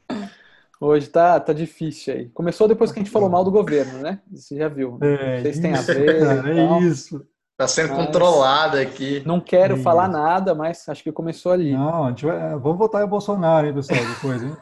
Hoje 0.84 1.08
tá, 1.08 1.40
tá 1.40 1.54
difícil 1.54 2.12
aí. 2.12 2.28
Começou 2.28 2.68
depois 2.68 2.92
que 2.92 2.98
a 2.98 3.02
gente 3.02 3.10
falou 3.10 3.30
mal 3.30 3.42
do 3.42 3.50
governo, 3.50 4.00
né? 4.00 4.20
Você 4.30 4.54
já 4.58 4.68
viu. 4.68 4.98
É, 5.00 5.40
Vocês 5.40 5.58
têm 5.58 5.74
a 5.74 5.80
ver. 5.80 6.22
é 6.46 6.78
isso. 6.80 7.26
Tá 7.56 7.66
sendo 7.66 7.94
mas 7.94 8.04
controlado 8.04 8.76
aqui. 8.76 9.22
Não 9.24 9.40
quero 9.40 9.78
falar 9.78 10.08
nada, 10.08 10.54
mas 10.54 10.86
acho 10.86 11.02
que 11.02 11.10
começou 11.10 11.52
ali. 11.52 11.72
Não, 11.72 12.04
a 12.04 12.08
gente 12.10 12.26
vai, 12.26 12.50
vamos 12.58 12.76
votar 12.76 13.02
em 13.02 13.08
Bolsonaro, 13.08 13.66
hein, 13.66 13.72
pessoal, 13.72 13.98
depois, 14.04 14.42
hein? 14.42 14.54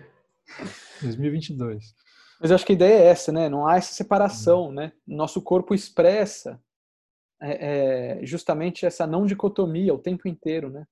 2022. 1.00 1.94
Mas 2.38 2.50
eu 2.50 2.54
acho 2.54 2.66
que 2.66 2.72
a 2.72 2.74
ideia 2.74 3.04
é 3.04 3.06
essa, 3.06 3.32
né? 3.32 3.48
Não 3.48 3.66
há 3.66 3.76
essa 3.76 3.94
separação, 3.94 4.70
né? 4.70 4.92
Nosso 5.06 5.40
corpo 5.40 5.74
expressa 5.74 6.60
é, 7.40 8.18
é, 8.20 8.26
justamente 8.26 8.84
essa 8.84 9.06
não 9.06 9.24
dicotomia 9.24 9.94
o 9.94 9.98
tempo 9.98 10.28
inteiro, 10.28 10.68
né? 10.68 10.86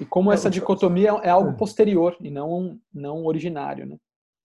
E 0.00 0.06
como 0.06 0.30
é, 0.30 0.34
essa 0.34 0.50
dicotomia 0.50 1.10
é 1.22 1.28
algo 1.28 1.50
é. 1.50 1.54
posterior 1.54 2.16
e 2.20 2.30
não, 2.30 2.80
não 2.92 3.24
originário, 3.26 3.84
né? 3.86 3.98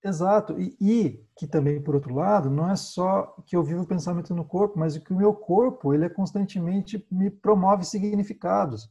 Exato. 0.03 0.59
E, 0.59 0.75
e, 0.79 1.25
que 1.35 1.47
também, 1.47 1.81
por 1.81 1.95
outro 1.95 2.13
lado, 2.13 2.49
não 2.49 2.69
é 2.69 2.75
só 2.75 3.35
que 3.45 3.55
eu 3.55 3.63
vivo 3.63 3.83
o 3.83 3.87
pensamento 3.87 4.35
no 4.35 4.45
corpo, 4.45 4.77
mas 4.77 4.97
que 4.97 5.13
o 5.13 5.17
meu 5.17 5.33
corpo, 5.33 5.93
ele 5.93 6.05
é 6.05 6.09
constantemente 6.09 7.03
me 7.09 7.31
promove 7.31 7.83
significados. 7.85 8.87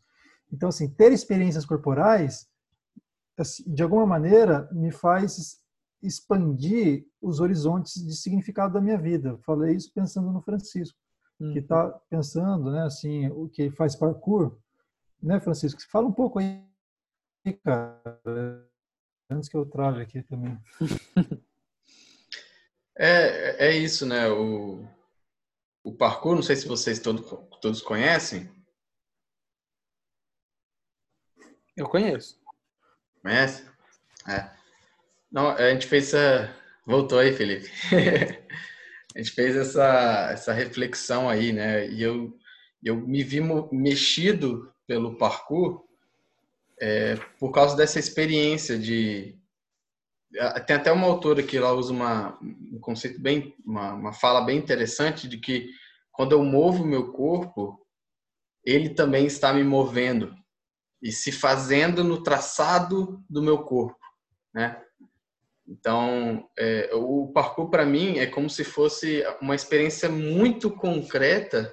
Então, 0.53 0.71
assim, 0.71 0.89
ter 0.89 1.12
experiências 1.12 1.65
corporais, 1.65 2.49
assim, 3.39 3.62
de 3.67 3.83
alguma 3.83 4.07
maneira, 4.07 4.69
me 4.73 4.91
faz 4.91 5.61
expandir 6.03 7.07
os 7.23 7.41
horizontes 7.41 8.05
de 8.05 8.15
significado 8.15 8.75
da 8.75 8.81
minha 8.81 8.99
vida. 8.99 9.39
Falei 9.45 9.77
isso 9.77 9.93
pensando 9.95 10.33
no 10.33 10.43
Francisco, 10.43 10.99
uhum. 11.41 11.53
que 11.53 11.61
está 11.61 11.89
pensando, 12.11 12.71
né, 12.73 12.83
assim, 12.83 13.29
o 13.29 13.49
que 13.49 13.71
faz 13.71 13.95
parkour, 13.95 14.59
né, 15.25 15.41
Francisco? 15.41 15.81
Fala 15.91 16.07
um 16.07 16.12
pouco 16.12 16.39
aí, 16.39 16.62
cara, 17.64 18.68
antes 19.31 19.49
que 19.49 19.57
eu 19.57 19.66
trave 19.66 20.03
aqui 20.03 20.22
também. 20.22 20.59
É, 22.97 23.70
é 23.70 23.77
isso, 23.77 24.07
né? 24.07 24.29
O, 24.29 24.87
o 25.83 25.93
parkour, 25.93 26.37
não 26.37 26.43
sei 26.45 26.55
se 26.55 26.68
vocês 26.68 27.01
todos, 27.01 27.29
todos 27.61 27.83
conhecem. 27.83 28.49
Eu 31.77 31.89
conheço. 31.89 32.41
Conhece? 33.20 33.68
É. 34.29 34.49
Não, 35.29 35.51
a 35.51 35.70
gente 35.70 35.89
fez 35.89 36.14
essa. 36.14 36.55
Voltou 36.87 37.18
aí, 37.18 37.33
Felipe. 37.33 37.68
a 39.12 39.18
gente 39.18 39.33
fez 39.33 39.57
essa, 39.57 40.31
essa 40.31 40.53
reflexão 40.53 41.29
aí, 41.29 41.53
né? 41.53 41.89
E 41.89 42.01
eu, 42.01 42.39
eu 42.81 42.97
me 42.97 43.25
vi 43.25 43.41
mexido 43.72 44.72
pelo 44.87 45.16
parkour 45.16 45.85
é, 46.80 47.16
por 47.39 47.52
causa 47.52 47.77
dessa 47.77 47.98
experiência 47.98 48.78
de 48.78 49.39
tem 50.66 50.74
até 50.74 50.90
uma 50.90 51.06
autora 51.06 51.44
que 51.44 51.59
lá 51.61 51.73
usa 51.73 51.93
uma, 51.93 52.36
um 52.43 52.78
conceito 52.81 53.20
bem 53.20 53.55
uma, 53.65 53.94
uma 53.94 54.12
fala 54.12 54.40
bem 54.40 54.59
interessante 54.59 55.28
de 55.28 55.39
que 55.39 55.70
quando 56.11 56.32
eu 56.32 56.43
movo 56.43 56.85
meu 56.85 57.12
corpo 57.12 57.81
ele 58.65 58.90
também 58.90 59.27
está 59.27 59.52
me 59.52 59.62
movendo 59.62 60.35
e 61.01 61.12
se 61.12 61.31
fazendo 61.31 62.02
no 62.02 62.23
traçado 62.23 63.23
do 63.31 63.43
meu 63.43 63.62
corpo 63.62 63.98
né? 64.52 64.81
Então 65.66 66.48
é, 66.59 66.90
o 66.93 67.31
parkour 67.32 67.70
para 67.70 67.86
mim 67.86 68.19
é 68.19 68.27
como 68.27 68.51
se 68.51 68.65
fosse 68.65 69.24
uma 69.40 69.55
experiência 69.55 70.09
muito 70.09 70.70
concreta 70.70 71.73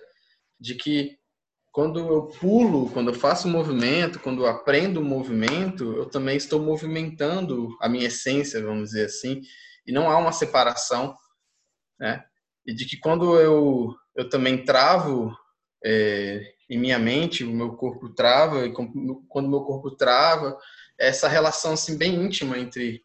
de 0.59 0.75
que 0.75 1.19
quando 1.71 1.99
eu 1.99 2.27
pulo, 2.27 2.89
quando 2.91 3.11
eu 3.11 3.13
faço 3.13 3.47
um 3.47 3.51
movimento, 3.51 4.19
quando 4.19 4.43
eu 4.43 4.47
aprendo 4.47 4.99
um 4.99 5.05
movimento, 5.05 5.93
eu 5.93 6.05
também 6.05 6.35
estou 6.35 6.61
movimentando 6.61 7.69
a 7.79 7.87
minha 7.87 8.07
essência, 8.07 8.61
vamos 8.61 8.89
dizer 8.89 9.05
assim, 9.05 9.41
e 9.85 9.91
não 9.91 10.09
há 10.09 10.17
uma 10.17 10.33
separação, 10.33 11.15
né? 11.99 12.23
E 12.65 12.73
de 12.73 12.85
que 12.85 12.97
quando 12.97 13.39
eu, 13.39 13.95
eu 14.15 14.29
também 14.29 14.63
travo 14.63 15.35
é, 15.83 16.53
em 16.69 16.77
minha 16.77 16.99
mente, 16.99 17.43
o 17.43 17.51
meu 17.51 17.73
corpo 17.73 18.09
trava, 18.09 18.65
e 18.65 18.73
quando 18.73 19.45
o 19.45 19.49
meu 19.49 19.61
corpo 19.61 19.91
trava, 19.91 20.57
essa 20.99 21.27
relação 21.27 21.73
assim 21.73 21.97
bem 21.97 22.13
íntima 22.15 22.57
entre 22.57 23.03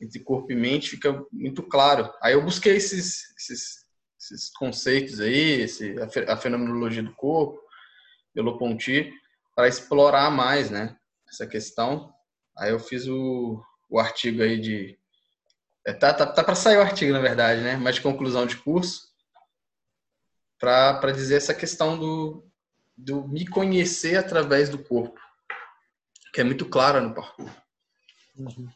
entre 0.00 0.20
corpo 0.20 0.50
e 0.52 0.56
mente 0.56 0.90
fica 0.90 1.24
muito 1.32 1.62
claro. 1.62 2.12
Aí 2.20 2.34
eu 2.34 2.44
busquei 2.44 2.76
esses, 2.76 3.34
esses, 3.38 3.84
esses 4.20 4.50
conceitos 4.50 5.20
aí, 5.20 5.62
esse, 5.62 5.94
a 6.28 6.36
fenomenologia 6.36 7.02
do 7.02 7.14
corpo, 7.14 7.63
pelo 8.34 8.58
Ponti 8.58 9.12
para 9.54 9.68
explorar 9.68 10.30
mais, 10.30 10.70
né, 10.70 10.98
essa 11.28 11.46
questão. 11.46 12.12
Aí 12.58 12.70
eu 12.70 12.80
fiz 12.80 13.06
o, 13.06 13.62
o 13.88 13.98
artigo 13.98 14.42
aí 14.42 14.60
de. 14.60 14.98
É, 15.86 15.92
tá, 15.92 16.12
tá, 16.12 16.26
tá 16.26 16.42
para 16.42 16.54
sair 16.54 16.76
o 16.76 16.82
artigo, 16.82 17.12
na 17.12 17.20
verdade, 17.20 17.60
né? 17.60 17.76
Mas 17.76 17.96
de 17.96 18.00
conclusão 18.00 18.46
de 18.46 18.56
curso, 18.56 19.12
para 20.58 21.12
dizer 21.12 21.36
essa 21.36 21.54
questão 21.54 21.98
do, 21.98 22.46
do 22.96 23.28
me 23.28 23.46
conhecer 23.46 24.16
através 24.16 24.68
do 24.68 24.82
corpo, 24.82 25.20
que 26.32 26.40
é 26.40 26.44
muito 26.44 26.68
clara 26.68 27.00
no 27.00 27.14
parkour. 27.14 27.50
Uhum. 28.36 28.68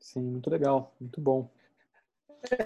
Sim, 0.00 0.22
muito 0.22 0.48
legal, 0.48 0.94
muito 1.00 1.20
bom. 1.20 1.50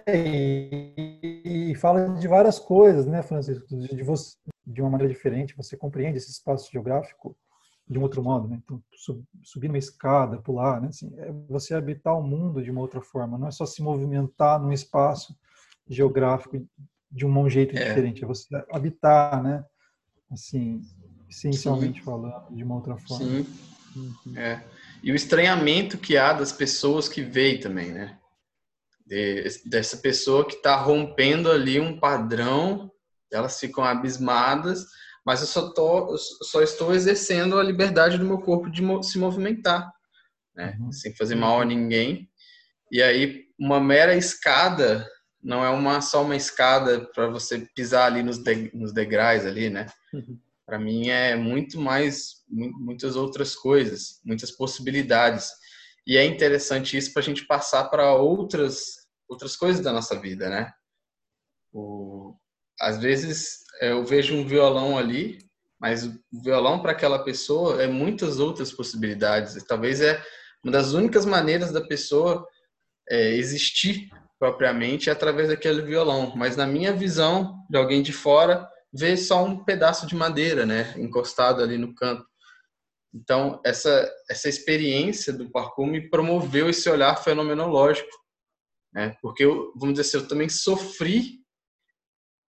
E, 0.06 1.70
e, 1.70 1.74
fala 1.76 2.08
de 2.10 2.28
várias 2.28 2.58
coisas, 2.58 3.06
né, 3.06 3.22
Francisco? 3.22 3.66
De, 3.68 3.94
de, 3.94 4.02
você, 4.02 4.36
de 4.66 4.80
uma 4.80 4.90
maneira 4.90 5.12
diferente, 5.12 5.56
você 5.56 5.76
compreende 5.76 6.18
esse 6.18 6.30
espaço 6.30 6.70
geográfico 6.70 7.36
de 7.88 7.98
um 7.98 8.02
outro 8.02 8.22
modo, 8.22 8.46
né? 8.46 8.60
Então, 8.62 8.80
sub, 8.94 9.22
subir 9.42 9.68
uma 9.68 9.78
escada, 9.78 10.38
pular, 10.38 10.80
né? 10.80 10.88
Assim, 10.88 11.12
é 11.18 11.32
você 11.48 11.74
habitar 11.74 12.16
o 12.16 12.22
mundo 12.22 12.62
de 12.62 12.70
uma 12.70 12.80
outra 12.80 13.00
forma, 13.00 13.36
não 13.36 13.48
é 13.48 13.50
só 13.50 13.66
se 13.66 13.82
movimentar 13.82 14.60
num 14.60 14.72
espaço 14.72 15.34
geográfico 15.88 16.64
de 17.10 17.26
um 17.26 17.48
jeito 17.48 17.76
é. 17.76 17.84
diferente, 17.84 18.22
é 18.22 18.26
você 18.26 18.46
habitar, 18.70 19.42
né? 19.42 19.64
Assim, 20.30 20.80
essencialmente 21.28 21.98
Sim. 21.98 22.04
falando, 22.04 22.54
de 22.54 22.62
uma 22.62 22.76
outra 22.76 22.96
forma. 22.96 23.24
Sim. 23.24 23.46
Uhum. 23.96 24.36
É. 24.36 24.64
E 25.02 25.10
o 25.10 25.16
estranhamento 25.16 25.98
que 25.98 26.16
há 26.16 26.32
das 26.32 26.52
pessoas 26.52 27.08
que 27.08 27.22
veem 27.22 27.58
também, 27.58 27.90
né? 27.90 28.19
De, 29.10 29.42
dessa 29.66 29.96
pessoa 29.96 30.46
que 30.46 30.54
está 30.54 30.76
rompendo 30.76 31.50
ali 31.50 31.80
um 31.80 31.98
padrão, 31.98 32.88
elas 33.32 33.58
ficam 33.58 33.82
abismadas, 33.82 34.86
mas 35.26 35.40
eu 35.40 35.48
só, 35.48 35.72
tô, 35.72 36.12
eu 36.12 36.16
só 36.16 36.62
estou 36.62 36.94
exercendo 36.94 37.58
a 37.58 37.62
liberdade 37.62 38.16
do 38.16 38.24
meu 38.24 38.38
corpo 38.38 38.70
de 38.70 38.82
se 39.04 39.18
movimentar, 39.18 39.92
né? 40.54 40.78
Uhum. 40.78 40.92
Sem 40.92 41.12
fazer 41.16 41.34
mal 41.34 41.60
a 41.60 41.64
ninguém. 41.64 42.30
E 42.88 43.02
aí, 43.02 43.46
uma 43.58 43.80
mera 43.80 44.14
escada 44.14 45.04
não 45.42 45.64
é 45.64 45.70
uma 45.70 46.00
só 46.00 46.22
uma 46.22 46.36
escada 46.36 47.00
para 47.12 47.26
você 47.26 47.66
pisar 47.74 48.06
ali 48.06 48.22
nos, 48.22 48.38
de, 48.38 48.70
nos 48.72 48.92
degraus 48.92 49.44
ali, 49.44 49.70
né? 49.70 49.86
Uhum. 50.14 50.38
Para 50.64 50.78
mim 50.78 51.08
é 51.08 51.34
muito 51.34 51.80
mais, 51.80 52.44
muitas 52.48 53.16
outras 53.16 53.56
coisas, 53.56 54.20
muitas 54.24 54.52
possibilidades. 54.52 55.50
E 56.06 56.16
é 56.16 56.24
interessante 56.24 56.96
isso 56.96 57.12
para 57.12 57.22
a 57.22 57.24
gente 57.24 57.44
passar 57.44 57.84
para 57.88 58.14
outras 58.14 58.99
outras 59.30 59.56
coisas 59.56 59.82
da 59.82 59.92
nossa 59.92 60.18
vida, 60.18 60.50
né? 60.50 60.72
O, 61.72 62.34
às 62.80 62.98
vezes 62.98 63.60
eu 63.80 64.04
vejo 64.04 64.34
um 64.34 64.44
violão 64.44 64.98
ali, 64.98 65.38
mas 65.80 66.04
o 66.04 66.12
violão 66.42 66.82
para 66.82 66.92
aquela 66.92 67.22
pessoa 67.24 67.82
é 67.82 67.86
muitas 67.86 68.40
outras 68.40 68.72
possibilidades. 68.72 69.62
Talvez 69.64 70.00
é 70.00 70.22
uma 70.62 70.72
das 70.72 70.92
únicas 70.92 71.24
maneiras 71.24 71.72
da 71.72 71.80
pessoa 71.80 72.46
é, 73.08 73.34
existir 73.34 74.10
propriamente 74.38 75.10
é 75.10 75.12
através 75.12 75.48
daquele 75.48 75.82
violão. 75.82 76.34
Mas 76.34 76.56
na 76.56 76.66
minha 76.66 76.92
visão 76.92 77.64
de 77.68 77.76
alguém 77.76 78.02
de 78.02 78.12
fora, 78.12 78.68
vê 78.92 79.16
só 79.16 79.44
um 79.44 79.64
pedaço 79.64 80.06
de 80.06 80.14
madeira, 80.16 80.66
né, 80.66 80.94
encostado 80.96 81.62
ali 81.62 81.78
no 81.78 81.94
canto. 81.94 82.24
Então, 83.14 83.60
essa, 83.64 84.10
essa 84.30 84.48
experiência 84.48 85.32
do 85.32 85.50
parkour 85.50 85.86
me 85.86 86.08
promoveu 86.08 86.70
esse 86.70 86.88
olhar 86.88 87.16
fenomenológico, 87.16 88.08
né? 88.92 89.16
Porque 89.22 89.44
eu, 89.44 89.72
vamos 89.76 89.94
dizer 89.94 90.08
assim, 90.08 90.16
eu 90.18 90.28
também 90.28 90.48
sofri 90.48 91.40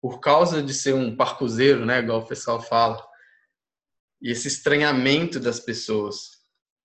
por 0.01 0.19
causa 0.19 0.63
de 0.63 0.73
ser 0.73 0.95
um 0.95 1.15
parcuzeiro, 1.15 1.85
né, 1.85 1.99
igual 1.99 2.21
o 2.21 2.27
pessoal 2.27 2.61
fala. 2.61 3.01
E 4.21 4.31
esse 4.31 4.47
estranhamento 4.47 5.39
das 5.39 5.59
pessoas. 5.59 6.41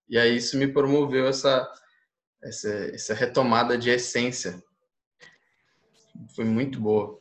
E 0.09 0.19
aí 0.19 0.37
isso 0.37 0.57
me 0.59 0.67
promoveu 0.67 1.27
essa 1.27 1.67
essa, 2.43 2.69
essa 2.69 3.15
retomada 3.15 3.77
de 3.77 3.91
essência. 3.91 4.63
Foi 6.35 6.45
muito 6.45 6.81
boa. 6.81 7.21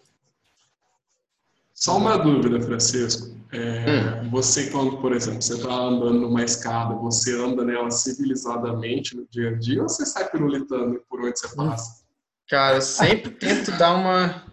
Só 1.74 1.98
uma 1.98 2.18
dúvida, 2.18 2.62
Francisco. 2.62 3.36
É, 3.52 4.22
hum. 4.22 4.30
Você, 4.30 4.70
quando, 4.70 4.98
por 4.98 5.14
exemplo, 5.14 5.42
você 5.42 5.56
está 5.56 5.74
andando 5.74 6.22
numa 6.22 6.44
escada, 6.44 6.96
você 6.96 7.38
anda 7.38 7.64
nela 7.64 7.92
civilizadamente 7.92 9.16
no 9.16 9.28
dia 9.28 9.50
a 9.50 9.54
dia 9.54 9.82
ou 9.82 9.90
você 9.90 10.06
sai 10.06 10.30
pirulitando 10.30 11.04
por 11.10 11.22
onde 11.22 11.38
você 11.38 11.54
passa? 11.56 12.05
Cara, 12.50 12.78
eu 12.78 12.82
sempre 12.82 13.32
tento 13.32 13.72
dar 13.72 13.96
uma, 13.96 14.44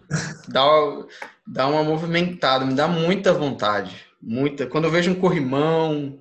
dar, 0.47 0.69
dar 1.47 1.67
uma 1.67 1.83
movimentada, 1.83 2.65
me 2.65 2.73
dá 2.73 2.87
muita 2.87 3.33
vontade. 3.33 3.95
Muita. 4.21 4.65
Quando 4.65 4.85
eu 4.85 4.91
vejo 4.91 5.11
um 5.11 5.19
corrimão, 5.19 6.19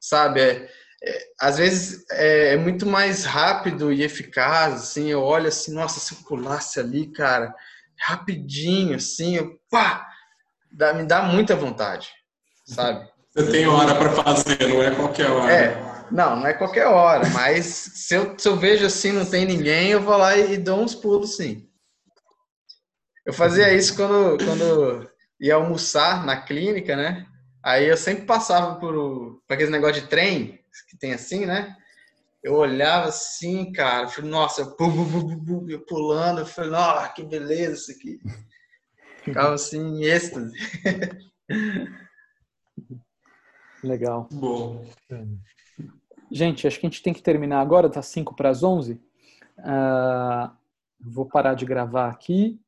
sabe? 0.00 0.40
É, 0.40 0.68
é, 1.06 1.18
às 1.40 1.58
vezes 1.58 2.04
é, 2.10 2.54
é, 2.54 2.56
muito 2.56 2.86
mais 2.86 3.24
rápido 3.24 3.92
e 3.92 4.02
eficaz, 4.02 4.74
assim, 4.74 5.08
eu 5.08 5.22
olho 5.22 5.48
assim, 5.48 5.72
nossa, 5.72 6.00
se 6.00 6.14
eu 6.14 6.18
pulasse 6.26 6.80
ali, 6.80 7.12
cara, 7.12 7.54
rapidinho, 7.98 8.96
assim, 8.96 9.36
eu, 9.36 9.58
pá, 9.70 10.08
dá, 10.72 10.94
me 10.94 11.04
dá 11.04 11.22
muita 11.22 11.54
vontade, 11.54 12.08
sabe? 12.66 13.06
Você 13.34 13.50
tem 13.50 13.66
hora 13.66 13.94
para 13.94 14.12
fazer, 14.12 14.66
não 14.68 14.82
é 14.82 14.90
qualquer 14.92 15.30
hora. 15.30 15.52
É, 15.52 15.93
não, 16.14 16.36
não 16.36 16.46
é 16.46 16.54
qualquer 16.54 16.86
hora, 16.86 17.28
mas 17.30 17.66
se 17.66 18.14
eu, 18.14 18.38
se 18.38 18.46
eu 18.46 18.56
vejo 18.56 18.86
assim, 18.86 19.10
não 19.10 19.28
tem 19.28 19.44
ninguém, 19.44 19.90
eu 19.90 20.00
vou 20.00 20.16
lá 20.16 20.36
e, 20.36 20.54
e 20.54 20.56
dou 20.56 20.80
uns 20.80 20.94
pulos, 20.94 21.36
sim. 21.36 21.68
Eu 23.26 23.32
fazia 23.32 23.74
isso 23.74 23.96
quando, 23.96 24.38
quando 24.44 25.10
ia 25.40 25.56
almoçar 25.56 26.24
na 26.24 26.40
clínica, 26.40 26.94
né? 26.94 27.26
Aí 27.60 27.88
eu 27.88 27.96
sempre 27.96 28.26
passava 28.26 28.76
por, 28.76 28.94
por 28.94 29.54
aquele 29.54 29.72
negócio 29.72 30.02
de 30.02 30.06
trem, 30.06 30.60
que 30.88 30.96
tem 30.96 31.14
assim, 31.14 31.46
né? 31.46 31.74
Eu 32.44 32.54
olhava 32.54 33.08
assim, 33.08 33.72
cara, 33.72 34.06
falei, 34.06 34.30
nossa, 34.30 34.60
eu, 34.60 34.76
eu 35.68 35.80
pulando, 35.80 36.42
eu 36.42 36.46
falei, 36.46 36.70
nossa, 36.70 37.08
que 37.08 37.24
beleza 37.24 37.74
isso 37.74 37.90
aqui. 37.90 38.20
Ficava 39.24 39.54
assim, 39.54 39.80
em 39.80 40.04
êxtase. 40.04 40.52
Legal. 43.82 44.28
Bom. 44.30 44.86
Gente, 46.34 46.66
acho 46.66 46.80
que 46.80 46.86
a 46.86 46.90
gente 46.90 47.00
tem 47.00 47.14
que 47.14 47.22
terminar 47.22 47.60
agora, 47.60 47.88
tá 47.88 48.02
5 48.02 48.34
para 48.34 48.48
as 48.48 48.64
11. 48.64 48.94
Uh, 49.56 50.50
vou 50.98 51.26
parar 51.26 51.54
de 51.54 51.64
gravar 51.64 52.08
aqui 52.08 52.60